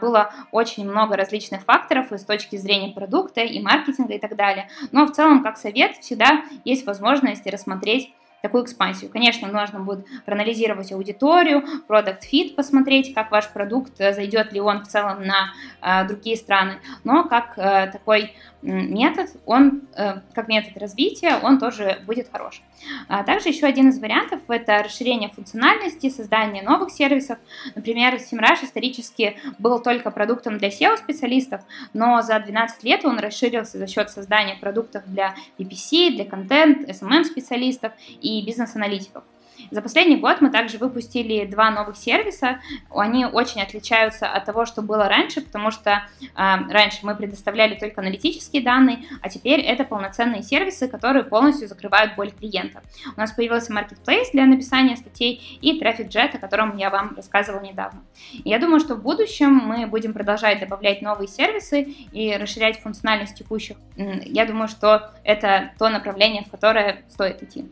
было 0.00 0.32
очень 0.58 0.88
много 0.88 1.16
различных 1.16 1.62
факторов 1.62 2.12
и 2.12 2.18
с 2.18 2.24
точки 2.24 2.56
зрения 2.56 2.92
продукта, 2.92 3.40
и 3.40 3.60
маркетинга 3.60 4.14
и 4.14 4.18
так 4.18 4.36
далее, 4.36 4.68
но 4.92 5.06
в 5.06 5.12
целом, 5.12 5.42
как 5.42 5.56
совет, 5.56 5.96
всегда 5.96 6.42
есть 6.64 6.84
возможность 6.86 7.46
рассмотреть 7.46 8.12
такую 8.42 8.64
экспансию. 8.64 9.10
Конечно, 9.10 9.48
нужно 9.48 9.80
будет 9.80 10.06
проанализировать 10.24 10.92
аудиторию, 10.92 11.64
продукт 11.86 12.24
fit 12.32 12.54
посмотреть, 12.54 13.14
как 13.14 13.30
ваш 13.30 13.48
продукт, 13.48 14.00
э, 14.00 14.12
зайдет 14.12 14.52
ли 14.52 14.60
он 14.60 14.84
в 14.84 14.88
целом 14.88 15.24
на 15.24 15.52
э, 15.80 16.06
другие 16.06 16.36
страны, 16.36 16.78
но 17.04 17.24
как 17.24 17.58
э, 17.58 17.90
такой 17.92 18.34
метод, 18.62 19.30
он, 19.46 19.82
э, 19.96 20.20
как 20.34 20.48
метод 20.48 20.76
развития, 20.78 21.38
он 21.42 21.58
тоже 21.58 22.00
будет 22.06 22.28
хорош. 22.30 22.62
А 23.08 23.22
также 23.22 23.48
еще 23.48 23.66
один 23.66 23.90
из 23.90 23.98
вариантов– 23.98 24.40
это 24.48 24.82
расширение 24.82 25.28
функциональности, 25.28 26.10
создание 26.10 26.62
новых 26.62 26.90
сервисов. 26.90 27.38
Например, 27.74 28.14
SEMrush 28.14 28.64
исторически 28.64 29.36
был 29.58 29.80
только 29.80 30.10
продуктом 30.10 30.58
для 30.58 30.68
SEO-специалистов, 30.68 31.62
но 31.92 32.22
за 32.22 32.38
12 32.40 32.84
лет 32.84 33.04
он 33.04 33.18
расширился 33.18 33.78
за 33.78 33.86
счет 33.86 34.10
создания 34.10 34.56
продуктов 34.56 35.04
для 35.06 35.34
PPC, 35.58 36.10
для 36.10 36.24
контент, 36.24 36.88
SMM-специалистов 36.88 37.92
и 38.20 38.44
бизнес-аналитиков. 38.44 39.24
За 39.70 39.82
последний 39.82 40.16
год 40.16 40.40
мы 40.40 40.50
также 40.50 40.78
выпустили 40.78 41.44
два 41.44 41.70
новых 41.70 41.96
сервиса. 41.96 42.60
Они 42.90 43.26
очень 43.26 43.62
отличаются 43.62 44.26
от 44.26 44.44
того, 44.44 44.66
что 44.66 44.82
было 44.82 45.08
раньше, 45.08 45.40
потому 45.40 45.70
что 45.70 45.90
э, 46.20 46.26
раньше 46.36 47.00
мы 47.02 47.14
предоставляли 47.14 47.74
только 47.74 48.00
аналитические 48.00 48.62
данные, 48.62 48.98
а 49.22 49.28
теперь 49.28 49.60
это 49.60 49.84
полноценные 49.84 50.42
сервисы, 50.42 50.88
которые 50.88 51.24
полностью 51.24 51.68
закрывают 51.68 52.14
боль 52.16 52.30
клиента. 52.30 52.82
У 53.16 53.20
нас 53.20 53.32
появился 53.32 53.72
Marketplace 53.72 54.30
для 54.32 54.46
написания 54.46 54.96
статей 54.96 55.58
и 55.60 55.80
Traffic 55.80 56.08
Jet, 56.08 56.36
о 56.36 56.38
котором 56.38 56.76
я 56.76 56.90
вам 56.90 57.14
рассказывала 57.16 57.60
недавно. 57.62 58.02
Я 58.44 58.58
думаю, 58.58 58.80
что 58.80 58.94
в 58.94 59.02
будущем 59.02 59.54
мы 59.54 59.86
будем 59.86 60.12
продолжать 60.12 60.60
добавлять 60.60 61.02
новые 61.02 61.28
сервисы 61.28 61.82
и 62.12 62.36
расширять 62.36 62.80
функциональность 62.80 63.36
текущих. 63.36 63.76
Я 63.96 64.46
думаю, 64.46 64.68
что 64.68 65.10
это 65.24 65.72
то 65.78 65.88
направление, 65.88 66.44
в 66.44 66.50
которое 66.50 67.02
стоит 67.08 67.42
идти. 67.42 67.66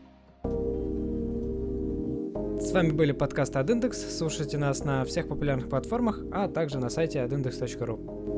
С 2.59 2.71
вами 2.71 2.91
были 2.91 3.11
подкасты 3.11 3.59
от 3.59 3.69
Слушайте 3.95 4.57
нас 4.57 4.83
на 4.83 5.05
всех 5.05 5.27
популярных 5.27 5.69
платформах, 5.69 6.19
а 6.31 6.47
также 6.47 6.79
на 6.79 6.89
сайте 6.89 7.19
adindex.ru. 7.19 8.36